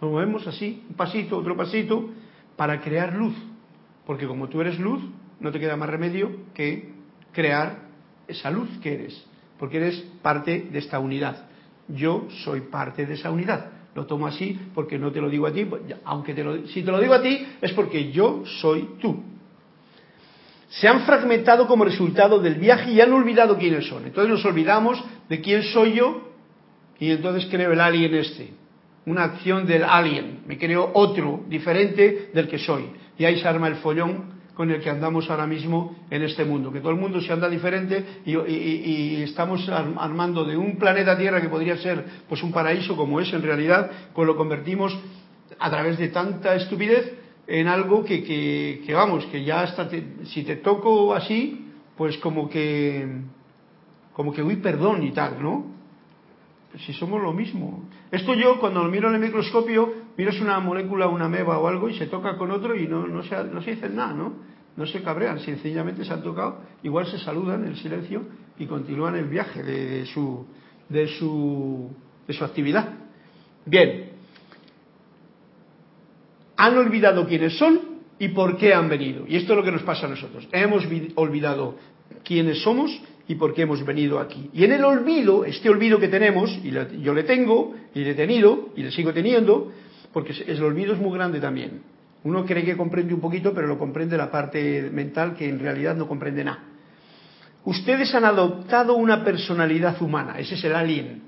nos 0.00 0.10
movemos 0.10 0.46
así, 0.46 0.82
un 0.88 0.96
pasito, 0.96 1.38
otro 1.38 1.56
pasito, 1.56 2.10
para 2.56 2.80
crear 2.80 3.14
luz. 3.14 3.34
Porque 4.06 4.26
como 4.26 4.48
tú 4.48 4.60
eres 4.60 4.78
luz, 4.78 5.02
no 5.40 5.52
te 5.52 5.60
queda 5.60 5.76
más 5.76 5.88
remedio 5.88 6.30
que 6.54 6.92
crear 7.32 7.86
esa 8.28 8.50
luz 8.50 8.68
que 8.82 8.94
eres. 8.94 9.26
Porque 9.58 9.78
eres 9.78 9.96
parte 10.22 10.68
de 10.70 10.78
esta 10.78 10.98
unidad. 10.98 11.46
Yo 11.88 12.26
soy 12.44 12.62
parte 12.62 13.06
de 13.06 13.14
esa 13.14 13.30
unidad. 13.30 13.70
Lo 13.96 14.06
tomo 14.06 14.26
así 14.26 14.58
porque 14.74 14.98
no 14.98 15.10
te 15.10 15.20
lo 15.20 15.30
digo 15.30 15.46
a 15.46 15.52
ti, 15.52 15.64
pues 15.64 15.82
aunque 16.04 16.34
te 16.34 16.44
lo, 16.44 16.66
si 16.68 16.82
te 16.82 16.90
lo 16.90 17.00
digo 17.00 17.14
a 17.14 17.22
ti 17.22 17.46
es 17.60 17.72
porque 17.72 18.12
yo 18.12 18.44
soy 18.60 18.90
tú. 19.00 19.24
Se 20.68 20.86
han 20.86 21.00
fragmentado 21.00 21.66
como 21.66 21.84
resultado 21.84 22.38
del 22.38 22.56
viaje 22.56 22.92
y 22.92 23.00
han 23.00 23.12
olvidado 23.12 23.56
quiénes 23.56 23.88
son. 23.88 24.04
Entonces 24.04 24.30
nos 24.30 24.44
olvidamos 24.44 25.02
de 25.28 25.40
quién 25.40 25.62
soy 25.62 25.94
yo 25.94 26.28
y 26.98 27.10
entonces 27.10 27.48
creo 27.50 27.72
el 27.72 27.80
alien 27.80 28.14
este 28.14 28.52
una 29.06 29.22
acción 29.22 29.66
del 29.66 29.84
alien, 29.84 30.40
me 30.46 30.58
creo 30.58 30.90
otro, 30.92 31.44
diferente 31.48 32.30
del 32.34 32.48
que 32.48 32.58
soy. 32.58 32.86
Y 33.16 33.24
ahí 33.24 33.40
se 33.40 33.48
arma 33.48 33.68
el 33.68 33.76
follón 33.76 34.35
con 34.56 34.70
el 34.70 34.80
que 34.80 34.88
andamos 34.88 35.28
ahora 35.28 35.46
mismo 35.46 35.94
en 36.10 36.22
este 36.22 36.44
mundo, 36.44 36.72
que 36.72 36.80
todo 36.80 36.92
el 36.92 36.98
mundo 36.98 37.20
se 37.20 37.30
anda 37.30 37.46
diferente 37.48 38.22
y, 38.24 39.22
estamos 39.22 39.68
armando 39.68 40.44
de 40.44 40.56
un 40.56 40.78
planeta 40.78 41.16
Tierra 41.18 41.42
que 41.42 41.50
podría 41.50 41.76
ser 41.76 42.02
pues 42.26 42.42
un 42.42 42.52
paraíso 42.52 42.96
como 42.96 43.20
es 43.20 43.30
en 43.34 43.42
realidad, 43.42 43.90
pues 44.14 44.26
lo 44.26 44.34
convertimos 44.34 44.98
a 45.58 45.70
través 45.70 45.98
de 45.98 46.08
tanta 46.08 46.54
estupidez 46.54 47.12
en 47.46 47.68
algo 47.68 48.02
que, 48.02 48.22
que, 48.24 48.94
vamos, 48.94 49.26
que 49.26 49.44
ya 49.44 49.60
hasta 49.60 49.90
si 50.24 50.42
te 50.42 50.56
toco 50.56 51.14
así, 51.14 51.66
pues 51.96 52.16
como 52.18 52.48
que, 52.48 53.06
como 54.14 54.32
que, 54.32 54.42
uy, 54.42 54.56
perdón 54.56 55.02
y 55.02 55.12
tal, 55.12 55.42
¿no? 55.42 55.76
si 56.84 56.92
somos 56.92 57.22
lo 57.22 57.32
mismo. 57.32 57.84
Esto 58.10 58.34
yo 58.34 58.58
cuando 58.60 58.82
lo 58.82 58.90
miro 58.90 59.08
en 59.08 59.14
el 59.14 59.20
microscopio, 59.20 59.92
miras 60.16 60.40
una 60.40 60.58
molécula, 60.60 61.08
una 61.08 61.28
meba 61.28 61.58
o 61.58 61.68
algo 61.68 61.88
y 61.88 61.94
se 61.94 62.06
toca 62.06 62.36
con 62.36 62.50
otro 62.50 62.74
y 62.74 62.86
no, 62.86 63.06
no, 63.06 63.22
se, 63.22 63.44
no 63.44 63.62
se 63.62 63.72
dicen 63.72 63.96
nada, 63.96 64.12
¿no? 64.12 64.34
No 64.76 64.86
se 64.86 65.02
cabrean, 65.02 65.40
sencillamente 65.40 66.04
se 66.04 66.12
han 66.12 66.22
tocado, 66.22 66.60
igual 66.82 67.06
se 67.06 67.18
saludan 67.18 67.66
en 67.66 67.76
silencio 67.76 68.22
y 68.58 68.66
continúan 68.66 69.16
el 69.16 69.26
viaje 69.26 69.62
de, 69.62 70.04
su, 70.06 70.46
de, 70.88 71.08
su, 71.08 71.90
de 72.26 72.34
su 72.34 72.44
actividad. 72.44 72.94
Bien, 73.64 74.10
han 76.56 76.76
olvidado 76.76 77.26
quiénes 77.26 77.56
son 77.58 77.80
y 78.18 78.28
por 78.28 78.56
qué 78.56 78.74
han 78.74 78.88
venido. 78.88 79.24
Y 79.26 79.36
esto 79.36 79.52
es 79.52 79.56
lo 79.56 79.64
que 79.64 79.72
nos 79.72 79.82
pasa 79.82 80.06
a 80.06 80.10
nosotros. 80.10 80.46
Hemos 80.52 80.84
olvidado 81.14 81.76
quiénes 82.24 82.62
somos 82.62 82.90
y 83.28 83.34
por 83.34 83.54
qué 83.54 83.62
hemos 83.62 83.84
venido 83.84 84.18
aquí. 84.18 84.50
Y 84.52 84.64
en 84.64 84.72
el 84.72 84.84
olvido, 84.84 85.44
este 85.44 85.68
olvido 85.68 85.98
que 85.98 86.08
tenemos, 86.08 86.50
y 86.62 86.70
yo 87.02 87.12
le 87.12 87.24
tengo, 87.24 87.74
y 87.94 88.00
le 88.00 88.10
he 88.10 88.14
tenido, 88.14 88.70
y 88.76 88.82
le 88.82 88.90
sigo 88.92 89.12
teniendo, 89.12 89.72
porque 90.16 90.32
el 90.46 90.62
olvido 90.62 90.94
es 90.94 90.98
muy 90.98 91.12
grande 91.12 91.40
también. 91.40 91.82
Uno 92.24 92.46
cree 92.46 92.64
que 92.64 92.74
comprende 92.74 93.12
un 93.12 93.20
poquito, 93.20 93.52
pero 93.52 93.66
lo 93.66 93.78
comprende 93.78 94.16
la 94.16 94.30
parte 94.30 94.88
mental 94.90 95.34
que 95.34 95.46
en 95.46 95.58
realidad 95.58 95.94
no 95.94 96.08
comprende 96.08 96.42
nada. 96.42 96.60
Ustedes 97.66 98.14
han 98.14 98.24
adoptado 98.24 98.94
una 98.94 99.22
personalidad 99.22 100.00
humana, 100.00 100.38
ese 100.38 100.54
es 100.54 100.64
el 100.64 100.74
alien. 100.74 101.20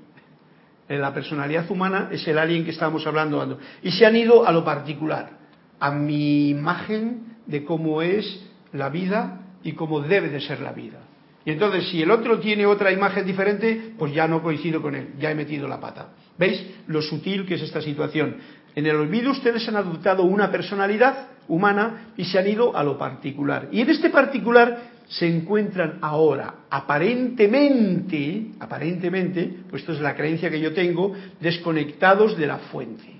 Eh, 0.87 0.97
la 0.97 1.13
personalidad 1.13 1.69
humana 1.69 2.09
es 2.11 2.27
el 2.27 2.39
alien 2.39 2.65
que 2.65 2.71
estábamos 2.71 3.05
hablando. 3.05 3.59
Y 3.83 3.91
se 3.91 4.07
han 4.07 4.15
ido 4.15 4.47
a 4.47 4.51
lo 4.51 4.65
particular, 4.65 5.37
a 5.79 5.91
mi 5.91 6.49
imagen 6.49 7.35
de 7.45 7.63
cómo 7.63 8.01
es 8.01 8.43
la 8.73 8.89
vida 8.89 9.41
y 9.61 9.73
cómo 9.73 10.01
debe 10.01 10.29
de 10.29 10.41
ser 10.41 10.61
la 10.61 10.71
vida. 10.71 10.97
Y 11.45 11.51
entonces, 11.51 11.89
si 11.89 12.01
el 12.01 12.09
otro 12.09 12.39
tiene 12.39 12.65
otra 12.65 12.91
imagen 12.91 13.23
diferente, 13.23 13.93
pues 13.99 14.13
ya 14.15 14.27
no 14.27 14.41
coincido 14.41 14.81
con 14.81 14.95
él, 14.95 15.09
ya 15.19 15.29
he 15.29 15.35
metido 15.35 15.67
la 15.67 15.79
pata. 15.79 16.09
¿Veis 16.39 16.65
lo 16.87 17.01
sutil 17.01 17.45
que 17.45 17.55
es 17.55 17.61
esta 17.61 17.81
situación? 17.81 18.37
En 18.75 18.85
el 18.85 18.95
olvido 18.95 19.31
ustedes 19.31 19.67
han 19.67 19.75
adoptado 19.75 20.23
una 20.23 20.51
personalidad 20.51 21.27
humana 21.47 22.11
y 22.15 22.25
se 22.25 22.39
han 22.39 22.47
ido 22.47 22.75
a 22.75 22.83
lo 22.83 22.97
particular. 22.97 23.67
Y 23.71 23.81
en 23.81 23.89
este 23.89 24.09
particular 24.09 24.99
se 25.07 25.27
encuentran 25.27 25.97
ahora, 26.01 26.53
aparentemente, 26.69 28.51
aparentemente, 28.59 29.61
pues 29.69 29.81
esto 29.81 29.93
es 29.93 30.01
la 30.01 30.15
creencia 30.15 30.51
que 30.51 30.61
yo 30.61 30.73
tengo, 30.73 31.15
desconectados 31.41 32.37
de 32.37 32.45
la 32.45 32.59
fuente. 32.59 33.19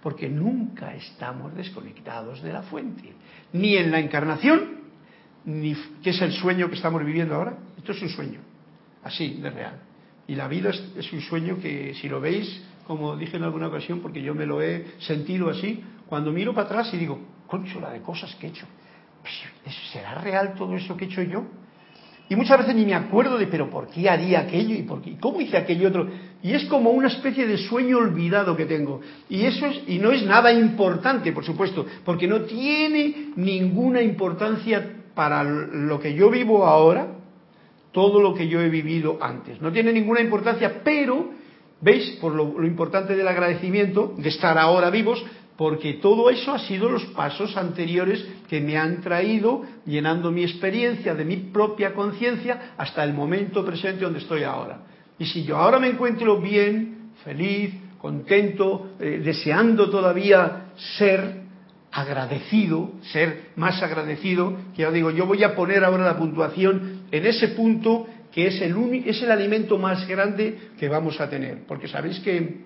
Porque 0.00 0.28
nunca 0.28 0.94
estamos 0.94 1.54
desconectados 1.56 2.40
de 2.42 2.52
la 2.52 2.62
fuente. 2.62 3.12
Ni 3.52 3.76
en 3.76 3.90
la 3.90 3.98
encarnación, 3.98 4.84
ni 5.44 5.74
qué 6.02 6.10
es 6.10 6.22
el 6.22 6.32
sueño 6.32 6.68
que 6.68 6.76
estamos 6.76 7.04
viviendo 7.04 7.34
ahora. 7.34 7.58
Esto 7.76 7.92
es 7.92 8.02
un 8.02 8.10
sueño, 8.10 8.38
así, 9.02 9.40
de 9.42 9.50
real. 9.50 9.74
Y 10.26 10.36
la 10.36 10.46
vida 10.46 10.70
es, 10.70 11.12
un 11.12 11.20
sueño 11.20 11.58
que 11.60 11.94
si 11.94 12.08
lo 12.08 12.20
veis, 12.20 12.62
como 12.86 13.16
dije 13.16 13.36
en 13.36 13.44
alguna 13.44 13.68
ocasión, 13.68 14.00
porque 14.00 14.22
yo 14.22 14.34
me 14.34 14.46
lo 14.46 14.60
he 14.62 14.86
sentido 15.00 15.48
así, 15.50 15.82
cuando 16.06 16.32
miro 16.32 16.54
para 16.54 16.66
atrás 16.66 16.92
y 16.92 16.98
digo, 16.98 17.18
concho, 17.46 17.80
la 17.80 17.90
de 17.90 18.00
cosas 18.00 18.34
que 18.36 18.46
he 18.46 18.50
hecho. 18.50 18.66
Pues, 19.22 19.74
¿Será 19.92 20.14
real 20.16 20.54
todo 20.54 20.74
eso 20.74 20.96
que 20.96 21.06
he 21.06 21.08
hecho 21.08 21.22
yo? 21.22 21.44
Y 22.28 22.36
muchas 22.36 22.58
veces 22.58 22.74
ni 22.74 22.86
me 22.86 22.94
acuerdo 22.94 23.36
de, 23.36 23.46
pero 23.46 23.68
¿por 23.68 23.88
qué 23.88 24.08
haría 24.08 24.40
aquello? 24.40 24.74
¿Y 24.74 24.82
por 24.82 25.02
qué? 25.02 25.18
cómo 25.18 25.40
hice 25.40 25.58
aquello 25.58 25.88
otro? 25.88 26.08
Y 26.42 26.52
es 26.52 26.64
como 26.66 26.90
una 26.90 27.08
especie 27.08 27.46
de 27.46 27.58
sueño 27.58 27.98
olvidado 27.98 28.56
que 28.56 28.64
tengo. 28.64 29.00
Y 29.28 29.44
eso 29.44 29.66
es, 29.66 29.82
y 29.86 29.98
no 29.98 30.10
es 30.10 30.24
nada 30.24 30.50
importante, 30.52 31.32
por 31.32 31.44
supuesto, 31.44 31.84
porque 32.04 32.26
no 32.26 32.42
tiene 32.42 33.32
ninguna 33.36 34.00
importancia 34.00 35.02
para 35.14 35.44
lo 35.44 36.00
que 36.00 36.14
yo 36.14 36.30
vivo 36.30 36.66
ahora 36.66 37.08
todo 37.94 38.20
lo 38.20 38.34
que 38.34 38.48
yo 38.48 38.60
he 38.60 38.68
vivido 38.68 39.18
antes. 39.20 39.62
No 39.62 39.70
tiene 39.70 39.92
ninguna 39.92 40.20
importancia, 40.20 40.82
pero, 40.82 41.30
¿veis? 41.80 42.10
Por 42.20 42.34
lo, 42.34 42.64
importante 42.64 43.16
del 43.16 43.28
agradecimiento, 43.28 44.14
de 44.16 44.28
estar 44.28 44.58
ahora 44.58 44.90
vivos, 44.90 45.24
porque 45.56 45.94
todo 45.94 46.30
eso 46.30 46.52
ha 46.52 46.58
sido 46.58 46.88
los 46.88 47.04
pasos 47.06 47.56
anteriores 47.56 48.26
que 48.48 48.60
me 48.60 48.76
han 48.76 49.00
traído 49.00 49.62
llenando 49.86 50.32
mi 50.32 50.42
experiencia 50.42 51.14
de 51.14 51.24
mi 51.24 51.36
propia 51.36 51.94
conciencia 51.94 52.72
hasta 52.76 53.04
el 53.04 53.14
momento 53.14 53.64
presente 53.64 54.04
donde 54.04 54.18
estoy 54.18 54.42
ahora. 54.42 54.80
Y 55.18 55.26
si 55.26 55.44
yo 55.44 55.56
ahora 55.56 55.78
me 55.78 55.88
encuentro 55.88 56.40
bien, 56.40 57.12
feliz, 57.22 57.72
contento, 57.98 58.90
eh, 58.98 59.20
deseando 59.24 59.88
todavía 59.88 60.72
ser, 60.98 61.44
agradecido, 61.94 62.90
ser 63.12 63.52
más 63.54 63.80
agradecido, 63.80 64.56
que 64.74 64.82
ya 64.82 64.90
digo, 64.90 65.12
yo 65.12 65.26
voy 65.26 65.44
a 65.44 65.54
poner 65.54 65.84
ahora 65.84 66.04
la 66.04 66.18
puntuación 66.18 67.02
en 67.12 67.26
ese 67.26 67.48
punto 67.48 68.08
que 68.34 68.48
es 68.48 68.60
el, 68.60 68.74
es 69.06 69.22
el 69.22 69.30
alimento 69.30 69.78
más 69.78 70.08
grande 70.08 70.72
que 70.76 70.88
vamos 70.88 71.20
a 71.20 71.30
tener. 71.30 71.64
Porque 71.68 71.86
sabéis 71.86 72.18
que, 72.18 72.64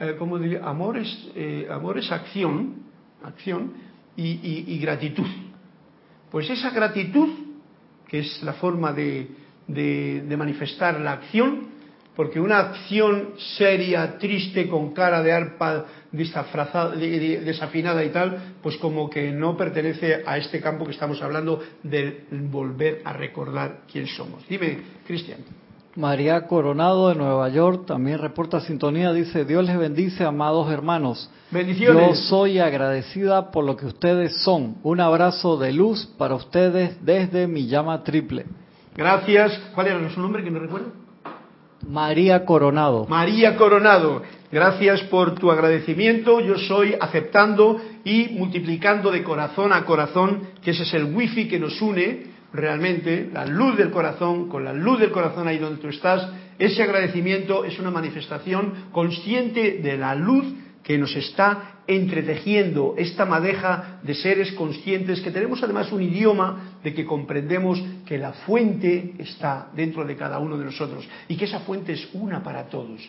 eh, 0.00 0.16
como 0.18 0.36
diría, 0.36 0.64
amor 0.64 0.98
es, 0.98 1.30
eh, 1.36 1.68
amor 1.70 1.98
es 1.98 2.10
acción, 2.10 2.82
acción 3.22 3.72
y, 4.16 4.78
gratitud. 4.80 5.28
Pues 6.28 6.50
esa 6.50 6.70
gratitud, 6.70 7.28
que 8.08 8.18
es 8.18 8.42
la 8.42 8.54
forma 8.54 8.92
de, 8.92 9.28
de 9.68 10.36
manifestar 10.36 11.00
la 11.00 11.12
acción, 11.12 11.68
porque 12.16 12.40
una 12.40 12.58
acción 12.58 13.34
seria, 13.56 14.18
triste, 14.18 14.68
con 14.68 14.92
cara 14.92 15.22
de 15.22 15.32
arpa 15.32 15.86
desafinada 16.12 18.04
y 18.04 18.10
tal, 18.10 18.54
pues 18.62 18.76
como 18.78 19.08
que 19.08 19.30
no 19.30 19.56
pertenece 19.56 20.22
a 20.26 20.36
este 20.38 20.60
campo 20.60 20.84
que 20.84 20.92
estamos 20.92 21.22
hablando 21.22 21.60
de 21.82 22.24
volver 22.30 23.02
a 23.04 23.12
recordar 23.12 23.80
quién 23.90 24.06
somos. 24.06 24.46
Dime, 24.48 24.78
Cristian. 25.06 25.38
María 25.96 26.46
Coronado 26.46 27.08
de 27.08 27.16
Nueva 27.16 27.48
York 27.48 27.84
también 27.86 28.18
reporta 28.18 28.60
sintonía, 28.60 29.12
dice, 29.12 29.44
Dios 29.44 29.66
les 29.66 29.76
bendice, 29.76 30.24
amados 30.24 30.70
hermanos. 30.70 31.28
Bendiciones. 31.50 32.08
Yo 32.08 32.14
soy 32.14 32.60
agradecida 32.60 33.50
por 33.50 33.64
lo 33.64 33.76
que 33.76 33.86
ustedes 33.86 34.36
son. 34.42 34.76
Un 34.84 35.00
abrazo 35.00 35.56
de 35.56 35.72
luz 35.72 36.06
para 36.16 36.36
ustedes 36.36 37.04
desde 37.04 37.48
mi 37.48 37.66
llama 37.66 38.04
triple. 38.04 38.46
Gracias. 38.96 39.60
¿Cuál 39.74 39.88
era 39.88 40.10
su 40.10 40.20
nombre 40.20 40.44
que 40.44 40.50
no 40.50 40.60
recuerdo? 40.60 40.92
María 41.86 42.44
Coronado. 42.44 43.06
María 43.06 43.56
Coronado, 43.56 44.22
gracias 44.50 45.02
por 45.04 45.34
tu 45.34 45.50
agradecimiento. 45.50 46.40
Yo 46.40 46.58
soy 46.58 46.94
aceptando 47.00 47.80
y 48.04 48.28
multiplicando 48.30 49.10
de 49.10 49.22
corazón 49.22 49.72
a 49.72 49.84
corazón, 49.84 50.48
que 50.62 50.72
ese 50.72 50.82
es 50.82 50.94
el 50.94 51.14
wifi 51.14 51.48
que 51.48 51.58
nos 51.58 51.80
une 51.80 52.30
realmente, 52.52 53.30
la 53.32 53.46
luz 53.46 53.76
del 53.76 53.90
corazón, 53.90 54.48
con 54.48 54.64
la 54.64 54.72
luz 54.72 54.98
del 55.00 55.12
corazón 55.12 55.46
ahí 55.46 55.58
donde 55.58 55.80
tú 55.80 55.88
estás. 55.88 56.28
Ese 56.58 56.82
agradecimiento 56.82 57.64
es 57.64 57.78
una 57.78 57.90
manifestación 57.90 58.88
consciente 58.92 59.78
de 59.82 59.96
la 59.96 60.14
luz 60.14 60.44
que 60.82 60.98
nos 60.98 61.14
está 61.14 61.80
entretejiendo 61.86 62.94
esta 62.96 63.26
madeja 63.26 64.00
de 64.02 64.14
seres 64.14 64.52
conscientes 64.52 65.20
que 65.20 65.30
tenemos 65.30 65.62
además 65.62 65.92
un 65.92 66.02
idioma 66.02 66.76
de 66.82 66.94
que 66.94 67.04
comprendemos 67.04 67.82
que 68.06 68.16
la 68.18 68.32
fuente 68.32 69.14
está 69.18 69.68
dentro 69.74 70.04
de 70.04 70.16
cada 70.16 70.38
uno 70.38 70.56
de 70.56 70.64
nosotros 70.64 71.08
y 71.28 71.36
que 71.36 71.46
esa 71.46 71.60
fuente 71.60 71.92
es 71.92 72.08
una 72.12 72.42
para 72.42 72.68
todos. 72.68 73.00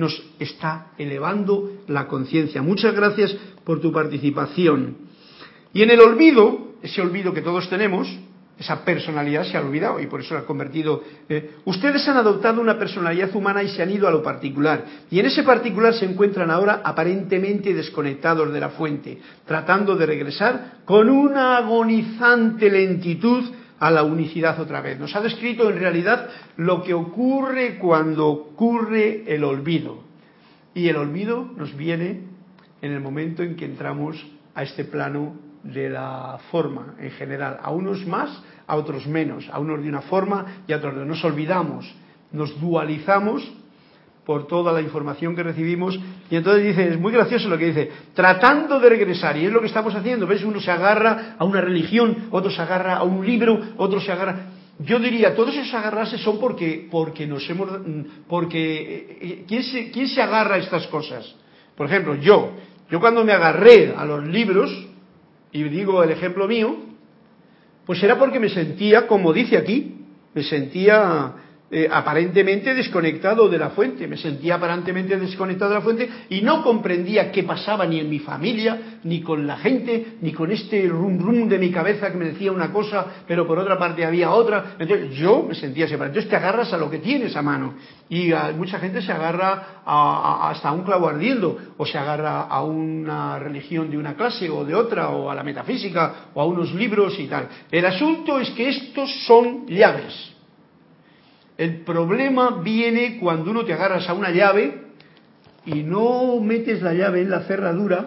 Nos 0.00 0.18
está 0.38 0.92
elevando 0.96 1.82
la 1.86 2.08
conciencia. 2.08 2.62
Muchas 2.62 2.94
gracias 2.94 3.36
por 3.64 3.82
tu 3.82 3.92
participación. 3.92 4.96
Y 5.74 5.82
en 5.82 5.90
el 5.90 6.00
olvido, 6.00 6.72
ese 6.80 7.02
olvido 7.02 7.34
que 7.34 7.42
todos 7.42 7.68
tenemos, 7.68 8.08
esa 8.58 8.82
personalidad 8.82 9.44
se 9.44 9.58
ha 9.58 9.60
olvidado 9.60 10.00
y 10.00 10.06
por 10.06 10.22
eso 10.22 10.32
la 10.32 10.40
ha 10.40 10.46
convertido. 10.46 11.02
Eh, 11.28 11.56
ustedes 11.66 12.08
han 12.08 12.16
adoptado 12.16 12.62
una 12.62 12.78
personalidad 12.78 13.36
humana 13.36 13.62
y 13.62 13.68
se 13.68 13.82
han 13.82 13.90
ido 13.90 14.08
a 14.08 14.10
lo 14.10 14.22
particular. 14.22 14.86
Y 15.10 15.20
en 15.20 15.26
ese 15.26 15.42
particular 15.42 15.92
se 15.92 16.06
encuentran 16.06 16.50
ahora 16.50 16.80
aparentemente 16.82 17.74
desconectados 17.74 18.50
de 18.54 18.60
la 18.60 18.70
fuente, 18.70 19.18
tratando 19.44 19.96
de 19.96 20.06
regresar 20.06 20.78
con 20.86 21.10
una 21.10 21.58
agonizante 21.58 22.70
lentitud 22.70 23.44
a 23.80 23.90
la 23.90 24.04
unicidad 24.04 24.60
otra 24.60 24.80
vez. 24.80 25.00
Nos 25.00 25.16
ha 25.16 25.20
descrito 25.20 25.68
en 25.68 25.80
realidad 25.80 26.28
lo 26.56 26.82
que 26.82 26.94
ocurre 26.94 27.78
cuando 27.78 28.28
ocurre 28.28 29.24
el 29.26 29.42
olvido. 29.42 30.04
Y 30.74 30.88
el 30.88 30.96
olvido 30.96 31.50
nos 31.56 31.74
viene 31.76 32.20
en 32.82 32.92
el 32.92 33.00
momento 33.00 33.42
en 33.42 33.56
que 33.56 33.64
entramos 33.64 34.24
a 34.54 34.62
este 34.62 34.84
plano 34.84 35.34
de 35.64 35.90
la 35.90 36.38
forma 36.50 36.94
en 36.98 37.10
general, 37.12 37.58
a 37.62 37.70
unos 37.70 38.06
más, 38.06 38.42
a 38.66 38.76
otros 38.76 39.06
menos, 39.06 39.48
a 39.50 39.58
unos 39.58 39.82
de 39.82 39.88
una 39.88 40.02
forma 40.02 40.62
y 40.66 40.72
a 40.72 40.76
otros 40.76 40.96
de 40.96 41.04
Nos 41.04 41.24
olvidamos, 41.24 41.92
nos 42.32 42.58
dualizamos 42.60 43.50
por 44.30 44.46
toda 44.46 44.72
la 44.72 44.80
información 44.80 45.34
que 45.34 45.42
recibimos. 45.42 45.98
Y 46.30 46.36
entonces 46.36 46.62
dice, 46.62 46.86
es 46.86 47.00
muy 47.00 47.10
gracioso 47.10 47.48
lo 47.48 47.58
que 47.58 47.64
dice, 47.66 47.90
tratando 48.14 48.78
de 48.78 48.88
regresar, 48.88 49.36
y 49.36 49.46
es 49.46 49.52
lo 49.52 49.60
que 49.60 49.66
estamos 49.66 49.92
haciendo, 49.92 50.24
¿ves? 50.24 50.44
Uno 50.44 50.60
se 50.60 50.70
agarra 50.70 51.34
a 51.36 51.44
una 51.44 51.60
religión, 51.60 52.28
otro 52.30 52.48
se 52.48 52.62
agarra 52.62 52.98
a 52.98 53.02
un 53.02 53.26
libro, 53.26 53.60
otro 53.76 54.00
se 54.00 54.12
agarra... 54.12 54.52
Yo 54.78 55.00
diría, 55.00 55.34
todos 55.34 55.56
esos 55.56 55.74
agarrarse 55.74 56.16
son 56.16 56.38
porque, 56.38 56.86
porque 56.88 57.26
nos 57.26 57.50
hemos... 57.50 57.70
porque 58.28 59.18
eh, 59.20 59.44
¿quién 59.48 59.64
se, 59.64 59.90
¿quién 59.90 60.06
se 60.06 60.22
agarra 60.22 60.54
a 60.54 60.58
estas 60.58 60.86
cosas? 60.86 61.34
Por 61.74 61.86
ejemplo, 61.86 62.14
yo, 62.14 62.52
yo 62.88 63.00
cuando 63.00 63.24
me 63.24 63.32
agarré 63.32 63.92
a 63.96 64.04
los 64.04 64.24
libros, 64.28 64.70
y 65.50 65.64
digo 65.64 66.04
el 66.04 66.10
ejemplo 66.12 66.46
mío, 66.46 66.76
pues 67.84 68.00
era 68.00 68.16
porque 68.16 68.38
me 68.38 68.48
sentía, 68.48 69.08
como 69.08 69.32
dice 69.32 69.56
aquí, 69.56 69.96
me 70.32 70.44
sentía 70.44 71.32
eh, 71.72 71.88
aparentemente 71.88 72.74
desconectado 72.74 73.48
de 73.48 73.56
la 73.56 73.70
fuente, 73.70 74.08
me 74.08 74.16
sentía 74.16 74.56
aparentemente 74.56 75.16
desconectado 75.16 75.70
de 75.70 75.76
la 75.76 75.82
fuente 75.82 76.08
y 76.28 76.40
no 76.40 76.64
comprendía 76.64 77.30
qué 77.30 77.44
pasaba 77.44 77.86
ni 77.86 78.00
en 78.00 78.10
mi 78.10 78.18
familia, 78.18 78.98
ni 79.04 79.20
con 79.20 79.46
la 79.46 79.56
gente, 79.56 80.16
ni 80.20 80.32
con 80.32 80.50
este 80.50 80.88
rum 80.88 81.20
rum 81.20 81.48
de 81.48 81.58
mi 81.60 81.70
cabeza 81.70 82.10
que 82.10 82.18
me 82.18 82.24
decía 82.24 82.50
una 82.50 82.72
cosa, 82.72 83.06
pero 83.24 83.46
por 83.46 83.56
otra 83.56 83.78
parte 83.78 84.04
había 84.04 84.32
otra. 84.32 84.74
Entonces 84.80 85.14
yo 85.16 85.44
me 85.48 85.54
sentía 85.54 85.86
separado. 85.86 86.10
Entonces 86.10 86.28
te 86.28 86.36
agarras 86.36 86.72
a 86.72 86.76
lo 86.76 86.90
que 86.90 86.98
tienes 86.98 87.36
a 87.36 87.42
mano 87.42 87.74
y 88.08 88.32
mucha 88.56 88.80
gente 88.80 89.00
se 89.00 89.12
agarra 89.12 89.82
a, 89.86 90.50
hasta 90.50 90.70
a 90.70 90.72
un 90.72 90.82
clavo 90.82 91.08
ardiendo 91.08 91.56
o 91.76 91.86
se 91.86 91.98
agarra 91.98 92.42
a 92.42 92.64
una 92.64 93.38
religión 93.38 93.88
de 93.90 93.96
una 93.96 94.14
clase 94.14 94.50
o 94.50 94.64
de 94.64 94.74
otra 94.74 95.10
o 95.10 95.30
a 95.30 95.36
la 95.36 95.44
metafísica 95.44 96.30
o 96.34 96.40
a 96.40 96.46
unos 96.46 96.74
libros 96.74 97.16
y 97.20 97.28
tal. 97.28 97.48
El 97.70 97.86
asunto 97.86 98.40
es 98.40 98.50
que 98.50 98.68
estos 98.68 99.08
son 99.24 99.68
llaves 99.68 100.29
el 101.60 101.82
problema 101.82 102.62
viene 102.62 103.18
cuando 103.18 103.50
uno 103.50 103.66
te 103.66 103.74
agarras 103.74 104.08
a 104.08 104.14
una 104.14 104.30
llave 104.30 104.80
y 105.66 105.82
no 105.82 106.40
metes 106.40 106.80
la 106.80 106.94
llave 106.94 107.20
en 107.20 107.28
la 107.28 107.40
cerradura 107.40 108.06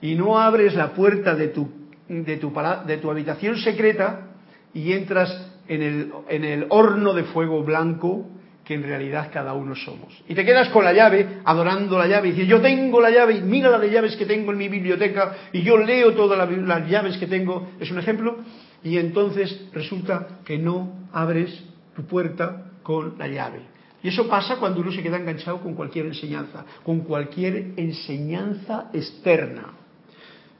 y 0.00 0.14
no 0.14 0.38
abres 0.40 0.74
la 0.74 0.94
puerta 0.94 1.34
de 1.34 1.48
tu, 1.48 1.68
de 2.08 2.38
tu, 2.38 2.50
de 2.86 2.96
tu 2.96 3.10
habitación 3.10 3.58
secreta 3.58 4.28
y 4.72 4.92
entras 4.92 5.52
en 5.68 5.82
el, 5.82 6.12
en 6.30 6.44
el 6.44 6.66
horno 6.70 7.12
de 7.12 7.24
fuego 7.24 7.62
blanco 7.62 8.26
que 8.64 8.72
en 8.72 8.84
realidad 8.84 9.28
cada 9.30 9.52
uno 9.52 9.76
somos. 9.76 10.24
Y 10.26 10.34
te 10.34 10.42
quedas 10.42 10.70
con 10.70 10.82
la 10.82 10.94
llave, 10.94 11.40
adorando 11.44 11.98
la 11.98 12.06
llave, 12.06 12.28
y 12.28 12.32
dices, 12.32 12.48
yo 12.48 12.62
tengo 12.62 13.02
la 13.02 13.10
llave, 13.10 13.34
y 13.34 13.42
mira 13.42 13.68
la 13.68 13.78
de 13.78 13.90
llaves 13.90 14.16
que 14.16 14.24
tengo 14.24 14.52
en 14.52 14.58
mi 14.58 14.68
biblioteca, 14.68 15.34
y 15.52 15.60
yo 15.62 15.76
leo 15.76 16.14
todas 16.14 16.38
las 16.48 16.88
llaves 16.88 17.18
que 17.18 17.26
tengo, 17.26 17.72
es 17.80 17.90
un 17.90 17.98
ejemplo, 17.98 18.38
y 18.84 18.96
entonces 18.96 19.66
resulta 19.74 20.38
que 20.44 20.56
no 20.56 21.08
abres 21.12 21.69
puerta 22.04 22.72
con 22.82 23.18
la 23.18 23.28
llave. 23.28 23.60
Y 24.02 24.08
eso 24.08 24.28
pasa 24.28 24.56
cuando 24.56 24.80
uno 24.80 24.92
se 24.92 25.02
queda 25.02 25.18
enganchado 25.18 25.60
con 25.60 25.74
cualquier 25.74 26.06
enseñanza, 26.06 26.64
con 26.82 27.00
cualquier 27.00 27.74
enseñanza 27.76 28.90
externa. 28.92 29.74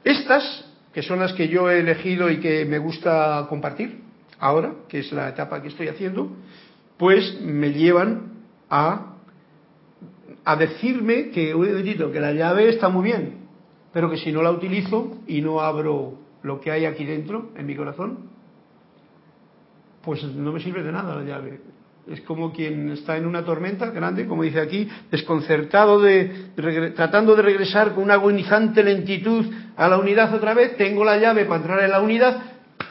Estas, 0.03 0.65
que 0.93 1.01
son 1.01 1.19
las 1.19 1.33
que 1.33 1.47
yo 1.47 1.69
he 1.69 1.79
elegido 1.79 2.29
y 2.29 2.39
que 2.39 2.65
me 2.65 2.77
gusta 2.77 3.45
compartir 3.49 4.01
ahora, 4.39 4.73
que 4.87 4.99
es 4.99 5.11
la 5.11 5.29
etapa 5.29 5.61
que 5.61 5.69
estoy 5.69 5.87
haciendo, 5.87 6.29
pues 6.97 7.41
me 7.41 7.71
llevan 7.71 8.43
a, 8.69 9.15
a 10.45 10.55
decirme 10.55 11.29
que, 11.29 11.53
que 12.13 12.19
la 12.19 12.33
llave 12.33 12.69
está 12.69 12.89
muy 12.89 13.05
bien, 13.05 13.37
pero 13.91 14.09
que 14.09 14.17
si 14.17 14.31
no 14.31 14.41
la 14.43 14.51
utilizo 14.51 15.17
y 15.27 15.41
no 15.41 15.61
abro 15.61 16.19
lo 16.43 16.59
que 16.59 16.71
hay 16.71 16.85
aquí 16.85 17.05
dentro, 17.05 17.51
en 17.55 17.65
mi 17.65 17.75
corazón, 17.75 18.30
pues 20.03 20.23
no 20.23 20.51
me 20.51 20.59
sirve 20.59 20.83
de 20.83 20.91
nada 20.91 21.15
la 21.15 21.23
llave. 21.23 21.59
Es 22.07 22.21
como 22.21 22.51
quien 22.51 22.89
está 22.89 23.15
en 23.15 23.25
una 23.25 23.45
tormenta 23.45 23.91
grande, 23.91 24.27
como 24.27 24.43
dice 24.43 24.59
aquí, 24.59 24.89
desconcertado 25.11 26.01
de, 26.01 26.51
tratando 26.95 27.35
de 27.35 27.41
regresar 27.43 27.93
con 27.93 28.03
una 28.03 28.15
agonizante 28.15 28.83
lentitud 28.83 29.45
a 29.77 29.87
la 29.87 29.97
unidad 29.97 30.33
otra 30.33 30.53
vez, 30.53 30.75
tengo 30.77 31.05
la 31.05 31.17
llave 31.17 31.45
para 31.45 31.61
entrar 31.61 31.83
en 31.83 31.91
la 31.91 32.01
unidad 32.01 32.41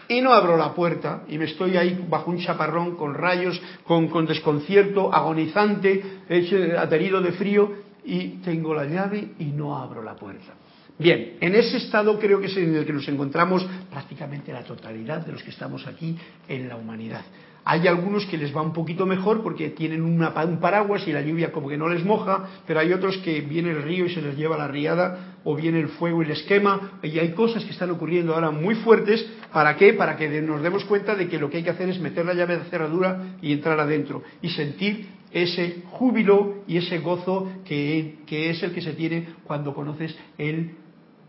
y 0.08 0.20
no 0.20 0.32
abro 0.32 0.56
la 0.56 0.74
puerta 0.74 1.22
y 1.28 1.38
me 1.38 1.46
estoy 1.46 1.76
ahí 1.76 2.04
bajo 2.08 2.30
un 2.30 2.38
chaparrón 2.38 2.96
con 2.96 3.14
rayos, 3.14 3.60
con, 3.84 4.08
con 4.08 4.26
desconcierto, 4.26 5.12
agonizante, 5.12 6.02
hecho, 6.28 6.56
aterido 6.78 7.20
de 7.20 7.32
frío 7.32 7.72
y 8.04 8.40
tengo 8.42 8.74
la 8.74 8.84
llave 8.84 9.32
y 9.38 9.46
no 9.46 9.76
abro 9.76 10.02
la 10.02 10.14
puerta. 10.14 10.54
Bien, 11.00 11.38
en 11.40 11.54
ese 11.54 11.78
estado 11.78 12.18
creo 12.18 12.40
que 12.40 12.46
es 12.46 12.56
en 12.58 12.74
el 12.76 12.84
que 12.84 12.92
nos 12.92 13.08
encontramos 13.08 13.66
prácticamente 13.88 14.52
la 14.52 14.64
totalidad 14.64 15.24
de 15.24 15.32
los 15.32 15.42
que 15.42 15.48
estamos 15.48 15.86
aquí 15.86 16.14
en 16.46 16.68
la 16.68 16.76
humanidad. 16.76 17.22
Hay 17.64 17.88
algunos 17.88 18.26
que 18.26 18.36
les 18.36 18.54
va 18.54 18.60
un 18.60 18.74
poquito 18.74 19.06
mejor 19.06 19.42
porque 19.42 19.70
tienen 19.70 20.02
un 20.02 20.18
paraguas 20.60 21.08
y 21.08 21.12
la 21.12 21.22
lluvia 21.22 21.52
como 21.52 21.70
que 21.70 21.78
no 21.78 21.88
les 21.88 22.04
moja, 22.04 22.50
pero 22.66 22.80
hay 22.80 22.92
otros 22.92 23.16
que 23.18 23.40
viene 23.40 23.70
el 23.70 23.82
río 23.82 24.04
y 24.04 24.10
se 24.10 24.20
les 24.20 24.36
lleva 24.36 24.58
la 24.58 24.68
riada, 24.68 25.36
o 25.42 25.56
viene 25.56 25.80
el 25.80 25.88
fuego 25.88 26.22
y 26.22 26.26
les 26.26 26.42
quema, 26.42 26.98
y 27.02 27.18
hay 27.18 27.32
cosas 27.32 27.64
que 27.64 27.70
están 27.70 27.90
ocurriendo 27.90 28.34
ahora 28.34 28.50
muy 28.50 28.74
fuertes. 28.74 29.26
¿Para 29.54 29.76
qué? 29.76 29.94
Para 29.94 30.18
que 30.18 30.28
nos 30.42 30.62
demos 30.62 30.84
cuenta 30.84 31.14
de 31.14 31.28
que 31.28 31.38
lo 31.38 31.48
que 31.48 31.58
hay 31.58 31.62
que 31.62 31.70
hacer 31.70 31.88
es 31.88 31.98
meter 31.98 32.26
la 32.26 32.34
llave 32.34 32.58
de 32.58 32.64
cerradura 32.64 33.36
y 33.40 33.54
entrar 33.54 33.80
adentro 33.80 34.22
y 34.42 34.50
sentir 34.50 35.06
ese 35.32 35.82
júbilo 35.90 36.64
y 36.66 36.76
ese 36.76 36.98
gozo 36.98 37.50
que, 37.64 38.18
que 38.26 38.50
es 38.50 38.62
el 38.62 38.72
que 38.72 38.82
se 38.82 38.94
tiene 38.94 39.28
cuando 39.44 39.74
conoces 39.74 40.16
el 40.38 40.72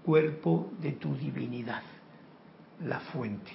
cuerpo 0.03 0.71
de 0.81 0.93
tu 0.93 1.15
divinidad, 1.15 1.81
la 2.85 2.99
fuente. 2.99 3.51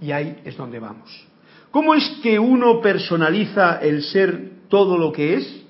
Y 0.00 0.12
ahí 0.12 0.40
es 0.44 0.56
donde 0.56 0.78
vamos. 0.78 1.28
¿Cómo 1.70 1.94
es 1.94 2.18
que 2.22 2.38
uno 2.38 2.80
personaliza 2.80 3.78
el 3.80 4.02
ser 4.02 4.50
todo 4.68 4.98
lo 4.98 5.12
que 5.12 5.34
es? 5.34 5.64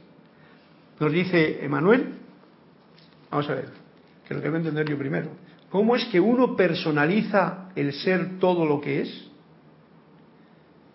Nos 0.98 1.12
dice 1.12 1.64
Emanuel. 1.64 2.14
Vamos 3.30 3.48
a 3.50 3.54
ver, 3.54 3.68
que 4.26 4.34
lo 4.34 4.40
tengo 4.40 4.54
que 4.54 4.58
entender 4.58 4.88
yo 4.88 4.98
primero. 4.98 5.30
¿Cómo 5.70 5.96
es 5.96 6.04
que 6.06 6.20
uno 6.20 6.54
personaliza 6.54 7.70
el 7.74 7.92
ser 7.92 8.38
todo 8.38 8.66
lo 8.66 8.80
que 8.80 9.02
es? 9.02 9.30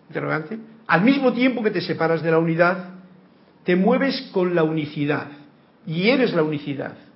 Interrogante. 0.08 0.58
Al 0.86 1.02
mismo 1.02 1.32
tiempo 1.32 1.62
que 1.62 1.70
te 1.70 1.80
separas 1.80 2.22
de 2.22 2.30
la 2.30 2.38
unidad, 2.38 2.94
te 3.64 3.76
mueves 3.76 4.30
con 4.32 4.54
la 4.54 4.62
unicidad 4.62 5.28
y 5.86 6.08
eres 6.08 6.32
la 6.32 6.42
unicidad 6.42 7.07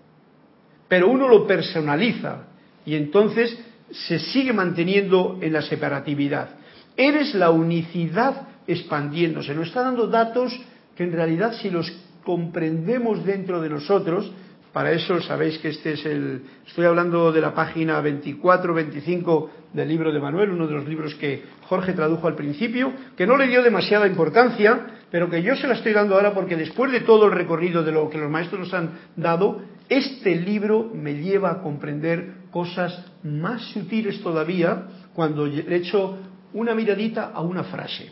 pero 0.93 1.09
uno 1.09 1.27
lo 1.27 1.47
personaliza 1.47 2.49
y 2.85 2.97
entonces 2.97 3.59
se 3.93 4.19
sigue 4.19 4.53
manteniendo 4.53 5.39
en 5.41 5.55
la 5.55 5.63
separatividad. 5.63 6.51
Eres 6.95 7.35
la 7.35 7.49
unicidad 7.49 8.49
expandiéndose. 8.67 9.55
Nos 9.55 9.69
está 9.69 9.85
dando 9.85 10.07
datos 10.07 10.53
que 10.95 11.05
en 11.05 11.13
realidad 11.13 11.55
si 11.55 11.71
los 11.71 11.91
comprendemos 12.23 13.25
dentro 13.25 13.63
de 13.63 13.71
nosotros, 13.71 14.31
para 14.75 14.93
eso 14.93 15.19
sabéis 15.23 15.57
que 15.61 15.71
este 15.71 15.95
es 15.95 16.05
el... 16.05 16.43
Estoy 16.67 16.85
hablando 16.85 17.33
de 17.33 17.41
la 17.41 17.55
página 17.55 18.03
24-25 18.03 19.49
del 19.73 19.89
libro 19.89 20.13
de 20.13 20.21
Manuel, 20.21 20.51
uno 20.51 20.67
de 20.67 20.75
los 20.75 20.87
libros 20.87 21.15
que 21.15 21.43
Jorge 21.63 21.95
tradujo 21.95 22.29
al 22.29 22.35
principio, 22.35 22.93
que 23.17 23.27
no 23.27 23.39
le 23.39 23.49
dio 23.49 23.63
demasiada 23.63 24.07
importancia, 24.07 24.89
pero 25.11 25.31
que 25.31 25.43
yo 25.43 25.57
se 25.57 25.67
la 25.67 25.73
estoy 25.73 25.95
dando 25.95 26.17
ahora 26.17 26.35
porque 26.35 26.55
después 26.55 26.93
de 26.93 27.01
todo 27.01 27.25
el 27.25 27.33
recorrido 27.33 27.83
de 27.83 27.93
lo 27.93 28.11
que 28.11 28.19
los 28.19 28.31
maestros 28.31 28.61
nos 28.61 28.75
han 28.75 28.91
dado, 29.17 29.63
este 29.97 30.37
libro 30.37 30.91
me 30.95 31.15
lleva 31.15 31.51
a 31.51 31.63
comprender 31.63 32.35
cosas 32.51 33.05
más 33.23 33.63
sutiles 33.73 34.21
todavía 34.23 34.89
cuando 35.15 35.47
he 35.47 35.77
hecho 35.77 36.19
una 36.53 36.75
miradita 36.75 37.31
a 37.33 37.41
una 37.41 37.65
frase. 37.65 38.11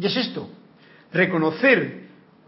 Y 0.00 0.06
es 0.06 0.16
esto, 0.16 0.48
reconocer 1.12 2.04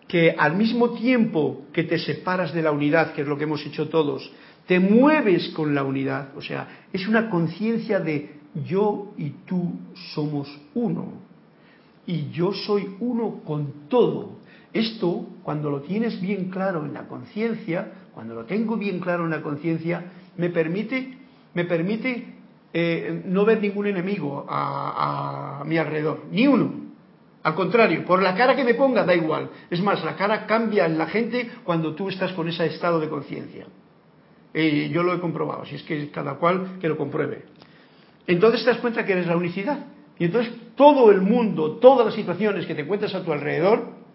que 0.09 0.35
al 0.37 0.57
mismo 0.57 0.91
tiempo 0.91 1.67
que 1.73 1.85
te 1.85 1.99
separas 1.99 2.53
de 2.53 2.63
la 2.63 2.73
unidad, 2.73 3.13
que 3.13 3.23
es 3.23 3.29
lo 3.29 3.37
que 3.37 3.45
hemos 3.45 3.65
hecho 3.65 3.89
todos, 3.89 4.31
te 4.67 4.81
mueves 4.81 5.49
con 5.51 5.75
la 5.75 5.85
unidad, 5.85 6.37
o 6.37 6.43
sea, 6.43 6.87
es 6.93 7.07
una 7.07 7.31
conciencia 7.31 8.01
de 8.01 8.37
yo 8.67 9.13
y 9.17 9.31
tú 9.47 9.73
somos 10.15 10.49
uno, 10.75 11.13
y 12.07 12.31
yo 12.31 12.53
soy 12.53 12.97
uno 13.01 13.41
con 13.45 13.89
todo. 13.89 14.39
Esto, 14.77 15.27
cuando 15.43 15.71
lo 15.71 15.81
tienes 15.81 16.21
bien 16.21 16.51
claro 16.51 16.85
en 16.85 16.93
la 16.93 17.09
conciencia, 17.09 17.93
cuando 18.13 18.35
lo 18.35 18.45
tengo 18.45 18.77
bien 18.77 19.01
claro 19.01 19.25
en 19.25 19.31
la 19.31 19.41
conciencia, 19.41 20.05
me 20.37 20.51
permite, 20.51 21.17
me 21.55 21.65
permite 21.65 22.35
eh, 22.75 23.23
no 23.25 23.47
ver 23.47 23.63
ningún 23.63 23.87
enemigo 23.87 24.45
a, 24.47 25.63
mi 25.65 25.79
alrededor, 25.79 26.25
ni 26.31 26.47
uno. 26.47 26.73
Al 27.43 27.55
contrario, 27.55 28.05
por 28.05 28.21
la 28.21 28.35
cara 28.35 28.55
que 28.55 28.65
me 28.65 28.75
ponga 28.75 29.05
da 29.05 29.15
igual. 29.15 29.49
Es 29.71 29.81
más, 29.81 30.05
la 30.05 30.15
cara 30.15 30.45
cambia 30.47 30.85
en 30.85 30.99
la 30.99 31.07
gente 31.07 31.49
cuando 31.65 31.95
tú 31.95 32.11
estás 32.11 32.33
con 32.33 32.47
ese 32.47 32.67
estado 32.67 33.01
de 33.01 33.09
conciencia. 33.09 33.67
Yo 34.53 35.03
lo 35.03 35.15
he 35.15 35.21
comprobado, 35.21 35.65
si 35.65 35.77
es 35.77 35.83
que 35.85 36.11
cada 36.11 36.35
cual 36.35 36.79
que 36.81 36.89
lo 36.89 36.99
compruebe. 36.99 37.45
Entonces 38.27 38.63
te 38.63 38.71
das 38.71 38.81
cuenta 38.81 39.07
que 39.07 39.13
eres 39.13 39.27
la 39.27 39.37
unicidad. 39.37 39.87
Y 40.19 40.25
entonces 40.27 40.53
todo 40.75 41.11
el 41.11 41.23
mundo, 41.23 41.77
todas 41.77 42.05
las 42.05 42.15
situaciones 42.15 42.67
que 42.67 42.75
te 42.75 42.83
encuentras 42.83 43.15
a 43.15 43.25
tu 43.25 43.33
alrededor, 43.33 44.06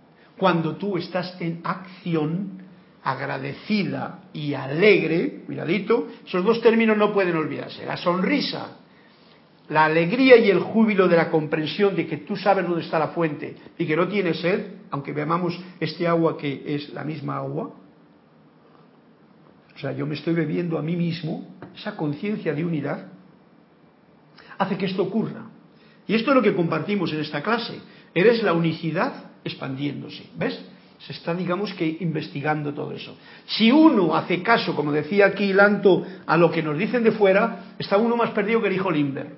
cuando 0.41 0.75
tú 0.75 0.97
estás 0.97 1.39
en 1.39 1.61
acción, 1.63 2.63
agradecida 3.03 4.21
y 4.33 4.55
alegre, 4.55 5.43
cuidadito, 5.45 6.07
esos 6.25 6.43
dos 6.43 6.59
términos 6.61 6.97
no 6.97 7.13
pueden 7.13 7.35
olvidarse. 7.35 7.85
La 7.85 7.95
sonrisa, 7.95 8.79
la 9.69 9.85
alegría 9.85 10.37
y 10.37 10.49
el 10.49 10.59
júbilo 10.61 11.07
de 11.07 11.15
la 11.15 11.29
comprensión 11.29 11.95
de 11.95 12.07
que 12.07 12.17
tú 12.17 12.35
sabes 12.35 12.65
dónde 12.65 12.81
está 12.81 12.97
la 12.97 13.09
fuente 13.09 13.55
y 13.77 13.85
que 13.85 13.95
no 13.95 14.07
tienes 14.07 14.39
sed, 14.39 14.65
aunque 14.89 15.13
veamos 15.13 15.59
este 15.79 16.07
agua 16.07 16.35
que 16.39 16.63
es 16.65 16.89
la 16.89 17.03
misma 17.03 17.37
agua, 17.37 17.75
o 19.75 19.77
sea, 19.77 19.91
yo 19.91 20.07
me 20.07 20.15
estoy 20.15 20.33
bebiendo 20.33 20.79
a 20.79 20.81
mí 20.81 20.95
mismo, 20.95 21.55
esa 21.75 21.95
conciencia 21.95 22.51
de 22.55 22.65
unidad, 22.65 23.09
hace 24.57 24.75
que 24.75 24.87
esto 24.87 25.03
ocurra. 25.03 25.51
Y 26.07 26.15
esto 26.15 26.31
es 26.31 26.35
lo 26.35 26.41
que 26.41 26.55
compartimos 26.55 27.13
en 27.13 27.19
esta 27.19 27.43
clase. 27.43 27.79
Eres 28.15 28.41
la 28.41 28.53
unicidad 28.53 29.29
expandiéndose. 29.43 30.23
¿Ves? 30.35 30.59
Se 30.99 31.13
está, 31.13 31.33
digamos 31.33 31.73
que, 31.73 31.97
investigando 31.99 32.73
todo 32.73 32.91
eso. 32.91 33.17
Si 33.45 33.71
uno 33.71 34.15
hace 34.15 34.43
caso, 34.43 34.75
como 34.75 34.91
decía 34.91 35.25
aquí 35.25 35.51
Lanto, 35.51 36.05
a 36.27 36.37
lo 36.37 36.51
que 36.51 36.61
nos 36.61 36.77
dicen 36.77 37.03
de 37.03 37.11
fuera, 37.11 37.73
está 37.79 37.97
uno 37.97 38.15
más 38.15 38.31
perdido 38.31 38.61
que 38.61 38.67
el 38.67 38.75
hijo 38.75 38.91
Limber. 38.91 39.35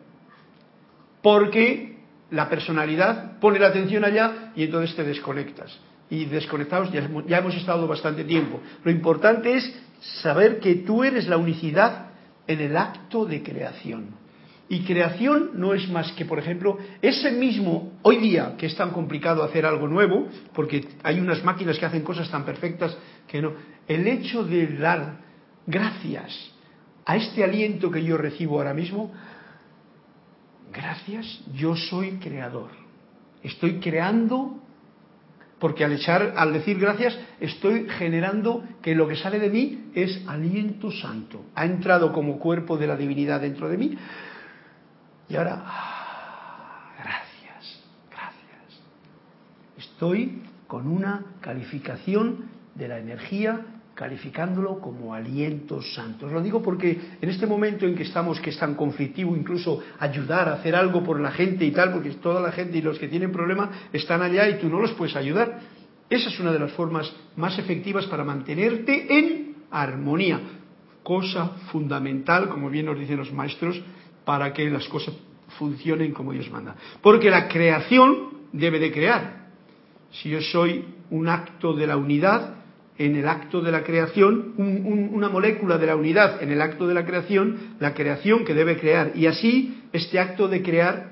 Porque 1.22 2.00
la 2.32 2.50
personalidad 2.50 3.40
pone 3.40 3.60
la 3.60 3.68
atención 3.68 4.04
allá 4.04 4.52
y 4.56 4.64
entonces 4.64 4.96
te 4.96 5.04
desconectas. 5.04 5.78
Y 6.10 6.26
desconectados 6.26 6.92
ya, 6.92 7.10
ya 7.28 7.38
hemos 7.38 7.56
estado 7.56 7.88
bastante 7.88 8.26
tiempo. 8.26 8.60
Lo 8.84 8.92
importante 8.92 9.56
es 9.56 9.74
saber 10.22 10.60
que 10.60 10.76
tú 10.76 11.04
eres 11.06 11.28
la 11.28 11.38
unicidad 11.38 12.08
en 12.46 12.60
el 12.60 12.76
acto 12.76 13.26
de 13.26 13.42
creación. 13.42 14.23
Y 14.70 14.86
creación 14.86 15.52
no 15.56 15.74
es 15.74 15.90
más 15.90 16.12
que, 16.14 16.26
por 16.26 16.40
ejemplo, 16.40 16.78
ese 17.02 17.32
mismo, 17.32 17.94
hoy 18.02 18.18
día 18.18 18.56
que 18.58 18.66
es 18.66 18.76
tan 18.76 18.92
complicado 18.92 19.44
hacer 19.44 19.66
algo 19.66 19.88
nuevo, 19.88 20.28
porque 20.54 20.88
hay 21.04 21.20
unas 21.20 21.44
máquinas 21.44 21.78
que 21.78 21.86
hacen 21.86 22.02
cosas 22.02 22.30
tan 22.32 22.46
perfectas 22.46 22.98
que 23.28 23.42
no, 23.42 23.54
el 23.88 24.08
hecho 24.08 24.44
de 24.44 24.68
dar 24.78 25.20
gracias 25.68 26.52
a 27.06 27.18
este 27.18 27.44
aliento 27.44 27.92
que 27.92 28.04
yo 28.04 28.18
recibo 28.18 28.58
ahora 28.58 28.74
mismo, 28.74 29.12
gracias, 30.72 31.42
yo 31.54 31.76
soy 31.76 32.12
creador. 32.14 32.70
Estoy 33.44 33.80
creando 33.80 34.60
porque 35.60 35.86
al 35.86 35.94
echar, 35.94 36.34
al 36.36 36.52
decir 36.52 36.78
gracias, 36.80 37.18
estoy 37.40 37.88
generando 37.90 38.64
que 38.82 38.96
lo 38.96 39.08
que 39.08 39.16
sale 39.16 39.40
de 39.40 39.50
mí 39.50 39.92
es 39.94 40.22
aliento 40.28 40.92
santo. 40.92 41.46
Ha 41.56 41.66
entrado 41.66 42.12
como 42.12 42.40
cuerpo 42.40 42.78
de 42.78 42.88
la 42.88 42.98
divinidad 42.98 43.42
dentro 43.42 43.70
de 43.70 43.78
mí 43.78 43.98
y 45.34 45.36
ahora, 45.36 45.64
ah, 45.66 46.94
gracias, 46.96 47.82
gracias. 48.12 48.82
Estoy 49.76 50.44
con 50.68 50.86
una 50.86 51.26
calificación 51.42 52.52
de 52.76 52.88
la 52.88 53.00
energía 53.00 53.62
calificándolo 53.96 54.80
como 54.80 55.16
aliento 55.16 55.82
santo. 55.82 56.28
Lo 56.28 56.40
digo 56.40 56.62
porque 56.62 57.18
en 57.20 57.30
este 57.30 57.48
momento 57.48 57.88
en 57.88 57.96
que 57.96 58.04
estamos, 58.04 58.40
que 58.40 58.52
es 58.52 58.60
tan 58.60 58.76
conflictivo, 58.76 59.36
incluso 59.36 59.82
ayudar 59.98 60.50
a 60.50 60.54
hacer 60.54 60.76
algo 60.76 61.04
por 61.04 61.20
la 61.20 61.32
gente 61.32 61.66
y 61.66 61.72
tal, 61.72 61.94
porque 61.94 62.12
toda 62.12 62.40
la 62.40 62.52
gente 62.52 62.78
y 62.78 62.84
los 62.84 63.00
que 63.00 63.08
tienen 63.08 63.32
problemas 63.32 63.70
están 63.92 64.22
allá 64.22 64.48
y 64.50 64.60
tú 64.60 64.70
no 64.70 64.80
los 64.80 64.92
puedes 64.92 65.16
ayudar. 65.16 65.62
Esa 66.12 66.30
es 66.30 66.40
una 66.40 66.52
de 66.52 66.60
las 66.60 66.74
formas 66.74 67.12
más 67.38 67.58
efectivas 67.58 68.06
para 68.06 68.24
mantenerte 68.24 69.18
en 69.18 69.56
armonía, 69.72 70.40
cosa 71.02 71.50
fundamental, 71.72 72.50
como 72.50 72.70
bien 72.70 72.86
nos 72.86 73.00
dicen 73.00 73.18
los 73.18 73.34
maestros, 73.34 73.82
para 74.26 74.54
que 74.54 74.70
las 74.70 74.88
cosas 74.88 75.14
funcionen 75.58 76.14
como 76.14 76.34
Dios 76.34 76.50
manda. 76.52 76.76
Porque 77.02 77.30
la 77.30 77.48
creación 77.48 78.30
debe 78.52 78.80
de 78.80 78.92
crear. 78.92 79.48
Si 80.12 80.30
yo 80.30 80.42
soy 80.42 80.86
un 81.10 81.28
acto 81.28 81.74
de 81.74 81.88
la 81.88 81.98
unidad, 81.98 82.56
en 82.98 83.16
el 83.16 83.28
acto 83.28 83.62
de 83.62 83.72
la 83.72 83.84
creación, 83.84 84.54
una 84.58 85.30
molécula 85.30 85.78
de 85.78 85.88
la 85.88 85.96
unidad 85.96 86.42
en 86.44 86.52
el 86.52 86.62
acto 86.62 86.88
de 86.88 86.94
la 86.94 87.06
creación, 87.06 87.76
la 87.80 87.94
creación 87.94 88.46
que 88.46 88.54
debe 88.54 88.78
crear. 88.78 89.14
Y 89.16 89.26
así 89.26 89.82
este 89.92 90.20
acto 90.20 90.48
de 90.48 90.62
crear, 90.62 91.12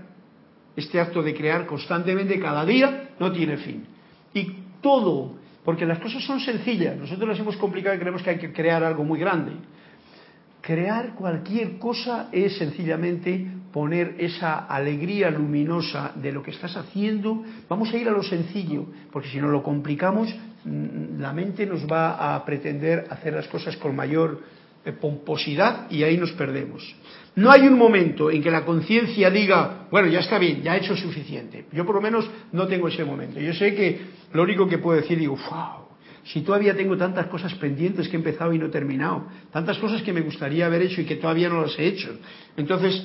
este 0.76 1.00
acto 1.00 1.24
de 1.24 1.34
crear 1.34 1.66
constantemente 1.66 2.40
cada 2.40 2.66
día, 2.66 3.10
no 3.20 3.32
tiene 3.32 3.58
fin. 3.58 3.86
Y 4.34 4.56
todo, 4.82 5.36
porque 5.66 5.86
las 5.86 6.00
cosas 6.00 6.24
son 6.24 6.40
sencillas, 6.40 6.98
nosotros 6.98 7.30
las 7.30 7.40
hemos 7.40 7.58
complicado 7.58 7.96
y 7.96 8.00
creemos 8.00 8.22
que 8.22 8.30
hay 8.30 8.38
que 8.38 8.54
crear 8.54 8.84
algo 8.84 9.04
muy 9.04 9.20
grande. 9.20 9.54
Crear 10.62 11.16
cualquier 11.16 11.80
cosa 11.80 12.30
es 12.32 12.58
sencillamente 12.58 13.48
poner 13.74 14.16
esa 14.20 14.60
alegría 14.68 15.32
luminosa 15.32 16.12
de 16.16 16.32
lo 16.32 16.44
que 16.44 16.52
estás 16.52 16.76
haciendo. 16.78 17.44
Vamos 17.68 17.92
a 17.94 17.98
ir 17.98 18.08
a 18.08 18.12
lo 18.12 18.22
sencillo, 18.22 18.86
porque 19.12 19.30
si 19.30 19.40
no 19.40 19.48
lo 19.48 19.64
complicamos, 19.64 20.30
mm, 20.64 21.20
la 21.20 21.34
mente 21.34 21.66
nos 21.66 21.86
va 21.92 22.36
a 22.36 22.46
pretender 22.46 23.08
hacer 23.10 23.34
las 23.34 23.48
cosas 23.48 23.76
con 23.78 23.96
mayor 23.96 24.42
eh, 24.84 24.92
pomposidad 24.92 25.90
y 25.90 26.04
ahí 26.04 26.18
nos 26.18 26.32
perdemos. 26.34 26.96
No 27.36 27.50
hay 27.52 27.62
un 27.62 27.78
momento 27.78 28.30
en 28.30 28.44
que 28.44 28.52
la 28.52 28.66
conciencia 28.66 29.30
diga, 29.30 29.88
bueno, 29.90 30.10
ya 30.10 30.20
está 30.20 30.38
bien, 30.38 30.62
ya 30.62 30.76
he 30.76 30.80
hecho 30.80 30.96
suficiente. 30.96 31.66
Yo 31.72 31.86
por 31.86 31.96
lo 31.96 32.02
menos 32.02 32.30
no 32.52 32.68
tengo 32.68 32.88
ese 32.88 33.06
momento. 33.06 33.40
Yo 33.40 33.54
sé 33.54 33.74
que 33.74 34.00
lo 34.34 34.44
único 34.44 34.68
que 34.68 34.80
puedo 34.80 35.00
decir, 35.00 35.18
digo, 35.18 35.38
wow, 35.50 35.91
si 36.24 36.42
todavía 36.42 36.76
tengo 36.76 36.98
tantas 36.98 37.28
cosas 37.28 37.54
pendientes 37.56 38.08
que 38.08 38.16
he 38.16 38.20
empezado 38.20 38.54
y 38.54 38.60
no 38.60 38.68
he 38.68 38.70
terminado, 38.70 39.28
tantas 39.52 39.78
cosas 39.78 40.02
que 40.02 40.14
me 40.14 40.22
gustaría 40.22 40.66
haber 40.66 40.84
hecho 40.84 41.02
y 41.02 41.06
que 41.06 41.16
todavía 41.16 41.50
no 41.50 41.62
las 41.62 41.78
he 41.80 41.86
hecho. 41.86 42.10
Entonces, 42.58 43.04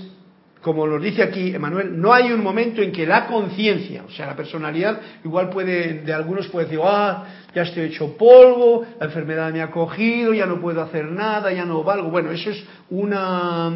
como 0.60 0.86
nos 0.86 1.00
dice 1.00 1.22
aquí 1.22 1.54
Emanuel, 1.54 2.00
no 2.00 2.12
hay 2.12 2.32
un 2.32 2.42
momento 2.42 2.82
en 2.82 2.90
que 2.90 3.06
la 3.06 3.26
conciencia, 3.26 4.02
o 4.04 4.10
sea, 4.10 4.26
la 4.26 4.36
personalidad, 4.36 5.00
igual 5.24 5.48
puede, 5.50 6.02
de 6.02 6.12
algunos 6.12 6.48
puede 6.48 6.66
decir, 6.66 6.80
ah, 6.82 7.24
ya 7.54 7.62
estoy 7.62 7.84
hecho 7.84 8.16
polvo, 8.16 8.84
la 8.98 9.06
enfermedad 9.06 9.52
me 9.52 9.62
ha 9.62 9.70
cogido, 9.70 10.34
ya 10.34 10.44
no 10.44 10.60
puedo 10.60 10.82
hacer 10.82 11.06
nada, 11.06 11.52
ya 11.52 11.64
no 11.64 11.84
valgo. 11.84 12.10
Bueno, 12.10 12.32
eso 12.32 12.50
es 12.50 12.64
una 12.90 13.72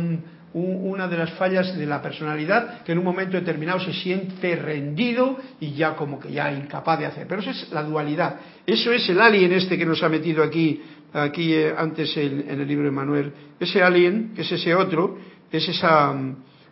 una 0.53 1.07
de 1.07 1.17
las 1.17 1.31
fallas 1.33 1.77
de 1.77 1.87
la 1.87 2.03
personalidad 2.03 2.83
que 2.83 2.93
en 2.93 2.99
un 2.99 3.05
momento 3.05 3.37
determinado 3.37 3.79
se 3.81 3.93
siente 3.93 4.57
rendido 4.57 5.39
y 5.61 5.73
ya 5.73 5.95
como 5.95 6.19
que 6.19 6.33
ya 6.33 6.53
incapaz 6.53 6.99
de 6.99 7.07
hacer. 7.07 7.27
Pero 7.29 7.41
eso 7.41 7.51
es 7.51 7.71
la 7.71 7.85
dualidad. 7.85 8.37
Eso 8.67 8.93
es 8.93 9.09
el 9.09 9.21
alien 9.21 9.53
este 9.53 9.79
que 9.79 9.87
nos 9.87 10.03
ha 10.03 10.09
metido 10.09 10.43
aquí, 10.43 10.83
aquí 11.13 11.55
eh, 11.55 11.73
antes 11.77 12.17
en, 12.17 12.49
el 12.49 12.67
libro 12.67 12.87
de 12.87 12.91
Manuel. 12.91 13.33
Ese 13.61 13.81
alien, 13.83 14.33
es 14.37 14.51
ese 14.51 14.75
otro, 14.75 15.19
es 15.53 15.69
esa, 15.69 16.17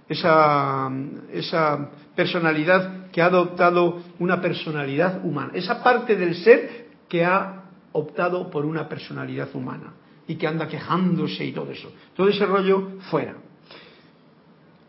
esa, 0.08 0.90
esa 1.32 1.90
personalidad 2.16 3.10
que 3.12 3.22
ha 3.22 3.26
adoptado 3.26 4.02
una 4.18 4.40
personalidad 4.40 5.24
humana. 5.24 5.52
Esa 5.54 5.84
parte 5.84 6.16
del 6.16 6.34
ser 6.34 6.88
que 7.08 7.24
ha 7.24 7.62
optado 7.92 8.50
por 8.50 8.66
una 8.66 8.88
personalidad 8.88 9.48
humana 9.54 9.94
y 10.26 10.34
que 10.34 10.48
anda 10.48 10.66
quejándose 10.66 11.44
y 11.44 11.52
todo 11.52 11.70
eso. 11.70 11.92
Todo 12.16 12.28
ese 12.28 12.44
rollo 12.44 12.98
fuera 13.10 13.34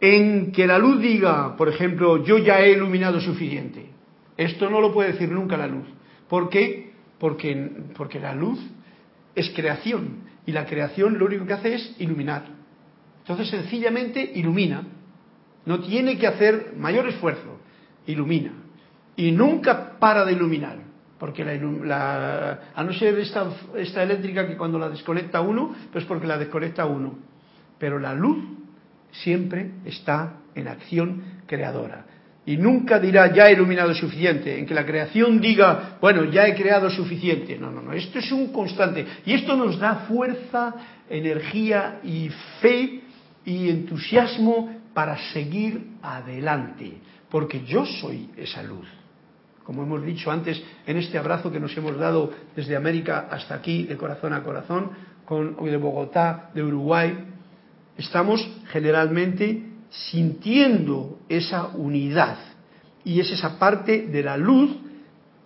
en 0.02 0.52
que 0.52 0.66
la 0.66 0.78
luz 0.78 1.02
diga, 1.02 1.56
por 1.58 1.70
ejemplo, 1.70 2.24
yo 2.24 2.38
ya 2.38 2.62
he 2.62 2.72
iluminado 2.72 3.20
suficiente. 3.20 3.90
Esto 4.38 4.70
no 4.70 4.80
lo 4.80 4.94
puede 4.94 5.14
decir 5.14 5.30
nunca 5.30 5.58
la 5.58 5.68
luz. 5.68 5.86
¿Por 6.30 6.50
qué? 6.50 6.94
Porque, 7.20 7.72
porque 7.98 8.20
la 8.20 8.34
luz 8.34 8.60
es 9.36 9.50
creación 9.50 10.30
y 10.46 10.52
la 10.52 10.66
creación 10.66 11.18
lo 11.20 11.26
único 11.26 11.46
que 11.46 11.54
hace 11.54 11.76
es 11.76 11.96
iluminar. 12.00 12.46
Entonces 13.20 13.50
sencillamente 13.50 14.32
ilumina. 14.36 14.84
No 15.66 15.82
tiene 15.82 16.18
que 16.18 16.28
hacer 16.28 16.74
mayor 16.78 17.08
esfuerzo. 17.08 17.60
Ilumina. 18.08 18.54
Y 19.16 19.32
nunca 19.32 20.00
para 20.00 20.24
de 20.24 20.32
iluminar. 20.34 20.78
Porque 21.20 21.44
la, 21.44 22.72
a 22.74 22.84
no 22.84 22.94
ser 22.94 23.20
esta, 23.20 23.52
esta 23.76 24.04
eléctrica 24.04 24.48
que 24.48 24.56
cuando 24.56 24.80
la 24.80 24.90
desconecta 24.90 25.42
uno, 25.42 25.76
pues 25.92 26.06
porque 26.06 26.26
la 26.26 26.38
desconecta 26.38 26.86
uno. 26.86 27.20
Pero 27.78 28.00
la 28.00 28.14
luz 28.14 28.38
siempre 29.12 29.72
está 29.86 30.42
en 30.56 30.68
acción 30.68 31.24
creadora. 31.46 32.06
Y 32.46 32.58
nunca 32.58 33.00
dirá, 33.00 33.32
ya 33.32 33.48
he 33.48 33.54
iluminado 33.54 33.94
suficiente, 33.94 34.58
en 34.58 34.66
que 34.66 34.74
la 34.74 34.86
creación 34.86 35.40
diga, 35.40 35.98
bueno, 36.02 36.24
ya 36.26 36.48
he 36.48 36.56
creado 36.56 36.90
suficiente. 36.90 37.58
No, 37.60 37.70
no, 37.70 37.82
no, 37.82 37.94
esto 37.94 38.20
es 38.20 38.32
un 38.32 38.52
constante. 38.52 39.06
Y 39.26 39.34
esto 39.34 39.56
nos 39.56 39.78
da 39.78 40.08
fuerza, 40.08 40.74
energía 41.10 42.00
y 42.04 42.30
fe 42.60 43.02
y 43.46 43.70
entusiasmo 43.70 44.82
para 44.94 45.18
seguir 45.32 45.92
adelante, 46.02 46.94
porque 47.30 47.64
yo 47.66 47.86
soy 47.86 48.30
esa 48.36 48.64
luz. 48.64 48.88
Como 49.64 49.84
hemos 49.84 50.04
dicho 50.04 50.32
antes, 50.32 50.62
en 50.88 50.98
este 50.98 51.20
abrazo 51.20 51.52
que 51.52 51.60
nos 51.60 51.78
hemos 51.78 51.98
dado 51.98 52.34
desde 52.56 52.76
América 52.76 53.28
hasta 53.30 53.54
aquí, 53.54 53.84
de 53.84 53.98
corazón 53.98 54.34
a 54.34 54.42
corazón, 54.42 54.90
con, 55.26 55.64
de 55.64 55.78
Bogotá, 55.78 56.50
de 56.56 56.64
Uruguay, 56.64 57.16
estamos 58.00 58.48
generalmente 58.72 59.62
sintiendo 59.90 61.20
esa 61.28 61.68
unidad 61.68 62.38
y 63.04 63.20
es 63.20 63.32
esa 63.32 63.60
parte 63.60 64.08
de 64.08 64.24
la 64.24 64.38
luz 64.38 64.72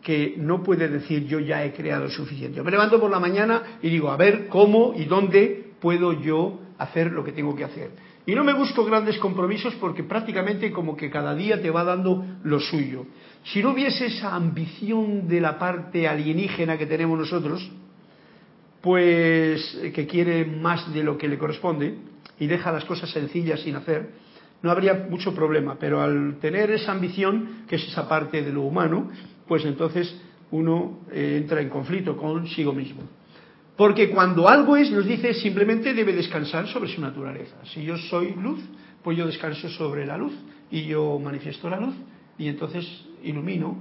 que 0.01 0.36
no 0.38 0.62
puede 0.62 0.88
decir 0.88 1.26
yo 1.26 1.39
ya 1.39 1.64
he 1.64 1.74
creado 1.74 2.10
suficiente. 2.10 2.62
Me 2.62 2.72
levanto 2.72 2.99
por 2.99 3.10
la 3.10 3.20
mañana 3.20 3.80
y 3.82 3.89
digo, 3.89 4.12
a 4.12 4.18
ver 4.18 4.47
cómo 4.47 4.93
y 4.95 5.06
dónde 5.06 5.72
puedo 5.80 6.22
yo 6.22 6.60
hacer 6.78 7.12
lo 7.12 7.24
que 7.24 7.32
tengo 7.32 7.56
que 7.56 7.64
hacer. 7.64 7.91
Y 8.26 8.36
no 8.36 8.43
me 8.43 8.54
busco 8.54 8.86
grandes 8.86 9.18
compromisos 9.18 9.74
porque 9.76 10.04
prácticamente 10.04 10.72
como 10.72 10.95
que 10.95 11.10
cada 11.10 11.34
día 11.34 11.62
te 11.62 11.72
va 11.72 11.84
dando 11.84 12.24
lo 12.43 12.60
suyo. 12.60 13.06
Si 13.45 13.62
no 13.64 13.72
hubiese 13.72 14.06
esa 14.06 14.36
ambición 14.36 15.28
de 15.28 15.41
la 15.41 15.58
parte 15.58 16.08
alienígena 16.08 16.78
que 16.78 16.86
tenemos 16.86 17.18
nosotros, 17.18 17.70
pues 18.82 19.80
que 19.93 20.06
quiere 20.06 20.45
más 20.45 20.93
de 20.93 21.04
lo 21.04 21.18
que 21.18 21.28
le 21.28 21.38
corresponde, 21.38 21.95
y 22.39 22.47
deja 22.47 22.71
las 22.71 22.86
cosas 22.86 23.09
sencillas 23.11 23.61
sin 23.61 23.75
hacer, 23.75 24.11
no 24.61 24.71
habría 24.71 25.07
mucho 25.09 25.36
problema, 25.36 25.77
pero 25.79 26.01
al 26.01 26.38
tener 26.39 26.71
esa 26.71 26.93
ambición, 26.93 27.65
que 27.67 27.75
es 27.75 27.88
esa 27.88 28.07
parte 28.07 28.41
de 28.41 28.51
lo 28.51 28.61
humano, 28.61 29.09
pues 29.47 29.65
entonces 29.65 30.19
uno 30.51 30.99
eh, 31.11 31.39
entra 31.41 31.61
en 31.61 31.69
conflicto 31.69 32.15
consigo 32.15 32.73
mismo. 32.73 33.01
Porque 33.75 34.09
cuando 34.09 34.47
algo 34.47 34.77
es, 34.77 34.91
nos 34.91 35.05
dice, 35.05 35.34
simplemente 35.34 35.93
debe 35.93 36.13
descansar 36.13 36.67
sobre 36.67 36.89
su 36.89 37.01
naturaleza. 37.01 37.55
Si 37.65 37.84
yo 37.84 37.97
soy 37.97 38.34
luz, 38.36 38.59
pues 39.03 39.17
yo 39.17 39.25
descanso 39.25 39.67
sobre 39.69 40.05
la 40.05 40.17
luz 40.17 40.34
y 40.71 40.86
yo 40.86 41.19
manifiesto 41.19 41.69
la 41.69 41.79
luz 41.79 41.95
y 42.38 42.47
entonces 42.47 42.86
ilumino 43.23 43.77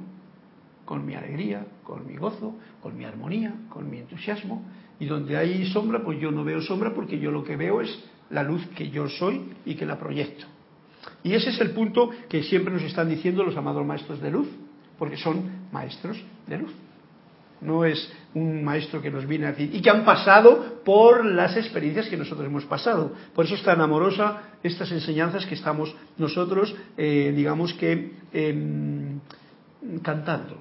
con 0.85 1.07
mi 1.07 1.15
alegría, 1.15 1.67
con 1.85 2.07
mi 2.07 2.17
gozo, 2.17 2.57
con 2.81 2.97
mi 2.97 3.05
armonía, 3.05 3.55
con 3.69 3.89
mi 3.89 3.99
entusiasmo. 3.99 4.65
Y 4.99 5.07
donde 5.07 5.37
hay 5.37 5.67
sombra, 5.67 6.03
pues 6.03 6.21
yo 6.21 6.31
no 6.31 6.43
veo 6.43 6.61
sombra 6.63 6.93
porque 6.95 7.19
yo 7.19 7.31
lo 7.31 7.45
que 7.45 7.57
veo 7.57 7.81
es 7.81 8.03
la 8.33 8.43
luz 8.43 8.67
que 8.75 8.91
yo 8.91 9.09
soy 9.09 9.53
y 9.65 9.75
que 9.75 9.87
la 9.87 9.99
proyecto. 9.99 10.47
Y 11.23 11.35
ese 11.35 11.51
es 11.51 11.61
el 11.61 11.71
punto 11.71 12.11
que 12.29 12.43
siempre 12.43 12.73
nos 12.73 12.83
están 12.83 13.09
diciendo 13.09 13.45
los 13.45 13.57
amados 13.57 13.85
maestros 13.87 14.21
de 14.21 14.31
luz, 14.31 14.49
porque 14.99 15.17
son 15.17 15.69
maestros 15.71 16.23
de 16.47 16.59
luz. 16.59 16.73
No 17.61 17.85
es 17.85 18.13
un 18.35 18.65
maestro 18.65 19.01
que 19.01 19.11
nos 19.11 19.27
viene 19.27 19.47
a 19.47 19.53
decir, 19.53 19.73
y 19.73 19.81
que 19.81 19.91
han 19.91 20.05
pasado 20.05 20.81
por 20.85 21.25
las 21.25 21.57
experiencias 21.57 22.09
que 22.09 22.17
nosotros 22.17 22.47
hemos 22.47 22.65
pasado. 22.65 23.13
Por 23.35 23.45
eso 23.45 23.55
es 23.55 23.63
tan 23.63 23.81
amorosa 23.81 24.43
estas 24.63 24.91
enseñanzas 24.91 25.47
que 25.47 25.55
estamos 25.55 25.95
nosotros, 26.19 26.75
eh, 26.97 27.33
digamos 27.37 27.73
que, 27.75 28.15
em, 28.33 29.21
cantando. 30.03 30.57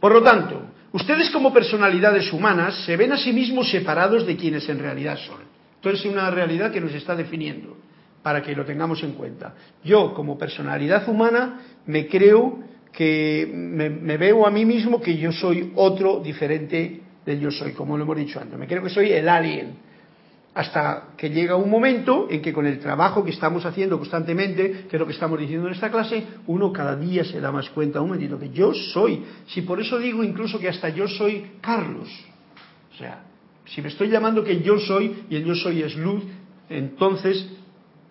Por 0.00 0.12
lo 0.12 0.22
tanto, 0.22 0.62
ustedes 0.94 1.28
como 1.30 1.52
personalidades 1.52 2.32
humanas 2.32 2.84
se 2.86 2.96
ven 2.96 3.12
a 3.12 3.18
sí 3.18 3.32
mismos 3.32 3.68
separados 3.70 4.24
de 4.26 4.36
quienes 4.36 4.68
en 4.68 4.78
realidad 4.78 5.18
son. 5.18 5.40
Entonces 5.76 6.04
es 6.04 6.10
una 6.10 6.30
realidad 6.30 6.72
que 6.72 6.80
nos 6.80 6.94
está 6.94 7.14
definiendo, 7.16 7.76
para 8.22 8.42
que 8.42 8.54
lo 8.54 8.64
tengamos 8.64 9.02
en 9.02 9.12
cuenta. 9.12 9.54
Yo 9.82 10.14
como 10.14 10.38
personalidad 10.38 11.06
humana 11.08 11.60
me 11.86 12.06
creo 12.06 12.60
que 12.92 13.50
me, 13.52 14.16
veo 14.16 14.46
a 14.46 14.50
mí 14.50 14.64
mismo 14.64 15.00
que 15.00 15.16
yo 15.18 15.32
soy 15.32 15.72
otro 15.74 16.20
diferente 16.20 17.00
del 17.26 17.40
yo 17.40 17.50
soy, 17.50 17.72
como 17.72 17.98
lo 17.98 18.04
hemos 18.04 18.16
dicho 18.16 18.40
antes. 18.40 18.56
Me 18.56 18.68
creo 18.68 18.82
que 18.82 18.88
soy 18.88 19.10
el 19.12 19.28
alien. 19.28 19.74
Hasta 20.54 21.08
que 21.16 21.30
llega 21.30 21.56
un 21.56 21.68
momento 21.68 22.28
en 22.30 22.40
que 22.40 22.52
con 22.52 22.66
el 22.66 22.78
trabajo 22.78 23.24
que 23.24 23.32
estamos 23.32 23.66
haciendo 23.66 23.98
constantemente, 23.98 24.86
que 24.88 24.96
es 24.96 25.00
lo 25.00 25.06
que 25.06 25.12
estamos 25.12 25.38
diciendo 25.38 25.66
en 25.66 25.74
esta 25.74 25.90
clase, 25.90 26.24
uno 26.46 26.72
cada 26.72 26.94
día 26.94 27.24
se 27.24 27.40
da 27.40 27.50
más 27.50 27.68
cuenta, 27.70 28.00
un 28.00 28.08
momentito, 28.08 28.38
que 28.38 28.50
yo 28.50 28.72
soy. 28.72 29.24
Si 29.48 29.62
por 29.62 29.80
eso 29.80 29.98
digo 29.98 30.22
incluso 30.22 30.58
que 30.58 30.68
hasta 30.68 30.90
yo 30.90 31.08
soy 31.08 31.52
Carlos. 31.60 32.08
O 32.94 32.96
sea, 32.96 33.24
si 33.66 33.82
me 33.82 33.88
estoy 33.88 34.08
llamando 34.08 34.44
que 34.44 34.60
yo 34.62 34.78
soy 34.78 35.24
y 35.28 35.36
el 35.36 35.44
yo 35.44 35.56
soy 35.56 35.82
es 35.82 35.96
luz, 35.96 36.22
entonces 36.68 37.48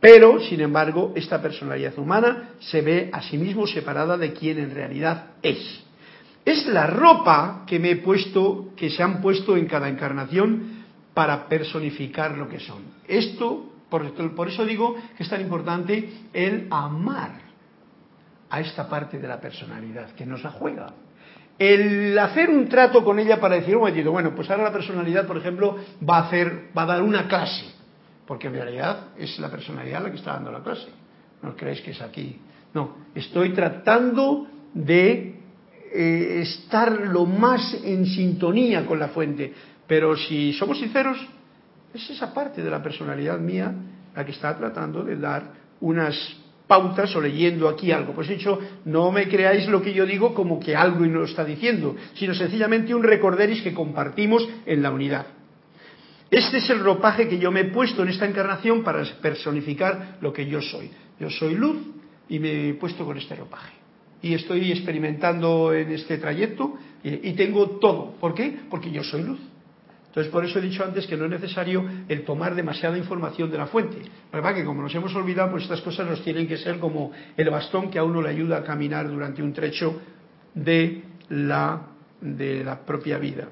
pero, 0.04 0.42
sin 0.42 0.60
embargo, 0.60 1.14
esta 1.16 1.42
personalidad 1.42 1.98
humana 1.98 2.56
se 2.60 2.82
ve 2.82 3.10
a 3.14 3.22
sí 3.22 3.38
mismo 3.38 3.66
separada 3.66 4.18
de 4.18 4.34
quien 4.34 4.60
en 4.60 4.76
realidad 4.76 5.28
es. 5.42 5.82
Es 6.44 6.68
la 6.68 6.88
ropa 6.88 7.64
que 7.66 7.80
me 7.80 7.92
he 7.92 7.96
puesto, 7.96 8.72
que 8.76 8.90
se 8.90 9.02
han 9.02 9.22
puesto 9.22 9.56
en 9.56 9.66
cada 9.66 9.88
encarnación 9.88 10.73
para 11.14 11.48
personificar 11.48 12.38
lo 12.38 12.50
que 12.50 12.60
son. 12.60 12.84
Esto, 13.08 13.72
por, 13.90 14.48
eso 14.48 14.66
digo 14.66 14.96
que 15.16 15.24
es 15.24 15.30
tan 15.30 15.42
importante 15.42 16.10
el 16.34 16.68
amar 16.72 17.42
a 18.50 18.60
esta 18.60 18.88
parte 18.88 19.20
de 19.20 19.28
la 19.28 19.40
personalidad, 19.40 20.12
que 20.12 20.26
nos 20.26 20.44
la 20.44 20.52
juega. 20.52 20.94
El 21.60 22.18
hacer 22.18 22.50
un 22.50 22.68
trato 22.68 23.04
con 23.04 23.20
ella 23.20 23.40
para 23.40 23.56
decir, 23.56 23.78
momentito, 23.78 24.12
bueno, 24.12 24.34
pues 24.36 24.50
ahora 24.50 24.64
la 24.64 24.72
personalidad, 24.72 25.28
por 25.28 25.38
ejemplo, 25.38 25.78
va 26.08 26.18
a 26.18 26.28
hacer, 26.28 26.70
va 26.76 26.84
a 26.84 26.88
dar 26.88 27.02
una 27.02 27.28
clase 27.28 27.74
porque 28.26 28.48
en 28.48 28.54
realidad 28.54 29.08
es 29.18 29.38
la 29.40 29.50
personalidad 29.50 30.02
la 30.02 30.10
que 30.10 30.18
está 30.18 30.34
dando 30.34 30.52
la 30.52 30.64
clase. 30.64 30.88
No 31.42 31.56
creéis 31.56 31.82
que 31.82 31.92
es 31.92 32.02
aquí. 32.02 32.38
No, 32.74 32.96
estoy 33.14 33.54
tratando 33.54 34.48
de 34.74 35.40
eh, 35.94 36.40
estar 36.42 36.92
lo 36.92 37.26
más 37.26 37.78
en 37.84 38.06
sintonía 38.06 38.86
con 38.86 39.00
la 39.00 39.10
fuente. 39.10 39.54
Pero 39.88 40.16
si 40.16 40.54
somos 40.54 40.80
sinceros, 40.80 41.18
es 41.94 42.10
esa 42.10 42.34
parte 42.34 42.64
de 42.64 42.70
la 42.70 42.82
personalidad 42.82 43.40
mía 43.40 43.74
la 44.16 44.26
que 44.26 44.32
está 44.32 44.58
tratando 44.58 45.04
de 45.04 45.18
dar 45.18 45.52
unas 45.82 46.16
pautas 46.68 47.16
o 47.16 47.22
leyendo 47.22 47.68
aquí 47.68 47.92
algo. 47.92 48.14
Pues 48.14 48.28
dicho, 48.28 48.60
no 48.86 49.12
me 49.12 49.28
creáis 49.28 49.68
lo 49.68 49.82
que 49.82 49.94
yo 49.94 50.06
digo 50.06 50.34
como 50.34 50.60
que 50.60 50.76
algo 50.76 51.06
y 51.06 51.10
no 51.10 51.20
lo 51.20 51.26
está 51.26 51.44
diciendo, 51.44 51.96
sino 52.14 52.34
sencillamente 52.34 52.96
un 52.96 53.04
recorderis 53.04 53.62
que 53.62 53.74
compartimos 53.74 54.48
en 54.66 54.82
la 54.82 54.92
unidad. 54.92 55.28
Este 56.32 56.58
es 56.58 56.70
el 56.72 56.80
ropaje 56.80 57.28
que 57.28 57.38
yo 57.38 57.52
me 57.52 57.60
he 57.60 57.66
puesto 57.66 58.02
en 58.02 58.10
esta 58.10 58.26
encarnación 58.26 58.84
para 58.84 59.04
personificar 59.22 60.18
lo 60.20 60.34
que 60.34 60.48
yo 60.48 60.62
soy. 60.62 60.90
Yo 61.20 61.30
soy 61.30 61.54
luz 61.54 61.78
y 62.28 62.40
me 62.40 62.70
he 62.70 62.74
puesto 62.74 63.06
con 63.06 63.18
este 63.18 63.36
ropaje. 63.36 63.74
Y 64.22 64.34
estoy 64.34 64.72
experimentando 64.72 65.74
en 65.74 65.92
este 65.92 66.18
trayecto 66.18 66.76
y, 67.04 67.34
tengo 67.34 67.72
todo. 67.72 68.16
¿Por 68.20 68.34
qué? 68.34 68.62
Porque 68.70 68.90
yo 68.90 69.04
soy 69.04 69.22
luz. 69.22 69.40
Entonces, 70.14 70.32
por 70.32 70.46
eso 70.46 70.60
he 70.60 70.62
dicho 70.62 70.84
antes 70.84 71.08
que 71.08 71.18
no 71.18 71.26
es 71.26 71.32
necesario 71.32 71.84
el 72.08 72.24
tomar 72.24 72.54
demasiada 72.54 72.96
información 72.96 73.50
de 73.50 73.58
la 73.58 73.66
fuente. 73.66 73.98
verdad 74.32 74.54
que 74.54 74.64
como 74.64 74.84
nos 74.84 74.94
hemos 74.94 75.16
olvidado, 75.16 75.50
pues 75.50 75.64
estas 75.64 75.82
cosas 75.82 76.08
nos 76.08 76.24
tienen 76.24 76.48
que 76.48 76.56
ser 76.58 76.78
como 76.78 77.12
el 77.36 77.50
bastón 77.50 77.90
que 77.90 77.98
a 77.98 78.04
uno 78.04 78.22
le 78.22 78.30
ayuda 78.30 78.58
a 78.58 78.64
caminar 78.64 79.10
durante 79.10 79.42
un 79.42 79.52
trecho 79.54 80.00
de 80.54 81.02
la, 81.30 81.82
de 82.22 82.64
la 82.64 82.80
propia 82.86 83.18
vida. 83.18 83.48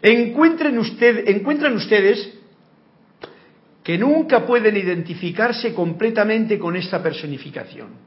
Encuentren 0.00 0.78
encuentran 1.26 1.74
ustedes 1.74 2.38
que 3.82 3.98
nunca 3.98 4.46
pueden 4.46 4.76
identificarse 4.76 5.74
completamente 5.74 6.56
con 6.56 6.76
esta 6.76 7.02
personificación. 7.02 8.05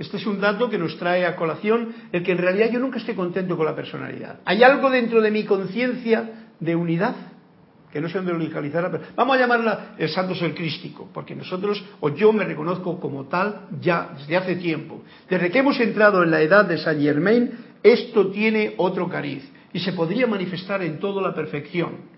Este 0.00 0.16
es 0.16 0.26
un 0.26 0.40
dato 0.40 0.70
que 0.70 0.78
nos 0.78 0.96
trae 0.96 1.26
a 1.26 1.36
colación 1.36 1.94
el 2.10 2.22
que 2.22 2.32
en 2.32 2.38
realidad 2.38 2.70
yo 2.72 2.80
nunca 2.80 2.98
estoy 2.98 3.14
contento 3.14 3.54
con 3.54 3.66
la 3.66 3.76
personalidad. 3.76 4.40
Hay 4.46 4.62
algo 4.62 4.88
dentro 4.88 5.20
de 5.20 5.30
mi 5.30 5.44
conciencia 5.44 6.48
de 6.58 6.74
unidad 6.74 7.14
que 7.92 8.00
no 8.00 8.08
sé 8.08 8.18
dónde 8.18 8.32
localizarla, 8.32 8.90
pero 8.90 9.04
vamos 9.14 9.36
a 9.36 9.40
llamarla 9.40 9.94
el 9.98 10.08
santo 10.08 10.34
ser 10.34 10.54
crístico, 10.54 11.10
porque 11.12 11.34
nosotros, 11.34 11.84
o 12.00 12.08
yo 12.08 12.32
me 12.32 12.44
reconozco 12.44 12.98
como 12.98 13.26
tal 13.26 13.66
ya 13.78 14.14
desde 14.16 14.38
hace 14.38 14.56
tiempo. 14.56 15.02
Desde 15.28 15.50
que 15.50 15.58
hemos 15.58 15.78
entrado 15.80 16.22
en 16.22 16.30
la 16.30 16.40
edad 16.40 16.64
de 16.64 16.78
Saint 16.78 17.02
Germain, 17.02 17.50
esto 17.82 18.28
tiene 18.28 18.74
otro 18.78 19.06
cariz 19.06 19.46
y 19.74 19.80
se 19.80 19.92
podría 19.92 20.26
manifestar 20.26 20.82
en 20.82 20.98
toda 20.98 21.20
la 21.20 21.34
perfección. 21.34 22.08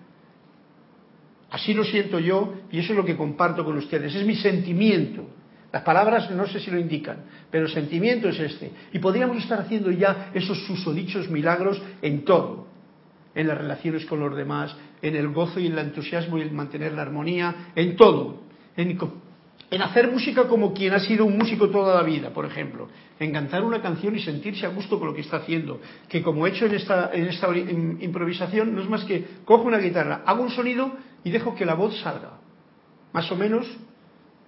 Así 1.50 1.74
lo 1.74 1.82
siento 1.82 2.20
yo 2.20 2.54
y 2.70 2.78
eso 2.78 2.92
es 2.92 2.96
lo 2.96 3.04
que 3.04 3.16
comparto 3.16 3.64
con 3.64 3.76
ustedes, 3.76 4.14
es 4.14 4.24
mi 4.24 4.36
sentimiento. 4.36 5.26
Las 5.72 5.82
palabras 5.82 6.30
no 6.30 6.46
sé 6.46 6.60
si 6.60 6.70
lo 6.70 6.78
indican, 6.78 7.24
pero 7.50 7.64
el 7.64 7.72
sentimiento 7.72 8.28
es 8.28 8.38
este. 8.38 8.70
Y 8.92 8.98
podríamos 8.98 9.38
estar 9.38 9.58
haciendo 9.60 9.90
ya 9.90 10.30
esos 10.34 10.58
susodichos 10.66 11.30
milagros 11.30 11.80
en 12.02 12.24
todo, 12.24 12.66
en 13.34 13.48
las 13.48 13.56
relaciones 13.56 14.04
con 14.04 14.20
los 14.20 14.36
demás, 14.36 14.76
en 15.00 15.16
el 15.16 15.28
gozo 15.28 15.58
y 15.58 15.68
el 15.68 15.78
entusiasmo 15.78 16.36
y 16.36 16.42
el 16.42 16.52
mantener 16.52 16.92
la 16.92 17.02
armonía, 17.02 17.70
en 17.74 17.96
todo, 17.96 18.42
en 18.76 18.98
en 19.72 19.80
hacer 19.80 20.12
música 20.12 20.48
como 20.48 20.74
quien 20.74 20.92
ha 20.92 21.00
sido 21.00 21.24
un 21.24 21.38
músico 21.38 21.70
toda 21.70 21.94
la 21.94 22.02
vida, 22.02 22.28
por 22.28 22.44
ejemplo, 22.44 22.88
en 23.18 23.32
cantar 23.32 23.64
una 23.64 23.80
canción 23.80 24.14
y 24.14 24.20
sentirse 24.20 24.66
a 24.66 24.68
gusto 24.68 24.98
con 24.98 25.08
lo 25.08 25.14
que 25.14 25.22
está 25.22 25.38
haciendo, 25.38 25.80
que 26.10 26.20
como 26.20 26.46
he 26.46 26.50
hecho 26.50 26.66
en 26.66 26.74
esta, 26.74 27.10
en 27.10 27.24
esta 27.24 27.48
improvisación 27.56 28.74
no 28.74 28.82
es 28.82 28.88
más 28.90 29.04
que 29.04 29.24
cojo 29.46 29.64
una 29.64 29.78
guitarra, 29.78 30.24
hago 30.26 30.42
un 30.42 30.50
sonido 30.50 30.92
y 31.24 31.30
dejo 31.30 31.54
que 31.54 31.64
la 31.64 31.72
voz 31.72 31.98
salga. 32.00 32.38
Más 33.14 33.32
o 33.32 33.36
menos, 33.36 33.66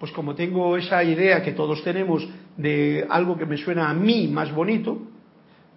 pues 0.04 0.12
como 0.12 0.34
tengo 0.34 0.76
esa 0.76 1.02
idea 1.02 1.42
que 1.42 1.52
todos 1.52 1.82
tenemos 1.82 2.28
de 2.58 3.06
algo 3.08 3.38
que 3.38 3.46
me 3.46 3.56
suena 3.56 3.88
a 3.88 3.94
mí 3.94 4.28
más 4.28 4.54
bonito, 4.54 4.98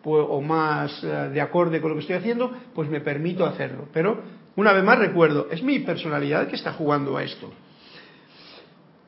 pues, 0.03 0.25
o 0.27 0.41
más 0.41 1.01
eh, 1.01 1.29
de 1.31 1.39
acorde 1.39 1.79
con 1.79 1.91
lo 1.91 1.95
que 1.95 2.01
estoy 2.01 2.17
haciendo, 2.17 2.51
pues 2.75 2.89
me 2.89 2.99
permito 2.99 3.45
hacerlo. 3.45 3.87
Pero, 3.93 4.21
una 4.57 4.73
vez 4.73 4.83
más 4.83 4.99
recuerdo, 4.99 5.47
es 5.49 5.63
mi 5.63 5.79
personalidad 5.79 6.49
que 6.49 6.57
está 6.57 6.73
jugando 6.73 7.15
a 7.15 7.23
esto. 7.23 7.53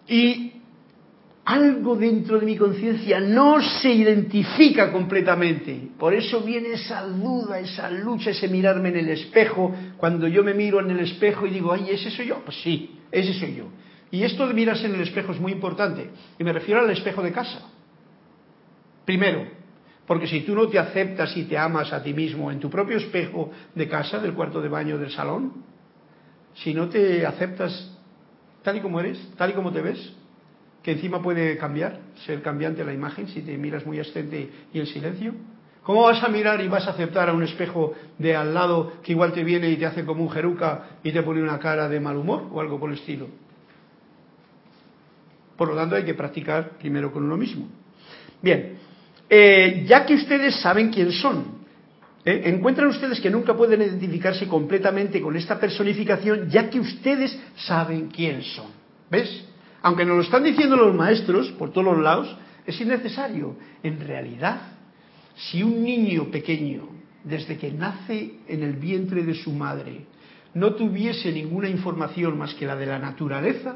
Y 0.07 0.53
algo 1.43 1.97
dentro 1.97 2.39
de 2.39 2.45
mi 2.45 2.55
conciencia 2.55 3.19
no 3.19 3.61
se 3.61 3.91
identifica 3.91 4.89
completamente. 4.89 5.89
Por 5.99 6.13
eso 6.13 6.39
viene 6.43 6.75
esa 6.75 7.05
duda, 7.05 7.59
esa 7.59 7.91
lucha, 7.91 8.29
ese 8.29 8.47
mirarme 8.47 8.87
en 8.87 8.99
el 8.99 9.09
espejo. 9.09 9.75
Cuando 9.97 10.29
yo 10.29 10.45
me 10.45 10.53
miro 10.53 10.79
en 10.79 10.91
el 10.91 11.01
espejo 11.01 11.45
y 11.45 11.49
digo, 11.49 11.73
ay, 11.73 11.87
¿ese 11.89 12.09
soy 12.09 12.27
yo? 12.27 12.41
Pues 12.45 12.55
sí, 12.63 13.01
ese 13.11 13.33
soy 13.33 13.55
yo. 13.55 13.65
Y 14.11 14.23
esto 14.23 14.47
de 14.47 14.53
mirarse 14.53 14.85
en 14.85 14.95
el 14.95 15.01
espejo 15.01 15.31
es 15.31 15.39
muy 15.39 15.51
importante. 15.51 16.09
Y 16.37 16.43
me 16.43 16.53
refiero 16.53 16.81
al 16.81 16.89
espejo 16.89 17.21
de 17.21 17.31
casa. 17.31 17.61
Primero, 19.05 19.45
porque 20.07 20.27
si 20.27 20.41
tú 20.41 20.55
no 20.55 20.67
te 20.67 20.79
aceptas 20.79 21.35
y 21.37 21.43
te 21.43 21.57
amas 21.57 21.93
a 21.93 22.01
ti 22.01 22.13
mismo 22.13 22.51
en 22.51 22.59
tu 22.59 22.69
propio 22.69 22.97
espejo 22.97 23.51
de 23.75 23.87
casa, 23.87 24.19
del 24.19 24.33
cuarto 24.33 24.61
de 24.61 24.69
baño, 24.69 24.97
del 24.97 25.11
salón, 25.11 25.63
si 26.55 26.73
no 26.73 26.89
te 26.89 27.25
aceptas 27.25 27.95
tal 28.63 28.77
y 28.77 28.79
como 28.81 28.99
eres, 28.99 29.19
tal 29.37 29.51
y 29.51 29.53
como 29.53 29.71
te 29.71 29.81
ves, 29.81 30.13
que 30.83 30.93
encima 30.93 31.21
puede 31.21 31.57
cambiar, 31.57 31.99
ser 32.25 32.41
cambiante 32.41 32.83
la 32.83 32.93
imagen 32.93 33.27
si 33.27 33.41
te 33.41 33.57
miras 33.57 33.85
muy 33.85 33.99
ascendente 33.99 34.49
y 34.73 34.79
en 34.79 34.85
silencio. 34.87 35.33
¿Cómo 35.83 36.03
vas 36.03 36.23
a 36.23 36.27
mirar 36.27 36.61
y 36.61 36.67
vas 36.67 36.87
a 36.87 36.91
aceptar 36.91 37.29
a 37.29 37.33
un 37.33 37.43
espejo 37.43 37.93
de 38.17 38.35
al 38.35 38.53
lado 38.53 38.93
que 39.03 39.11
igual 39.11 39.33
te 39.33 39.43
viene 39.43 39.69
y 39.69 39.77
te 39.77 39.85
hace 39.85 40.05
como 40.05 40.23
un 40.23 40.29
jeruca 40.29 40.99
y 41.03 41.11
te 41.11 41.23
pone 41.23 41.41
una 41.41 41.59
cara 41.59 41.87
de 41.89 41.99
mal 41.99 42.17
humor 42.17 42.47
o 42.51 42.61
algo 42.61 42.79
por 42.79 42.91
el 42.91 42.97
estilo? 42.97 43.27
Por 45.59 45.67
lo 45.67 45.75
tanto, 45.75 45.97
hay 45.97 46.05
que 46.05 46.13
practicar 46.13 46.77
primero 46.77 47.11
con 47.11 47.21
uno 47.25 47.35
mismo. 47.35 47.67
Bien, 48.41 48.77
eh, 49.29 49.83
ya 49.85 50.05
que 50.05 50.15
ustedes 50.15 50.55
saben 50.61 50.89
quién 50.89 51.11
son, 51.11 51.65
¿eh? 52.23 52.43
encuentran 52.45 52.87
ustedes 52.87 53.19
que 53.19 53.29
nunca 53.29 53.53
pueden 53.57 53.81
identificarse 53.81 54.47
completamente 54.47 55.19
con 55.19 55.35
esta 55.35 55.59
personificación, 55.59 56.49
ya 56.49 56.69
que 56.69 56.79
ustedes 56.79 57.37
saben 57.57 58.07
quién 58.07 58.41
son. 58.41 58.67
¿Ves? 59.11 59.43
Aunque 59.81 60.05
nos 60.05 60.15
lo 60.15 60.23
están 60.23 60.45
diciendo 60.45 60.77
los 60.77 60.95
maestros 60.95 61.51
por 61.51 61.73
todos 61.73 61.87
los 61.87 62.01
lados, 62.01 62.33
es 62.65 62.79
innecesario. 62.79 63.57
En 63.83 63.99
realidad, 63.99 64.61
si 65.35 65.61
un 65.61 65.83
niño 65.83 66.31
pequeño, 66.31 66.87
desde 67.25 67.57
que 67.57 67.69
nace 67.69 68.35
en 68.47 68.63
el 68.63 68.77
vientre 68.77 69.23
de 69.23 69.33
su 69.33 69.51
madre, 69.51 70.05
no 70.53 70.73
tuviese 70.75 71.33
ninguna 71.33 71.67
información 71.67 72.37
más 72.37 72.53
que 72.53 72.65
la 72.65 72.77
de 72.77 72.85
la 72.85 72.97
naturaleza, 72.97 73.75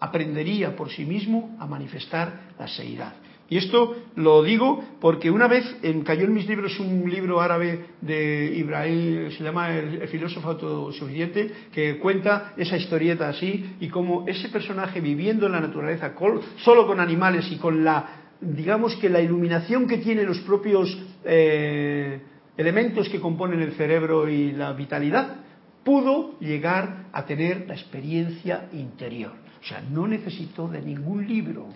aprendería 0.00 0.76
por 0.76 0.90
sí 0.90 1.04
mismo 1.04 1.56
a 1.58 1.66
manifestar 1.66 2.52
la 2.58 2.68
seidad. 2.68 3.14
Y 3.50 3.56
esto 3.56 3.96
lo 4.16 4.42
digo 4.42 4.84
porque 5.00 5.30
una 5.30 5.48
vez 5.48 5.64
cayó 6.04 6.24
en 6.24 6.34
mis 6.34 6.46
libros 6.46 6.78
un 6.80 7.10
libro 7.10 7.40
árabe 7.40 7.86
de 8.02 8.52
Ibrahim, 8.54 9.30
se 9.30 9.42
llama 9.42 9.74
el, 9.74 10.06
filósofo 10.08 10.50
autosuficiente, 10.50 11.50
que 11.72 11.98
cuenta 11.98 12.52
esa 12.58 12.76
historieta 12.76 13.28
así 13.28 13.76
y 13.80 13.88
cómo 13.88 14.26
ese 14.28 14.50
personaje 14.50 15.00
viviendo 15.00 15.46
en 15.46 15.52
la 15.52 15.60
naturaleza 15.60 16.12
solo 16.58 16.86
con 16.86 17.00
animales 17.00 17.50
y 17.50 17.56
con 17.56 17.82
la, 17.82 18.34
digamos 18.38 18.94
que 18.96 19.08
la 19.08 19.20
iluminación 19.20 19.86
que 19.86 19.96
tiene 19.96 20.24
los 20.24 20.40
propios 20.40 20.98
eh, 21.24 22.20
elementos 22.54 23.08
que 23.08 23.18
componen 23.18 23.62
el 23.62 23.72
cerebro 23.72 24.28
y 24.28 24.52
la 24.52 24.74
vitalidad, 24.74 25.36
pudo 25.84 26.38
llegar 26.38 27.06
a 27.12 27.24
tener 27.24 27.66
la 27.66 27.74
experiencia 27.74 28.68
interior. 28.74 29.47
O 29.60 29.64
sea, 29.64 29.80
no 29.80 30.06
necesitó 30.06 30.68
de 30.68 30.80
ningún 30.80 31.26
libro 31.26 31.68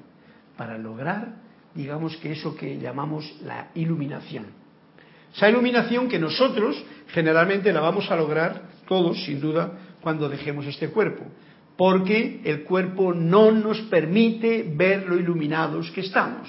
para 0.56 0.78
lograr 0.78 1.42
digamos 1.74 2.16
que 2.18 2.32
eso 2.32 2.54
que 2.54 2.78
llamamos 2.78 3.32
la 3.44 3.68
iluminación. 3.74 4.46
Esa 5.34 5.48
iluminación 5.48 6.08
que 6.08 6.18
nosotros 6.18 6.82
generalmente 7.08 7.72
la 7.72 7.80
vamos 7.80 8.10
a 8.10 8.16
lograr 8.16 8.62
todos, 8.86 9.24
sin 9.24 9.40
duda, 9.40 9.72
cuando 10.00 10.28
dejemos 10.28 10.66
este 10.66 10.88
cuerpo, 10.88 11.24
porque 11.76 12.40
el 12.44 12.64
cuerpo 12.64 13.14
no 13.14 13.50
nos 13.50 13.80
permite 13.82 14.64
ver 14.74 15.06
lo 15.08 15.16
iluminados 15.16 15.90
que 15.92 16.02
estamos. 16.02 16.48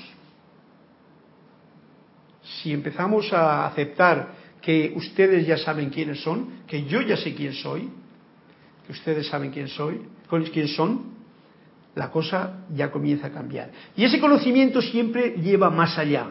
Si 2.42 2.74
empezamos 2.74 3.32
a 3.32 3.68
aceptar 3.68 4.44
que 4.62 4.92
ustedes 4.96 5.48
ya 5.48 5.58
saben 5.58 5.90
quiénes 5.90 6.22
son, 6.22 6.64
que 6.68 6.84
yo 6.86 7.02
ya 7.02 7.16
sé 7.16 7.34
quién 7.34 7.54
soy, 7.54 7.90
que 8.86 8.92
ustedes 8.92 9.28
saben 9.28 9.52
quién 9.52 9.70
soy, 9.70 10.02
quién 10.52 10.68
son, 10.68 11.13
la 11.96 12.10
cosa 12.10 12.66
ya 12.74 12.92
comienza 12.92 13.28
a 13.28 13.32
cambiar. 13.32 13.72
Y 13.96 14.04
ese 14.04 14.20
conocimiento 14.20 14.82
siempre 14.82 15.32
lleva 15.32 15.70
más 15.70 15.98
allá, 15.98 16.28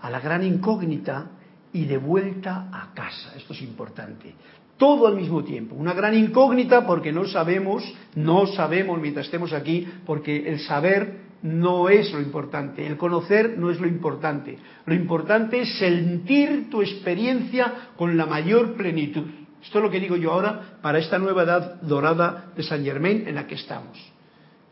a 0.00 0.10
la 0.10 0.20
gran 0.20 0.42
incógnita 0.42 1.30
y 1.72 1.84
de 1.84 1.98
vuelta 1.98 2.68
a 2.72 2.92
casa. 2.94 3.34
Esto 3.36 3.52
es 3.52 3.62
importante. 3.62 4.34
Todo 4.76 5.06
al 5.06 5.16
mismo 5.16 5.44
tiempo. 5.44 5.74
Una 5.74 5.92
gran 5.92 6.14
incógnita 6.14 6.86
porque 6.86 7.12
no 7.12 7.26
sabemos, 7.26 7.84
no 8.14 8.46
sabemos 8.46 9.00
mientras 9.00 9.26
estemos 9.26 9.52
aquí, 9.52 9.86
porque 10.06 10.48
el 10.48 10.60
saber 10.60 11.30
no 11.42 11.88
es 11.88 12.12
lo 12.12 12.20
importante, 12.20 12.86
el 12.86 12.96
conocer 12.96 13.58
no 13.58 13.70
es 13.70 13.80
lo 13.80 13.86
importante. 13.86 14.58
Lo 14.86 14.94
importante 14.94 15.60
es 15.60 15.78
sentir 15.78 16.68
tu 16.70 16.82
experiencia 16.82 17.90
con 17.96 18.16
la 18.16 18.26
mayor 18.26 18.74
plenitud. 18.74 19.24
Esto 19.62 19.78
es 19.78 19.84
lo 19.84 19.90
que 19.90 20.00
digo 20.00 20.16
yo 20.16 20.32
ahora 20.32 20.78
para 20.82 20.98
esta 20.98 21.18
nueva 21.18 21.42
edad 21.42 21.80
dorada 21.82 22.46
de 22.56 22.62
San 22.62 22.84
Germain 22.84 23.24
en 23.26 23.34
la 23.34 23.46
que 23.46 23.56
estamos. 23.56 23.98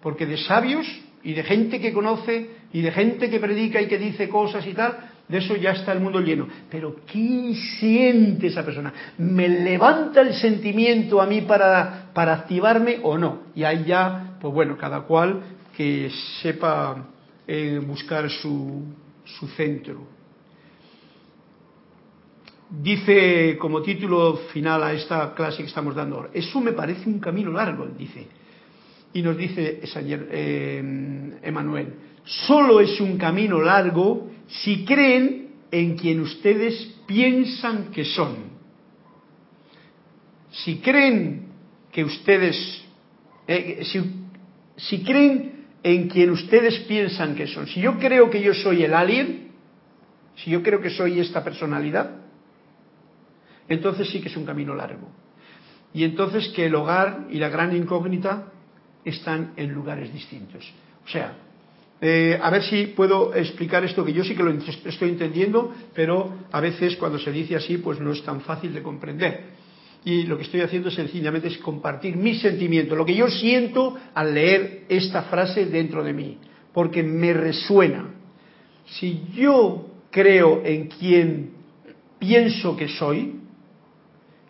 Porque 0.02 0.26
de 0.26 0.36
sabios 0.36 0.86
y 1.22 1.32
de 1.32 1.42
gente 1.42 1.80
que 1.80 1.92
conoce 1.92 2.50
y 2.72 2.80
de 2.80 2.92
gente 2.92 3.28
que 3.30 3.40
predica 3.40 3.80
y 3.80 3.88
que 3.88 3.98
dice 3.98 4.28
cosas 4.28 4.66
y 4.66 4.74
tal, 4.74 5.10
de 5.28 5.38
eso 5.38 5.56
ya 5.56 5.72
está 5.72 5.92
el 5.92 6.00
mundo 6.00 6.20
lleno. 6.20 6.48
Pero 6.70 6.96
¿qué 7.06 7.54
siente 7.78 8.46
esa 8.46 8.64
persona? 8.64 8.92
¿Me 9.18 9.48
levanta 9.48 10.20
el 10.20 10.34
sentimiento 10.34 11.20
a 11.20 11.26
mí 11.26 11.42
para, 11.42 12.10
para 12.14 12.34
activarme 12.34 13.00
o 13.02 13.18
no? 13.18 13.42
Y 13.54 13.64
ahí 13.64 13.84
ya, 13.86 14.36
pues 14.40 14.52
bueno, 14.54 14.76
cada 14.76 15.02
cual 15.02 15.42
que 15.76 16.10
sepa 16.42 17.06
eh, 17.46 17.80
buscar 17.84 18.28
su, 18.30 18.84
su 19.24 19.48
centro. 19.48 20.18
Dice 22.70 23.56
como 23.58 23.80
título 23.80 24.36
final 24.52 24.82
a 24.82 24.92
esta 24.92 25.34
clase 25.34 25.62
que 25.62 25.68
estamos 25.68 25.94
dando 25.94 26.16
ahora, 26.16 26.30
eso 26.34 26.60
me 26.60 26.72
parece 26.72 27.08
un 27.08 27.18
camino 27.18 27.50
largo, 27.50 27.86
dice. 27.86 28.26
Y 29.12 29.22
nos 29.22 29.36
dice 29.36 29.80
eh, 29.82 31.38
Emanuel, 31.42 31.94
solo 32.24 32.80
es 32.80 33.00
un 33.00 33.16
camino 33.16 33.60
largo 33.60 34.30
si 34.46 34.84
creen 34.84 35.48
en 35.70 35.96
quien 35.96 36.20
ustedes 36.20 36.94
piensan 37.06 37.90
que 37.90 38.04
son. 38.04 38.36
Si 40.50 40.78
creen 40.78 41.48
que 41.92 42.04
ustedes, 42.04 42.84
eh, 43.46 43.80
si, 43.84 44.00
si 44.76 45.02
creen 45.02 45.66
en 45.82 46.08
quien 46.08 46.30
ustedes 46.30 46.78
piensan 46.80 47.34
que 47.34 47.46
son, 47.46 47.66
si 47.66 47.80
yo 47.80 47.98
creo 47.98 48.30
que 48.30 48.42
yo 48.42 48.54
soy 48.54 48.82
el 48.84 48.94
alien, 48.94 49.48
si 50.36 50.50
yo 50.50 50.62
creo 50.62 50.80
que 50.80 50.90
soy 50.90 51.18
esta 51.20 51.42
personalidad, 51.42 52.10
entonces 53.68 54.08
sí 54.08 54.20
que 54.20 54.28
es 54.28 54.36
un 54.36 54.44
camino 54.44 54.74
largo. 54.74 55.08
Y 55.92 56.04
entonces 56.04 56.48
que 56.48 56.66
el 56.66 56.74
hogar 56.74 57.26
y 57.30 57.38
la 57.38 57.48
gran 57.48 57.74
incógnita 57.74 58.52
están 59.10 59.52
en 59.56 59.72
lugares 59.72 60.12
distintos. 60.12 60.64
O 61.04 61.08
sea, 61.08 61.34
eh, 62.00 62.38
a 62.40 62.50
ver 62.50 62.62
si 62.62 62.86
puedo 62.86 63.34
explicar 63.34 63.84
esto, 63.84 64.04
que 64.04 64.12
yo 64.12 64.22
sí 64.22 64.36
que 64.36 64.42
lo 64.42 64.52
estoy 64.52 65.08
entendiendo, 65.08 65.74
pero 65.94 66.32
a 66.52 66.60
veces 66.60 66.96
cuando 66.96 67.18
se 67.18 67.32
dice 67.32 67.56
así, 67.56 67.78
pues 67.78 67.98
no 68.00 68.12
es 68.12 68.22
tan 68.22 68.40
fácil 68.42 68.72
de 68.72 68.82
comprender. 68.82 69.58
Y 70.04 70.22
lo 70.22 70.36
que 70.36 70.44
estoy 70.44 70.60
haciendo 70.60 70.90
sencillamente 70.90 71.48
es 71.48 71.58
compartir 71.58 72.16
mi 72.16 72.36
sentimiento, 72.36 72.94
lo 72.94 73.04
que 73.04 73.16
yo 73.16 73.28
siento 73.28 73.96
al 74.14 74.32
leer 74.32 74.84
esta 74.88 75.22
frase 75.22 75.66
dentro 75.66 76.04
de 76.04 76.12
mí, 76.12 76.38
porque 76.72 77.02
me 77.02 77.32
resuena. 77.32 78.14
Si 78.86 79.22
yo 79.34 79.86
creo 80.10 80.62
en 80.64 80.86
quien 80.86 81.50
pienso 82.18 82.76
que 82.76 82.88
soy, 82.88 83.40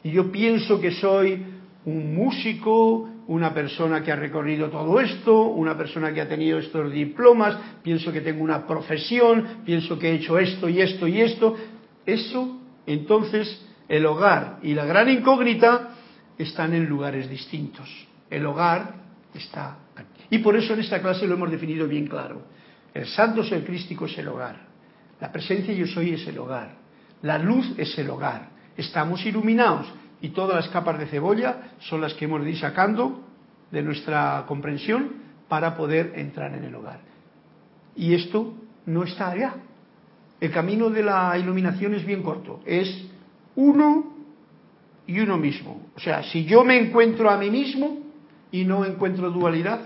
y 0.05 0.11
yo 0.11 0.31
pienso 0.31 0.81
que 0.81 0.93
soy 0.93 1.45
un 1.87 2.15
músico, 2.15 3.08
una 3.29 3.53
persona 3.53 4.03
que 4.03 4.11
ha 4.11 4.17
recorrido 4.17 4.71
todo 4.71 5.01
esto, 5.01 5.43
una 5.49 5.77
persona 5.77 6.13
que 6.13 6.23
ha 6.23 6.29
tenido 6.29 6.59
estos 6.59 6.91
diplomas, 6.91 7.59
pienso 7.83 8.11
que 8.11 8.23
tengo 8.23 8.43
una 8.43 8.67
profesión, 8.67 9.63
pienso 9.67 9.99
que 9.99 10.11
he 10.11 10.15
hecho 10.15 10.39
esto 10.39 10.69
y 10.69 10.81
esto 10.81 11.07
y 11.07 11.21
esto. 11.21 11.57
Eso, 12.07 12.59
entonces, 12.87 13.67
el 13.87 14.07
hogar 14.07 14.59
y 14.63 14.73
la 14.73 14.87
gran 14.87 15.11
incógnita 15.11 15.91
están 16.39 16.73
en 16.73 16.87
lugares 16.87 17.29
distintos. 17.29 17.87
El 18.31 18.47
hogar 18.47 18.95
está 19.35 19.77
aquí. 19.95 20.23
Y 20.31 20.39
por 20.39 20.57
eso 20.57 20.73
en 20.73 20.81
esta 20.81 21.03
clase 21.03 21.27
lo 21.27 21.35
hemos 21.35 21.51
definido 21.51 21.87
bien 21.87 22.07
claro. 22.07 22.43
El 22.95 23.07
santo 23.07 23.45
ser 23.45 23.63
crístico 23.63 24.07
es 24.07 24.17
el 24.17 24.29
hogar. 24.29 24.69
La 25.21 25.31
presencia 25.31 25.75
yo 25.75 25.87
soy 25.87 26.15
es 26.15 26.27
el 26.27 26.39
hogar. 26.39 26.77
La 27.21 27.37
luz 27.37 27.75
es 27.77 27.99
el 27.99 28.09
hogar. 28.09 28.49
Estamos 28.75 29.25
iluminados 29.27 29.87
y 30.21 30.31
todas 30.31 30.57
las 30.57 30.69
capas 30.69 30.99
de 30.99 31.07
cebolla 31.07 31.73
son 31.81 32.01
las 32.01 32.15
que 32.15 32.25
hemos 32.25 32.45
de 32.45 32.57
sacando 32.57 33.25
de 33.71 33.83
nuestra 33.83 34.45
comprensión 34.47 35.13
para 35.49 35.77
poder 35.77 36.13
entrar 36.17 36.55
en 36.55 36.65
el 36.65 36.75
hogar. 36.75 37.01
Y 37.95 38.15
esto 38.15 38.55
no 38.87 39.05
está 39.05 39.31
allá. 39.31 39.55
El 40.41 40.53
camino 40.53 40.91
de 40.91 41.03
la 41.03 41.37
iluminación 41.37 41.95
es 41.95 42.05
bien 42.05 42.23
corto, 42.23 42.61
es 42.65 43.07
uno 43.57 44.15
y 45.07 45.19
uno 45.21 45.37
mismo. 45.37 45.87
O 45.97 46.01
sea, 46.01 46.23
si 46.23 46.45
yo 46.45 46.65
me 46.65 46.79
encuentro 46.79 47.31
a 47.31 47.37
mí 47.37 47.51
mismo 47.51 47.99
y 48.53 48.65
no 48.65 48.85
encuentro 48.85 49.31
dualidad, 49.31 49.81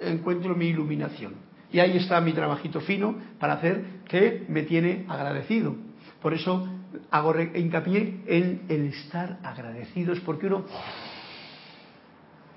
encuentro 0.00 0.54
mi 0.54 0.66
iluminación. 0.66 1.34
Y 1.72 1.78
ahí 1.78 1.96
está 1.96 2.20
mi 2.20 2.32
trabajito 2.32 2.80
fino 2.80 3.14
para 3.38 3.54
hacer 3.54 3.84
que 4.08 4.44
me 4.48 4.62
tiene 4.62 5.04
agradecido. 5.08 5.74
Por 6.22 6.34
eso 6.34 6.66
hago 7.10 7.34
hincapié 7.38 8.20
en 8.26 8.62
el 8.68 8.86
estar 8.86 9.38
agradecidos, 9.42 10.20
porque 10.20 10.46
uno, 10.46 10.64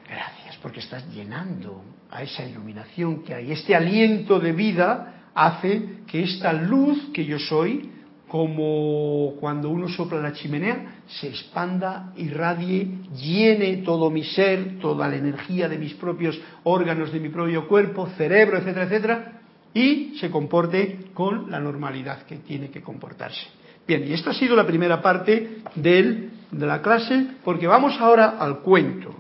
gracias, 0.07 0.57
porque 0.57 0.79
estás 0.79 1.07
llenando 1.13 1.83
a 2.11 2.23
esa 2.23 2.45
iluminación 2.45 3.23
que 3.23 3.33
hay. 3.33 3.51
Este 3.51 3.75
aliento 3.75 4.39
de 4.39 4.51
vida 4.51 5.29
hace 5.33 6.01
que 6.07 6.23
esta 6.23 6.53
luz 6.53 7.09
que 7.13 7.25
yo 7.25 7.39
soy, 7.39 7.91
como 8.27 9.35
cuando 9.39 9.69
uno 9.69 9.87
sopla 9.89 10.19
la 10.19 10.33
chimenea, 10.33 11.01
se 11.07 11.27
expanda, 11.27 12.13
irradie, 12.15 12.87
llene 13.15 13.77
todo 13.77 14.11
mi 14.11 14.23
ser, 14.23 14.79
toda 14.79 15.07
la 15.07 15.15
energía 15.15 15.67
de 15.67 15.79
mis 15.79 15.95
propios 15.95 16.39
órganos, 16.63 17.11
de 17.11 17.19
mi 17.19 17.29
propio 17.29 17.67
cuerpo, 17.67 18.07
cerebro, 18.17 18.57
etcétera, 18.57 18.85
etcétera, 18.85 19.41
y 19.73 20.15
se 20.19 20.29
comporte 20.29 21.09
con 21.13 21.49
la 21.49 21.59
normalidad 21.59 22.23
que 22.23 22.37
tiene 22.37 22.69
que 22.69 22.81
comportarse. 22.81 23.58
Bien, 23.89 24.07
y 24.07 24.13
esta 24.13 24.29
ha 24.29 24.33
sido 24.35 24.55
la 24.55 24.67
primera 24.67 25.01
parte 25.01 25.63
de 25.73 26.29
la 26.51 26.79
clase, 26.79 27.25
porque 27.43 27.65
vamos 27.65 27.99
ahora 27.99 28.37
al 28.37 28.59
cuento. 28.59 29.15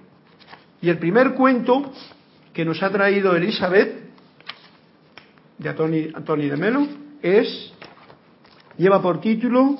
Y 0.79 0.89
el 0.89 0.99
primer 0.99 1.33
cuento 1.33 1.91
que 2.53 2.63
nos 2.63 2.83
ha 2.83 2.91
traído 2.91 3.35
Elizabeth 3.35 4.11
de 5.57 5.73
Tony, 5.73 6.11
Tony 6.23 6.49
de 6.49 6.55
Melo 6.55 6.87
es, 7.19 7.73
lleva 8.77 9.01
por 9.01 9.19
título 9.19 9.75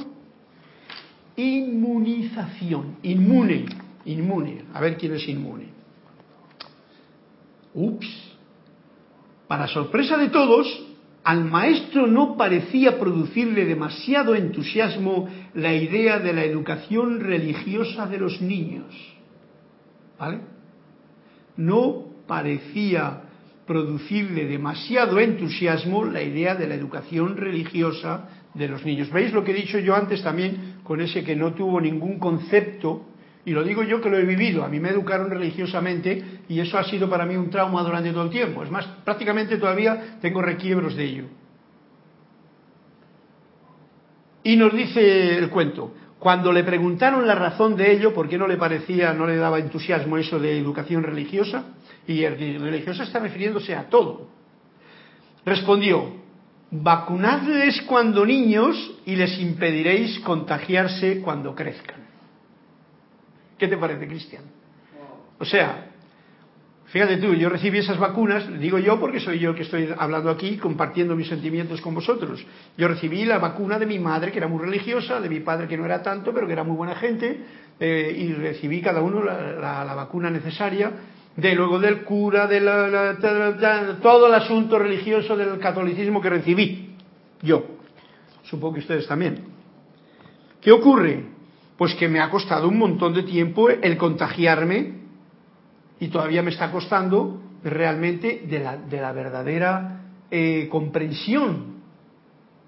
Inmunización, 1.35 2.97
inmune, 3.03 3.65
inmune. 4.05 4.63
A 4.73 4.81
ver 4.81 4.97
quién 4.97 5.13
es 5.13 5.27
inmune. 5.27 5.69
Ups. 7.75 8.07
Para 9.47 9.67
sorpresa 9.67 10.17
de 10.17 10.29
todos, 10.29 10.88
al 11.23 11.45
maestro 11.45 12.07
no 12.07 12.37
parecía 12.37 12.97
producirle 12.99 13.65
demasiado 13.65 14.35
entusiasmo 14.35 15.29
la 15.53 15.73
idea 15.73 16.19
de 16.19 16.33
la 16.33 16.43
educación 16.43 17.19
religiosa 17.19 18.07
de 18.07 18.17
los 18.17 18.41
niños. 18.41 18.95
¿Vale? 20.17 20.39
No 21.57 22.05
parecía 22.25 23.23
producirle 23.67 24.45
demasiado 24.45 25.19
entusiasmo 25.19 26.05
la 26.05 26.23
idea 26.23 26.55
de 26.55 26.67
la 26.67 26.75
educación 26.75 27.37
religiosa 27.37 28.29
de 28.53 28.67
los 28.67 28.83
niños. 28.83 29.11
¿Veis 29.11 29.31
lo 29.31 29.43
que 29.43 29.51
he 29.51 29.61
dicho 29.61 29.77
yo 29.77 29.95
antes 29.95 30.23
también 30.23 30.79
con 30.83 31.01
ese 31.01 31.23
que 31.23 31.35
no 31.35 31.53
tuvo 31.53 31.79
ningún 31.79 32.17
concepto? 32.17 33.05
Y 33.45 33.51
lo 33.51 33.63
digo 33.63 33.83
yo 33.83 34.01
que 34.01 34.09
lo 34.09 34.17
he 34.17 34.25
vivido. 34.25 34.63
A 34.63 34.67
mí 34.67 34.79
me 34.79 34.89
educaron 34.89 35.29
religiosamente 35.29 36.41
y 36.47 36.59
eso 36.59 36.77
ha 36.77 36.83
sido 36.83 37.09
para 37.09 37.25
mí 37.25 37.35
un 37.35 37.49
trauma 37.49 37.83
durante 37.83 38.11
todo 38.11 38.23
el 38.23 38.29
tiempo. 38.29 38.63
Es 38.63 38.69
más, 38.69 38.85
prácticamente 39.03 39.57
todavía 39.57 40.17
tengo 40.21 40.41
requiebros 40.41 40.95
de 40.95 41.03
ello. 41.03 41.23
Y 44.43 44.55
nos 44.55 44.73
dice 44.73 45.37
el 45.37 45.49
cuento, 45.49 45.93
cuando 46.19 46.51
le 46.51 46.63
preguntaron 46.63 47.25
la 47.25 47.35
razón 47.35 47.75
de 47.75 47.91
ello, 47.91 48.13
por 48.13 48.27
qué 48.27 48.37
no 48.37 48.47
le 48.47 48.57
parecía, 48.57 49.13
no 49.13 49.25
le 49.25 49.37
daba 49.37 49.59
entusiasmo 49.59 50.17
eso 50.17 50.37
de 50.37 50.57
educación 50.57 51.03
religiosa, 51.03 51.63
y 52.07 52.23
el 52.23 52.59
religioso 52.59 53.03
está 53.03 53.19
refiriéndose 53.19 53.75
a 53.75 53.89
todo. 53.89 54.27
Respondió, 55.45 56.13
vacunadles 56.71 57.81
cuando 57.83 58.25
niños 58.25 58.75
y 59.05 59.15
les 59.15 59.39
impediréis 59.39 60.19
contagiarse 60.19 61.21
cuando 61.21 61.55
crezcan. 61.55 61.98
¿Qué 63.59 63.67
te 63.67 63.77
parece, 63.77 64.07
Cristian? 64.07 64.43
O 65.37 65.45
sea, 65.45 65.91
fíjate 66.85 67.17
tú, 67.17 67.33
yo 67.33 67.49
recibí 67.49 67.77
esas 67.79 67.99
vacunas, 67.99 68.59
digo 68.59 68.79
yo 68.79 68.99
porque 68.99 69.19
soy 69.19 69.39
yo 69.39 69.53
que 69.53 69.63
estoy 69.63 69.89
hablando 69.97 70.29
aquí, 70.29 70.57
compartiendo 70.57 71.15
mis 71.15 71.27
sentimientos 71.27 71.81
con 71.81 71.93
vosotros. 71.93 72.45
Yo 72.77 72.87
recibí 72.87 73.25
la 73.25 73.37
vacuna 73.37 73.77
de 73.77 73.85
mi 73.85 73.99
madre, 73.99 74.31
que 74.31 74.39
era 74.39 74.47
muy 74.47 74.63
religiosa, 74.63 75.19
de 75.19 75.29
mi 75.29 75.41
padre, 75.41 75.67
que 75.67 75.77
no 75.77 75.85
era 75.85 76.01
tanto, 76.01 76.33
pero 76.33 76.47
que 76.47 76.53
era 76.53 76.63
muy 76.63 76.75
buena 76.75 76.95
gente, 76.95 77.43
eh, 77.79 78.15
y 78.17 78.33
recibí 78.33 78.81
cada 78.81 79.01
uno 79.01 79.23
la 79.23 79.93
vacuna 79.95 80.29
necesaria 80.29 80.91
de 81.35 81.55
luego 81.55 81.79
del 81.79 82.03
cura, 82.03 82.47
de 82.47 82.59
todo 84.01 84.27
el 84.27 84.33
asunto 84.33 84.79
religioso 84.79 85.35
del 85.35 85.59
catolicismo 85.59 86.21
que 86.21 86.29
recibí. 86.29 86.95
Yo. 87.41 87.63
Supongo 88.43 88.75
que 88.75 88.79
ustedes 88.81 89.07
también. 89.07 89.43
¿Qué 90.61 90.71
ocurre? 90.71 91.38
Pues 91.79 91.95
que 91.95 92.09
me 92.09 92.19
ha 92.19 92.29
costado 92.29 92.67
un 92.67 92.77
montón 92.77 93.13
de 93.13 93.23
tiempo 93.23 93.69
el 93.69 93.95
contagiarme 93.95 94.95
y 95.97 96.09
todavía 96.09 96.43
me 96.43 96.49
está 96.49 96.73
costando 96.73 97.41
realmente 97.63 98.43
de 98.49 98.59
la, 98.59 98.75
de 98.75 98.99
la 98.99 99.13
verdadera 99.13 100.01
eh, 100.29 100.67
comprensión. 100.69 101.79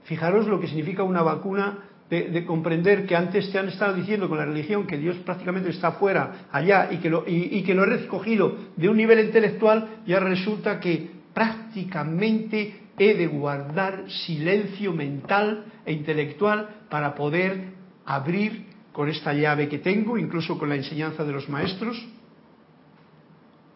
Fijaros 0.05 0.47
lo 0.47 0.61
que 0.61 0.67
significa 0.67 1.03
una 1.03 1.23
vacuna 1.23 1.79
de, 2.09 2.45
comprender 2.45 3.05
que 3.05 3.17
antes 3.17 3.51
te 3.51 3.59
han 3.59 3.67
estado 3.67 3.95
diciendo 3.95 4.29
con 4.29 4.37
la 4.37 4.45
religión 4.45 4.87
que 4.87 4.97
Dios 4.97 5.17
prácticamente 5.25 5.71
está 5.71 5.91
fuera, 5.91 6.47
allá, 6.49 6.87
y 6.89 6.99
que, 6.99 7.09
lo, 7.09 7.25
y, 7.27 7.63
que 7.63 7.73
lo 7.73 7.83
he 7.83 7.87
recogido 7.87 8.55
de 8.77 8.87
un 8.87 8.95
nivel 8.95 9.19
intelectual, 9.19 9.89
ya 10.07 10.21
resulta 10.21 10.79
que 10.79 11.09
prácticamente 11.33 12.79
he 12.97 13.13
de 13.13 13.27
guardar 13.27 14.09
silencio 14.09 14.93
mental 14.93 15.65
e 15.85 15.91
intelectual 15.91 16.85
para 16.89 17.13
poder 17.13 17.73
abrir 18.05 18.70
con 18.91 19.09
esta 19.09 19.33
llave 19.33 19.69
que 19.69 19.79
tengo, 19.79 20.17
incluso 20.17 20.57
con 20.57 20.69
la 20.69 20.75
enseñanza 20.75 21.23
de 21.23 21.31
los 21.31 21.47
maestros, 21.49 21.97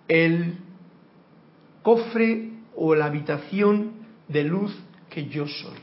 el 0.07 0.57
cofre 1.81 2.51
o 2.75 2.95
la 2.95 3.05
habitación 3.05 3.93
de 4.27 4.43
luz 4.43 4.75
que 5.09 5.27
yo 5.27 5.47
soy. 5.47 5.79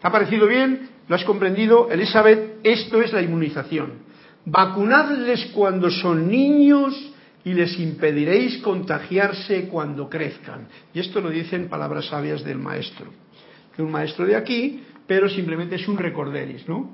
¿Te 0.00 0.06
ha 0.06 0.12
parecido 0.12 0.46
bien? 0.46 0.90
¿Lo 1.08 1.16
has 1.16 1.24
comprendido? 1.24 1.90
Elizabeth, 1.90 2.60
esto 2.62 3.00
es 3.00 3.12
la 3.12 3.22
inmunización. 3.22 4.06
Vacunadles 4.44 5.46
cuando 5.54 5.90
son 5.90 6.28
niños 6.28 7.12
y 7.44 7.54
les 7.54 7.78
impediréis 7.78 8.58
contagiarse 8.58 9.68
cuando 9.68 10.08
crezcan. 10.08 10.68
Y 10.94 11.00
esto 11.00 11.20
lo 11.20 11.30
dicen 11.30 11.68
palabras 11.68 12.06
sabias 12.06 12.44
del 12.44 12.58
maestro. 12.58 13.06
Un 13.78 13.90
maestro 13.92 14.26
de 14.26 14.34
aquí, 14.34 14.82
pero 15.06 15.28
simplemente 15.28 15.76
es 15.76 15.86
un 15.86 15.98
recorderis, 15.98 16.68
¿no? 16.68 16.90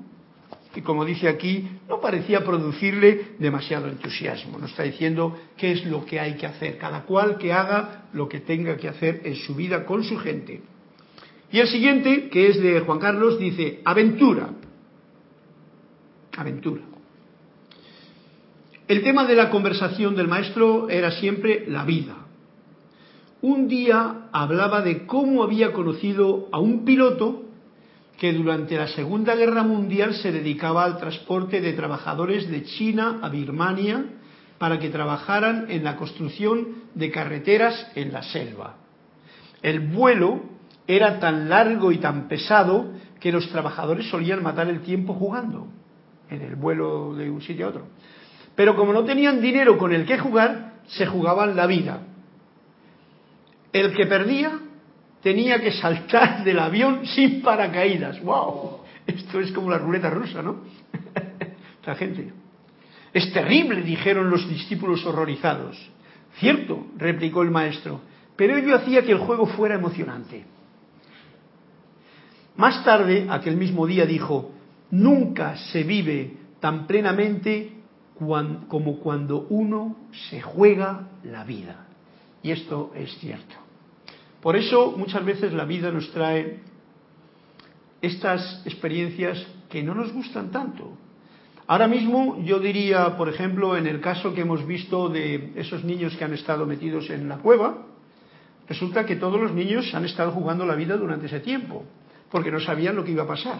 Y 0.75 0.81
como 0.81 1.05
dice 1.05 1.29
aquí, 1.29 1.67
no 1.87 2.01
parecía 2.01 2.43
producirle 2.43 3.35
demasiado 3.39 3.87
entusiasmo. 3.87 4.57
Nos 4.57 4.71
está 4.71 4.83
diciendo 4.83 5.37
qué 5.55 5.71
es 5.71 5.85
lo 5.85 6.05
que 6.05 6.19
hay 6.19 6.35
que 6.35 6.45
hacer. 6.45 6.77
Cada 6.77 7.03
cual 7.03 7.37
que 7.37 7.53
haga 7.53 8.09
lo 8.13 8.27
que 8.27 8.41
tenga 8.41 8.75
que 8.75 8.89
hacer 8.89 9.21
en 9.23 9.35
su 9.35 9.55
vida 9.55 9.85
con 9.85 10.03
su 10.03 10.17
gente. 10.17 10.61
Y 11.51 11.59
el 11.59 11.67
siguiente, 11.67 12.29
que 12.29 12.49
es 12.49 12.61
de 12.61 12.81
Juan 12.81 12.99
Carlos, 12.99 13.39
dice, 13.39 13.79
aventura. 13.85 14.49
Aventura. 16.35 16.81
El 18.87 19.01
tema 19.01 19.25
de 19.25 19.35
la 19.35 19.49
conversación 19.49 20.15
del 20.15 20.27
maestro 20.27 20.89
era 20.89 21.11
siempre 21.11 21.65
la 21.67 21.85
vida. 21.85 22.17
Un 23.41 23.67
día 23.67 24.27
hablaba 24.31 24.81
de 24.81 25.05
cómo 25.05 25.43
había 25.43 25.71
conocido 25.71 26.49
a 26.51 26.59
un 26.59 26.83
piloto 26.83 27.44
que 28.17 28.33
durante 28.33 28.77
la 28.77 28.87
Segunda 28.87 29.35
Guerra 29.35 29.63
Mundial 29.63 30.13
se 30.15 30.31
dedicaba 30.31 30.85
al 30.85 30.97
transporte 30.97 31.59
de 31.61 31.73
trabajadores 31.73 32.49
de 32.49 32.63
China 32.63 33.19
a 33.21 33.29
Birmania 33.29 34.05
para 34.57 34.79
que 34.79 34.89
trabajaran 34.89 35.65
en 35.69 35.83
la 35.83 35.97
construcción 35.97 36.83
de 36.93 37.11
carreteras 37.11 37.91
en 37.95 38.13
la 38.13 38.23
selva. 38.23 38.77
El 39.61 39.81
vuelo 39.81 40.43
era 40.87 41.19
tan 41.19 41.49
largo 41.49 41.91
y 41.91 41.97
tan 41.97 42.27
pesado 42.27 42.91
que 43.19 43.31
los 43.31 43.49
trabajadores 43.49 44.07
solían 44.09 44.43
matar 44.43 44.69
el 44.69 44.81
tiempo 44.81 45.13
jugando 45.13 45.67
en 46.29 46.41
el 46.41 46.55
vuelo 46.55 47.15
de 47.15 47.29
un 47.29 47.41
sitio 47.41 47.65
a 47.65 47.69
otro. 47.69 47.87
Pero 48.55 48.75
como 48.75 48.93
no 48.93 49.03
tenían 49.03 49.41
dinero 49.41 49.77
con 49.77 49.93
el 49.93 50.05
que 50.05 50.17
jugar, 50.17 50.75
se 50.87 51.05
jugaban 51.05 51.55
la 51.55 51.67
vida. 51.67 52.01
El 53.73 53.93
que 53.93 54.05
perdía 54.05 54.59
tenía 55.25 55.59
que 55.59 55.71
saltar 55.71 56.43
del 56.43 56.59
avión 56.59 57.03
sin 57.07 57.41
paracaídas. 57.41 58.21
¡Wow! 58.21 58.81
Esto 59.07 59.39
es 59.39 59.51
como 59.53 59.71
la 59.71 59.79
ruleta 59.79 60.11
rusa, 60.11 60.43
¿no? 60.43 60.57
La 61.83 61.95
gente. 61.95 62.31
Es 63.11 63.33
terrible, 63.33 63.81
dijeron 63.81 64.29
los 64.29 64.47
discípulos 64.47 65.03
horrorizados. 65.03 65.77
Cierto, 66.37 66.85
replicó 66.97 67.41
el 67.41 67.49
maestro, 67.49 68.01
pero 68.35 68.55
ello 68.55 68.75
hacía 68.75 69.01
que 69.01 69.13
el 69.13 69.17
juego 69.17 69.47
fuera 69.47 69.73
emocionante. 69.73 70.45
Más 72.55 72.83
tarde, 72.83 73.25
aquel 73.27 73.57
mismo 73.57 73.87
día, 73.87 74.05
dijo, 74.05 74.51
nunca 74.91 75.57
se 75.57 75.81
vive 75.81 76.37
tan 76.59 76.85
plenamente 76.85 77.71
como 78.13 78.99
cuando 78.99 79.47
uno 79.49 79.95
se 80.29 80.39
juega 80.39 81.07
la 81.23 81.43
vida. 81.43 81.87
Y 82.43 82.51
esto 82.51 82.91
es 82.95 83.17
cierto. 83.17 83.64
Por 84.45 84.55
eso 84.55 84.93
muchas 84.95 85.25
veces 85.25 85.53
la 85.53 85.65
vida 85.65 85.89
nos 85.89 86.11
trae 86.11 86.59
estas 87.99 88.61
experiencias 88.63 89.43
que 89.71 89.81
no 89.81 89.95
nos 89.95 90.13
gustan 90.13 90.51
tanto. 90.51 90.95
Ahora 91.65 91.87
mismo 91.87 92.37
yo 92.43 92.59
diría, 92.59 93.17
por 93.17 93.27
ejemplo, 93.27 93.75
en 93.75 93.87
el 93.87 94.01
caso 94.01 94.35
que 94.35 94.41
hemos 94.41 94.67
visto 94.67 95.09
de 95.09 95.51
esos 95.55 95.83
niños 95.83 96.15
que 96.15 96.25
han 96.25 96.33
estado 96.35 96.67
metidos 96.67 97.09
en 97.09 97.27
la 97.27 97.37
cueva, 97.37 97.87
resulta 98.69 99.03
que 99.03 99.15
todos 99.15 99.41
los 99.41 99.51
niños 99.51 99.91
han 99.95 100.05
estado 100.05 100.29
jugando 100.29 100.63
la 100.63 100.75
vida 100.75 100.95
durante 100.95 101.25
ese 101.25 101.39
tiempo 101.39 101.83
porque 102.29 102.51
no 102.51 102.59
sabían 102.59 102.95
lo 102.95 103.03
que 103.03 103.13
iba 103.13 103.23
a 103.23 103.27
pasar. 103.27 103.57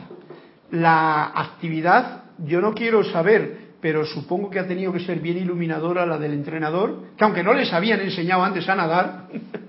La 0.70 1.32
actividad, 1.34 2.26
yo 2.46 2.62
no 2.62 2.76
quiero 2.76 3.04
saber, 3.06 3.70
pero 3.82 4.06
supongo 4.06 4.52
que 4.52 4.60
ha 4.60 4.68
tenido 4.68 4.94
que 4.94 5.00
ser 5.00 5.20
bien 5.20 5.40
iluminadora 5.40 6.06
la 6.06 6.20
del 6.20 6.34
entrenador, 6.34 7.06
que 7.18 7.24
aunque 7.24 7.42
no 7.42 7.56
les 7.56 7.74
habían 7.74 8.02
enseñado 8.02 8.44
antes 8.44 8.70
a 8.70 8.76
nadar, 8.76 9.30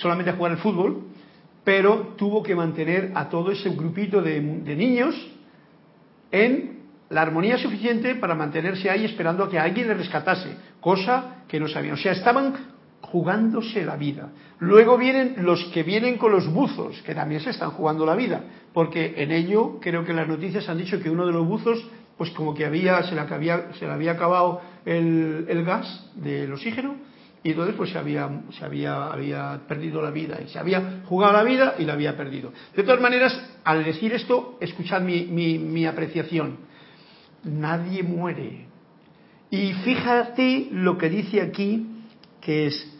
solamente 0.00 0.30
a 0.30 0.34
jugar 0.34 0.52
al 0.52 0.58
fútbol, 0.58 1.04
pero 1.64 2.14
tuvo 2.16 2.42
que 2.42 2.54
mantener 2.54 3.12
a 3.14 3.28
todo 3.28 3.52
ese 3.52 3.70
grupito 3.70 4.20
de, 4.20 4.40
niños 4.40 5.14
en 6.30 6.80
la 7.10 7.22
armonía 7.22 7.58
suficiente 7.58 8.14
para 8.14 8.34
mantenerse 8.34 8.90
ahí 8.90 9.04
esperando 9.04 9.44
a 9.44 9.50
que 9.50 9.58
alguien 9.58 9.88
les 9.88 9.98
rescatase, 9.98 10.56
cosa 10.80 11.44
que 11.46 11.60
no 11.60 11.68
sabían. 11.68 11.94
O 11.94 11.98
sea, 11.98 12.12
estaban 12.12 12.72
jugándose 13.02 13.84
la 13.84 13.96
vida. 13.96 14.30
Luego 14.58 14.96
vienen 14.96 15.36
los 15.40 15.64
que 15.66 15.82
vienen 15.82 16.16
con 16.16 16.32
los 16.32 16.50
buzos, 16.50 17.02
que 17.02 17.14
también 17.14 17.40
se 17.42 17.50
están 17.50 17.70
jugando 17.70 18.06
la 18.06 18.14
vida, 18.14 18.42
porque 18.72 19.14
en 19.18 19.30
ello 19.30 19.78
creo 19.80 20.04
que 20.04 20.14
las 20.14 20.26
noticias 20.26 20.68
han 20.68 20.78
dicho 20.78 21.00
que 21.00 21.10
uno 21.10 21.26
de 21.26 21.32
los 21.32 21.46
buzos, 21.46 21.84
pues 22.16 22.30
como 22.30 22.54
que 22.54 22.64
había, 22.64 23.02
se 23.02 23.14
le 23.14 23.20
había, 23.20 23.72
se 23.74 23.86
le 23.86 23.92
había 23.92 24.12
acabado 24.12 24.62
el, 24.86 25.64
gas 25.64 26.10
del 26.14 26.52
oxígeno 26.52 26.94
y 27.44 27.50
entonces 27.50 27.74
pues 27.76 27.90
se 27.90 27.98
había, 27.98 28.28
se 28.56 28.64
había, 28.64 29.06
había 29.06 29.60
perdido 29.66 30.00
la 30.00 30.10
vida 30.10 30.38
y 30.44 30.48
se 30.48 30.58
había 30.58 31.02
jugado 31.06 31.32
la 31.32 31.42
vida 31.42 31.74
y 31.78 31.84
la 31.84 31.94
había 31.94 32.16
perdido. 32.16 32.52
De 32.76 32.82
todas 32.84 33.00
maneras, 33.00 33.38
al 33.64 33.84
decir 33.84 34.12
esto, 34.12 34.58
escuchad 34.60 35.00
mi, 35.00 35.26
mi 35.26 35.86
apreciación. 35.86 36.58
Nadie 37.44 38.02
muere. 38.04 38.66
Y 39.50 39.72
fíjate 39.84 40.68
lo 40.70 40.96
que 40.96 41.10
dice 41.10 41.40
aquí, 41.40 41.86
que 42.40 42.68
es 42.68 42.92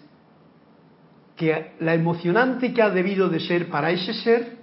que 1.37 1.73
la 1.81 1.95
emocionante 1.95 2.75
que 2.75 2.83
ha 2.83 2.91
debido 2.91 3.29
de 3.29 3.41
ser 3.41 3.69
para 3.69 3.91
ese 3.91 4.13
ser 4.13 4.59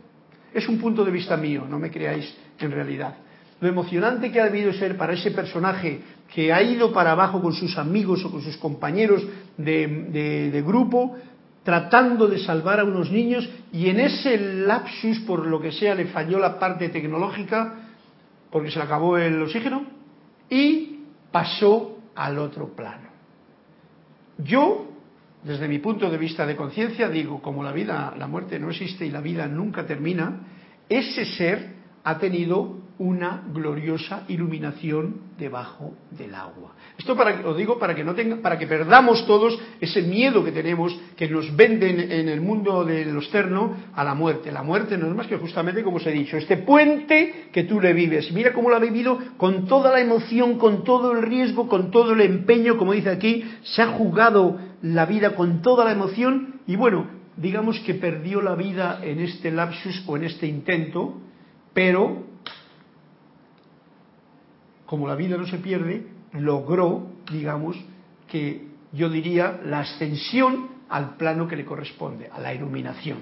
es 0.54 0.68
un 0.68 0.80
punto 0.80 1.04
de 1.06 1.12
vista 1.12 1.38
mío, 1.38 1.66
no 1.70 1.80
me 1.80 1.90
creáis 1.90 2.36
en 2.60 2.72
realidad. 2.72 3.16
Lo 3.62 3.68
emocionante 3.68 4.32
que 4.32 4.40
ha 4.40 4.46
debido 4.46 4.72
ser 4.74 4.98
para 4.98 5.14
ese 5.14 5.32
personaje 5.32 6.02
que 6.34 6.54
ha 6.54 6.62
ido 6.62 6.94
para 6.94 7.12
abajo 7.12 7.42
con 7.42 7.54
sus 7.54 7.78
amigos 7.78 8.24
o 8.24 8.32
con 8.32 8.42
sus 8.42 8.56
compañeros 8.58 9.24
de, 9.58 10.64
grupo, 10.66 11.16
tratando 11.64 12.28
de 12.28 12.40
salvar 12.40 12.80
a 12.80 12.84
unos 12.84 13.12
niños 13.12 13.50
y 13.74 13.90
en 13.90 14.00
ese 14.00 14.38
lapsus, 14.38 15.20
por 15.22 15.46
lo 15.46 15.60
que 15.60 15.72
sea, 15.72 15.96
le 15.96 16.06
falló 16.06 16.40
la 16.40 16.58
parte 16.58 16.90
tecnológica 16.90 17.76
porque 18.50 18.72
se 18.72 18.80
le 18.80 18.86
acabó 18.86 19.18
el 19.18 19.42
oxígeno 19.42 19.84
y 20.50 21.00
pasó 21.32 22.00
al 22.16 22.40
otro 22.40 22.70
plano. 22.76 23.10
Yo 24.38 24.90
desde 25.44 25.68
mi 25.68 25.80
punto 25.80 26.10
de 26.10 26.18
vista 26.18 26.46
de 26.46 26.56
conciencia, 26.56 27.10
digo, 27.10 27.42
como 27.42 27.64
la 27.64 27.72
vida, 27.72 28.14
la 28.18 28.28
muerte 28.28 28.60
no 28.60 28.70
existe 28.70 29.06
y 29.06 29.10
la 29.10 29.22
vida 29.22 29.48
nunca 29.48 29.86
termina, 29.86 30.42
ese 30.90 31.26
ser 31.26 31.76
ha 32.04 32.18
tenido 32.18 32.79
una 33.00 33.44
gloriosa 33.54 34.26
iluminación 34.28 35.32
debajo 35.38 35.94
del 36.12 36.36
agua. 36.36 36.76
Esto 36.98 37.16
os 37.46 37.58
digo 37.58 37.80
para 37.80 37.96
que 37.96 38.04
no 38.04 38.14
tenga, 38.14 38.36
para 38.42 38.60
que 38.60 38.68
perdamos 38.68 39.26
todos 39.26 39.58
ese 39.80 40.02
miedo 40.02 40.44
que 40.44 40.52
tenemos, 40.52 41.00
que 41.16 41.30
nos 41.30 41.56
venden 41.56 42.12
en 42.12 42.28
el 42.28 42.42
mundo 42.42 42.84
de 42.84 43.06
lo 43.06 43.20
externo 43.20 43.74
a 43.96 44.04
la 44.04 44.14
muerte. 44.14 44.52
La 44.52 44.64
muerte 44.64 44.98
no 44.98 45.08
es 45.08 45.16
más 45.16 45.28
que 45.28 45.38
justamente 45.38 45.82
como 45.82 45.98
os 45.98 46.06
he 46.06 46.12
dicho, 46.12 46.36
este 46.36 46.58
puente 46.58 47.48
que 47.54 47.64
tú 47.64 47.80
le 47.80 47.94
vives. 47.94 48.34
Mira 48.34 48.52
cómo 48.52 48.70
lo 48.70 48.76
ha 48.76 48.80
vivido 48.80 49.18
con 49.38 49.66
toda 49.66 49.92
la 49.94 50.02
emoción, 50.02 50.58
con 50.58 50.84
todo 50.84 51.14
el 51.14 51.22
riesgo, 51.22 51.70
con 51.70 51.92
todo 51.92 52.12
el 52.12 52.20
empeño, 52.20 52.78
como 52.78 52.92
dice 52.92 53.10
aquí, 53.10 53.46
se 53.64 53.82
ha 53.82 53.88
jugado 53.94 54.60
la 54.82 55.06
vida 55.06 55.36
con 55.36 55.62
toda 55.62 55.86
la 55.86 55.94
emoción 55.94 56.60
y 56.68 56.76
bueno, 56.76 57.08
digamos 57.38 57.80
que 57.80 57.94
perdió 57.94 58.42
la 58.42 58.56
vida 58.56 59.00
en 59.02 59.22
este 59.22 59.52
lapsus 59.52 60.04
o 60.06 60.18
en 60.18 60.26
este 60.26 60.48
intento, 60.48 61.22
pero 61.74 62.29
como 64.90 65.08
la 65.08 65.14
vida 65.14 65.38
no 65.38 65.46
se 65.46 65.60
pierde, 65.60 66.04
logró, 66.34 67.12
digamos, 67.32 67.78
que 68.28 68.70
yo 68.92 69.08
diría 69.08 69.60
la 69.64 69.82
ascensión 69.82 70.68
al 70.90 71.16
plano 71.16 71.48
que 71.48 71.56
le 71.56 71.64
corresponde, 71.64 72.28
a 72.34 72.40
la 72.40 72.56
iluminación. 72.56 73.20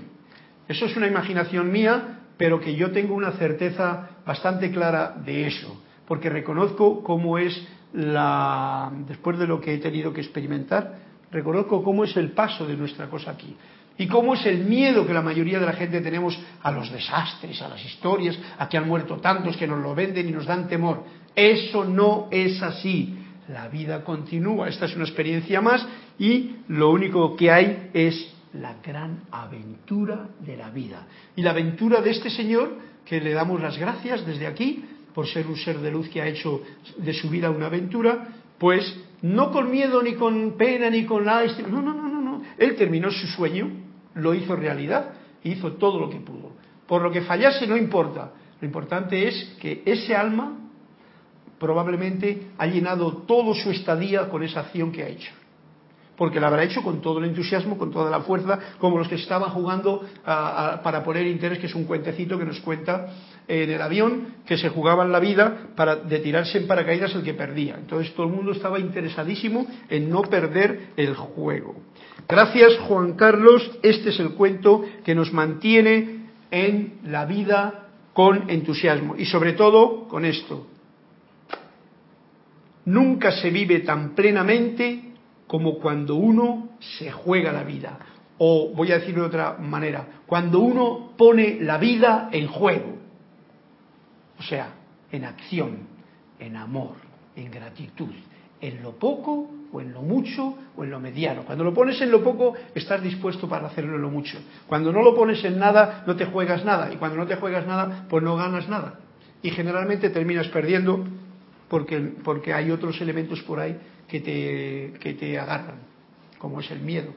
Eso 0.69 0.85
es 0.85 0.95
una 0.95 1.07
imaginación 1.07 1.69
mía, 1.69 2.21
pero 2.37 2.61
que 2.61 2.77
yo 2.77 2.91
tengo 2.91 3.15
una 3.15 3.33
certeza 3.33 4.11
bastante 4.25 4.71
clara 4.71 5.17
de 5.25 5.47
eso, 5.47 5.83
porque 6.07 6.29
reconozco 6.29 7.03
cómo 7.03 7.37
es 7.37 7.61
la, 7.91 8.89
después 9.05 9.37
de 9.37 9.47
lo 9.47 9.59
que 9.59 9.73
he 9.73 9.77
tenido 9.79 10.13
que 10.13 10.21
experimentar, 10.21 10.99
reconozco 11.31 11.83
cómo 11.83 12.05
es 12.05 12.15
el 12.15 12.31
paso 12.31 12.65
de 12.65 12.77
nuestra 12.77 13.09
cosa 13.09 13.31
aquí. 13.31 13.57
Y 13.97 14.07
cómo 14.07 14.35
es 14.35 14.45
el 14.45 14.65
miedo 14.65 15.05
que 15.07 15.13
la 15.13 15.21
mayoría 15.21 15.59
de 15.59 15.65
la 15.65 15.73
gente 15.73 16.01
tenemos 16.01 16.37
a 16.61 16.71
los 16.71 16.91
desastres, 16.91 17.61
a 17.61 17.67
las 17.67 17.83
historias, 17.83 18.37
a 18.59 18.69
que 18.69 18.77
han 18.77 18.87
muerto 18.87 19.17
tantos 19.17 19.57
que 19.57 19.67
nos 19.67 19.81
lo 19.81 19.95
venden 19.95 20.29
y 20.29 20.31
nos 20.31 20.45
dan 20.45 20.67
temor. 20.67 21.03
Eso 21.35 21.83
no 21.83 22.27
es 22.31 22.61
así. 22.61 23.17
La 23.49 23.67
vida 23.69 24.03
continúa. 24.03 24.67
Esta 24.67 24.85
es 24.85 24.95
una 24.95 25.05
experiencia 25.05 25.61
más 25.61 25.85
y 26.19 26.57
lo 26.67 26.91
único 26.91 27.35
que 27.35 27.51
hay 27.51 27.89
es 27.93 28.33
la 28.53 28.75
gran 28.83 29.23
aventura 29.31 30.29
de 30.39 30.57
la 30.57 30.69
vida. 30.69 31.07
Y 31.35 31.41
la 31.41 31.51
aventura 31.51 32.01
de 32.01 32.11
este 32.11 32.29
señor, 32.29 32.77
que 33.05 33.21
le 33.21 33.33
damos 33.33 33.61
las 33.61 33.77
gracias 33.77 34.25
desde 34.25 34.47
aquí 34.47 34.83
por 35.13 35.27
ser 35.27 35.47
un 35.47 35.57
ser 35.57 35.79
de 35.79 35.89
luz 35.89 36.09
que 36.09 36.21
ha 36.21 36.27
hecho 36.27 36.61
de 36.97 37.13
su 37.13 37.29
vida 37.29 37.49
una 37.49 37.67
aventura, 37.67 38.27
pues 38.59 38.95
no 39.21 39.51
con 39.51 39.71
miedo 39.71 40.03
ni 40.03 40.13
con 40.13 40.55
pena 40.57 40.89
ni 40.89 41.05
con 41.05 41.25
nada. 41.25 41.43
No, 41.69 41.81
no, 41.81 41.93
no, 41.93 42.07
no, 42.07 42.21
no. 42.21 42.43
Él 42.57 42.75
terminó 42.75 43.09
su 43.09 43.25
sueño, 43.27 43.86
lo 44.17 44.33
hizo 44.33 44.55
realidad, 44.55 45.13
hizo 45.43 45.73
todo 45.73 45.99
lo 45.99 46.09
que 46.09 46.19
pudo. 46.19 46.51
Por 46.87 47.01
lo 47.01 47.11
que 47.11 47.21
fallase 47.21 47.67
no 47.67 47.77
importa. 47.77 48.31
Lo 48.59 48.65
importante 48.65 49.27
es 49.27 49.55
que 49.59 49.83
ese 49.85 50.15
alma 50.15 50.57
probablemente 51.59 52.49
ha 52.57 52.67
llenado 52.67 53.23
todo 53.27 53.53
su 53.53 53.71
estadía 53.71 54.29
con 54.29 54.43
esa 54.43 54.61
acción 54.61 54.91
que 54.91 55.03
ha 55.03 55.07
hecho. 55.07 55.31
Porque 56.15 56.39
la 56.39 56.47
habrá 56.47 56.63
hecho 56.63 56.81
con 56.81 56.99
todo 56.99 57.19
el 57.19 57.25
entusiasmo, 57.25 57.77
con 57.77 57.91
toda 57.91 58.09
la 58.09 58.21
fuerza, 58.21 58.57
como 58.79 58.97
los 58.97 59.07
que 59.07 59.15
estaban 59.15 59.51
jugando 59.51 60.03
para 60.25 61.03
poner 61.03 61.27
interés, 61.27 61.59
que 61.59 61.67
es 61.67 61.75
un 61.75 61.85
cuentecito 61.85 62.39
que 62.39 62.45
nos 62.45 62.59
cuenta 62.61 63.13
en 63.47 63.69
el 63.69 63.81
avión, 63.81 64.35
que 64.45 64.57
se 64.57 64.69
jugaban 64.69 65.11
la 65.11 65.19
vida 65.19 65.69
para, 65.75 65.95
de 65.95 66.19
tirarse 66.19 66.57
en 66.57 66.67
paracaídas 66.67 67.13
el 67.13 67.23
que 67.23 67.35
perdía. 67.35 67.75
Entonces 67.77 68.15
todo 68.15 68.25
el 68.25 68.33
mundo 68.33 68.51
estaba 68.51 68.79
interesadísimo 68.79 69.67
en 69.89 70.09
no 70.09 70.23
perder 70.23 70.89
el 70.97 71.15
juego. 71.15 71.75
Gracias 72.29 72.77
Juan 72.79 73.13
Carlos, 73.13 73.79
este 73.83 74.09
es 74.09 74.19
el 74.19 74.31
cuento 74.31 74.83
que 75.05 75.15
nos 75.15 75.31
mantiene 75.31 76.25
en 76.51 76.99
la 77.05 77.25
vida 77.25 77.87
con 78.11 78.49
entusiasmo 78.49 79.15
y 79.15 79.25
sobre 79.25 79.53
todo 79.53 80.09
con 80.09 80.25
esto, 80.25 80.67
nunca 82.83 83.31
se 83.31 83.49
vive 83.49 83.79
tan 83.79 84.13
plenamente 84.13 85.13
como 85.47 85.79
cuando 85.79 86.15
uno 86.15 86.71
se 86.79 87.11
juega 87.11 87.53
la 87.53 87.63
vida. 87.63 87.97
O 88.39 88.73
voy 88.75 88.91
a 88.91 88.99
decirlo 88.99 89.21
de 89.21 89.27
otra 89.29 89.57
manera, 89.57 90.05
cuando 90.27 90.59
uno 90.59 91.13
pone 91.17 91.59
la 91.61 91.77
vida 91.77 92.29
en 92.33 92.47
juego. 92.47 92.97
O 94.37 94.43
sea, 94.43 94.73
en 95.11 95.23
acción, 95.23 95.87
en 96.39 96.57
amor, 96.57 96.95
en 97.37 97.49
gratitud, 97.49 98.13
en 98.59 98.83
lo 98.83 98.91
poco 98.99 99.49
o 99.71 99.81
en 99.81 99.93
lo 99.93 100.01
mucho 100.01 100.57
o 100.75 100.83
en 100.83 100.91
lo 100.91 100.99
mediano. 100.99 101.43
Cuando 101.43 101.63
lo 101.63 101.73
pones 101.73 102.01
en 102.01 102.11
lo 102.11 102.23
poco, 102.23 102.53
estás 102.73 103.01
dispuesto 103.01 103.47
para 103.47 103.67
hacerlo 103.67 103.95
en 103.95 104.01
lo 104.01 104.09
mucho. 104.09 104.37
Cuando 104.67 104.91
no 104.91 105.01
lo 105.01 105.15
pones 105.15 105.43
en 105.43 105.59
nada, 105.59 106.03
no 106.07 106.15
te 106.15 106.25
juegas 106.25 106.63
nada. 106.63 106.91
Y 106.93 106.97
cuando 106.97 107.17
no 107.17 107.25
te 107.27 107.35
juegas 107.35 107.67
nada, 107.67 108.05
pues 108.09 108.23
no 108.23 108.35
ganas 108.35 108.67
nada. 108.69 108.99
Y 109.41 109.51
generalmente 109.51 110.09
terminas 110.09 110.47
perdiendo 110.47 111.03
porque, 111.67 111.99
porque 112.23 112.53
hay 112.53 112.71
otros 112.71 112.99
elementos 113.01 113.41
por 113.43 113.59
ahí 113.59 113.77
que 114.07 114.21
te, 114.21 114.99
que 114.99 115.13
te 115.13 115.37
agarran, 115.37 115.79
como 116.37 116.61
es 116.61 116.71
el 116.71 116.79
miedo. 116.79 117.13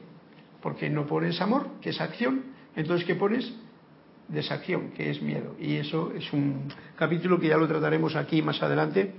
Porque 0.61 0.89
no 0.89 1.07
pones 1.07 1.41
amor, 1.41 1.67
que 1.81 1.89
es 1.89 2.01
acción, 2.01 2.43
entonces 2.75 3.05
¿qué 3.05 3.15
pones? 3.15 3.51
Desacción, 4.27 4.91
que 4.91 5.09
es 5.09 5.21
miedo. 5.21 5.55
Y 5.59 5.75
eso 5.75 6.11
es 6.15 6.31
un 6.31 6.71
capítulo 6.95 7.39
que 7.39 7.47
ya 7.47 7.57
lo 7.57 7.67
trataremos 7.67 8.15
aquí 8.15 8.41
más 8.41 8.61
adelante 8.61 9.13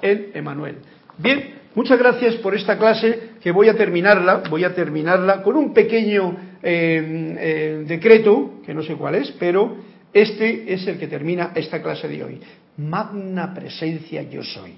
en 0.00 0.30
Emanuel. 0.34 0.78
Bien, 1.18 1.54
muchas 1.74 1.98
gracias 1.98 2.36
por 2.36 2.54
esta 2.54 2.78
clase 2.78 3.30
que 3.40 3.50
voy 3.52 3.68
a 3.68 3.76
terminarla, 3.76 4.42
voy 4.48 4.64
a 4.64 4.74
terminarla 4.74 5.42
con 5.42 5.56
un 5.56 5.72
pequeño 5.72 6.36
eh, 6.62 7.36
eh, 7.38 7.84
decreto, 7.86 8.60
que 8.64 8.74
no 8.74 8.82
sé 8.82 8.94
cuál 8.94 9.16
es, 9.16 9.30
pero 9.32 9.76
este 10.12 10.72
es 10.72 10.86
el 10.86 10.98
que 10.98 11.08
termina 11.08 11.52
esta 11.54 11.82
clase 11.82 12.08
de 12.08 12.24
hoy 12.24 12.40
magna 12.76 13.54
presencia 13.54 14.22
yo 14.22 14.42
soy. 14.42 14.74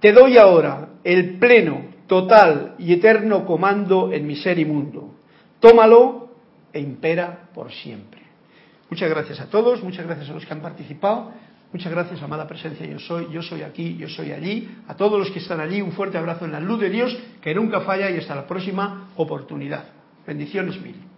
Te 0.00 0.12
doy 0.12 0.38
ahora 0.38 0.88
el 1.04 1.38
pleno, 1.38 1.84
total 2.06 2.74
y 2.78 2.92
eterno 2.92 3.44
comando 3.44 4.12
en 4.12 4.26
mi 4.26 4.36
ser 4.36 4.58
y 4.58 4.64
mundo. 4.64 5.14
Tómalo 5.60 6.30
e 6.72 6.80
impera 6.80 7.50
por 7.54 7.70
siempre. 7.70 8.20
Muchas 8.88 9.10
gracias 9.10 9.40
a 9.40 9.46
todos, 9.46 9.82
muchas 9.82 10.06
gracias 10.06 10.30
a 10.30 10.32
los 10.32 10.44
que 10.44 10.52
han 10.52 10.62
participado, 10.62 11.32
muchas 11.72 11.92
gracias, 11.92 12.22
amada 12.22 12.46
presencia 12.46 12.86
yo 12.86 12.98
soy, 12.98 13.28
yo 13.32 13.42
soy 13.42 13.62
aquí, 13.62 13.96
yo 13.96 14.08
soy 14.08 14.32
allí, 14.32 14.68
a 14.88 14.94
todos 14.96 15.18
los 15.18 15.30
que 15.30 15.38
están 15.38 15.60
allí, 15.60 15.80
un 15.80 15.92
fuerte 15.92 16.18
abrazo 16.18 16.44
en 16.44 16.52
la 16.52 16.60
luz 16.60 16.80
de 16.80 16.90
Dios 16.90 17.16
que 17.40 17.54
nunca 17.54 17.80
falla 17.82 18.10
y 18.10 18.18
hasta 18.18 18.34
la 18.34 18.46
próxima 18.46 19.10
oportunidad. 19.16 19.84
Bendiciones 20.26 20.80
mil. 20.80 21.09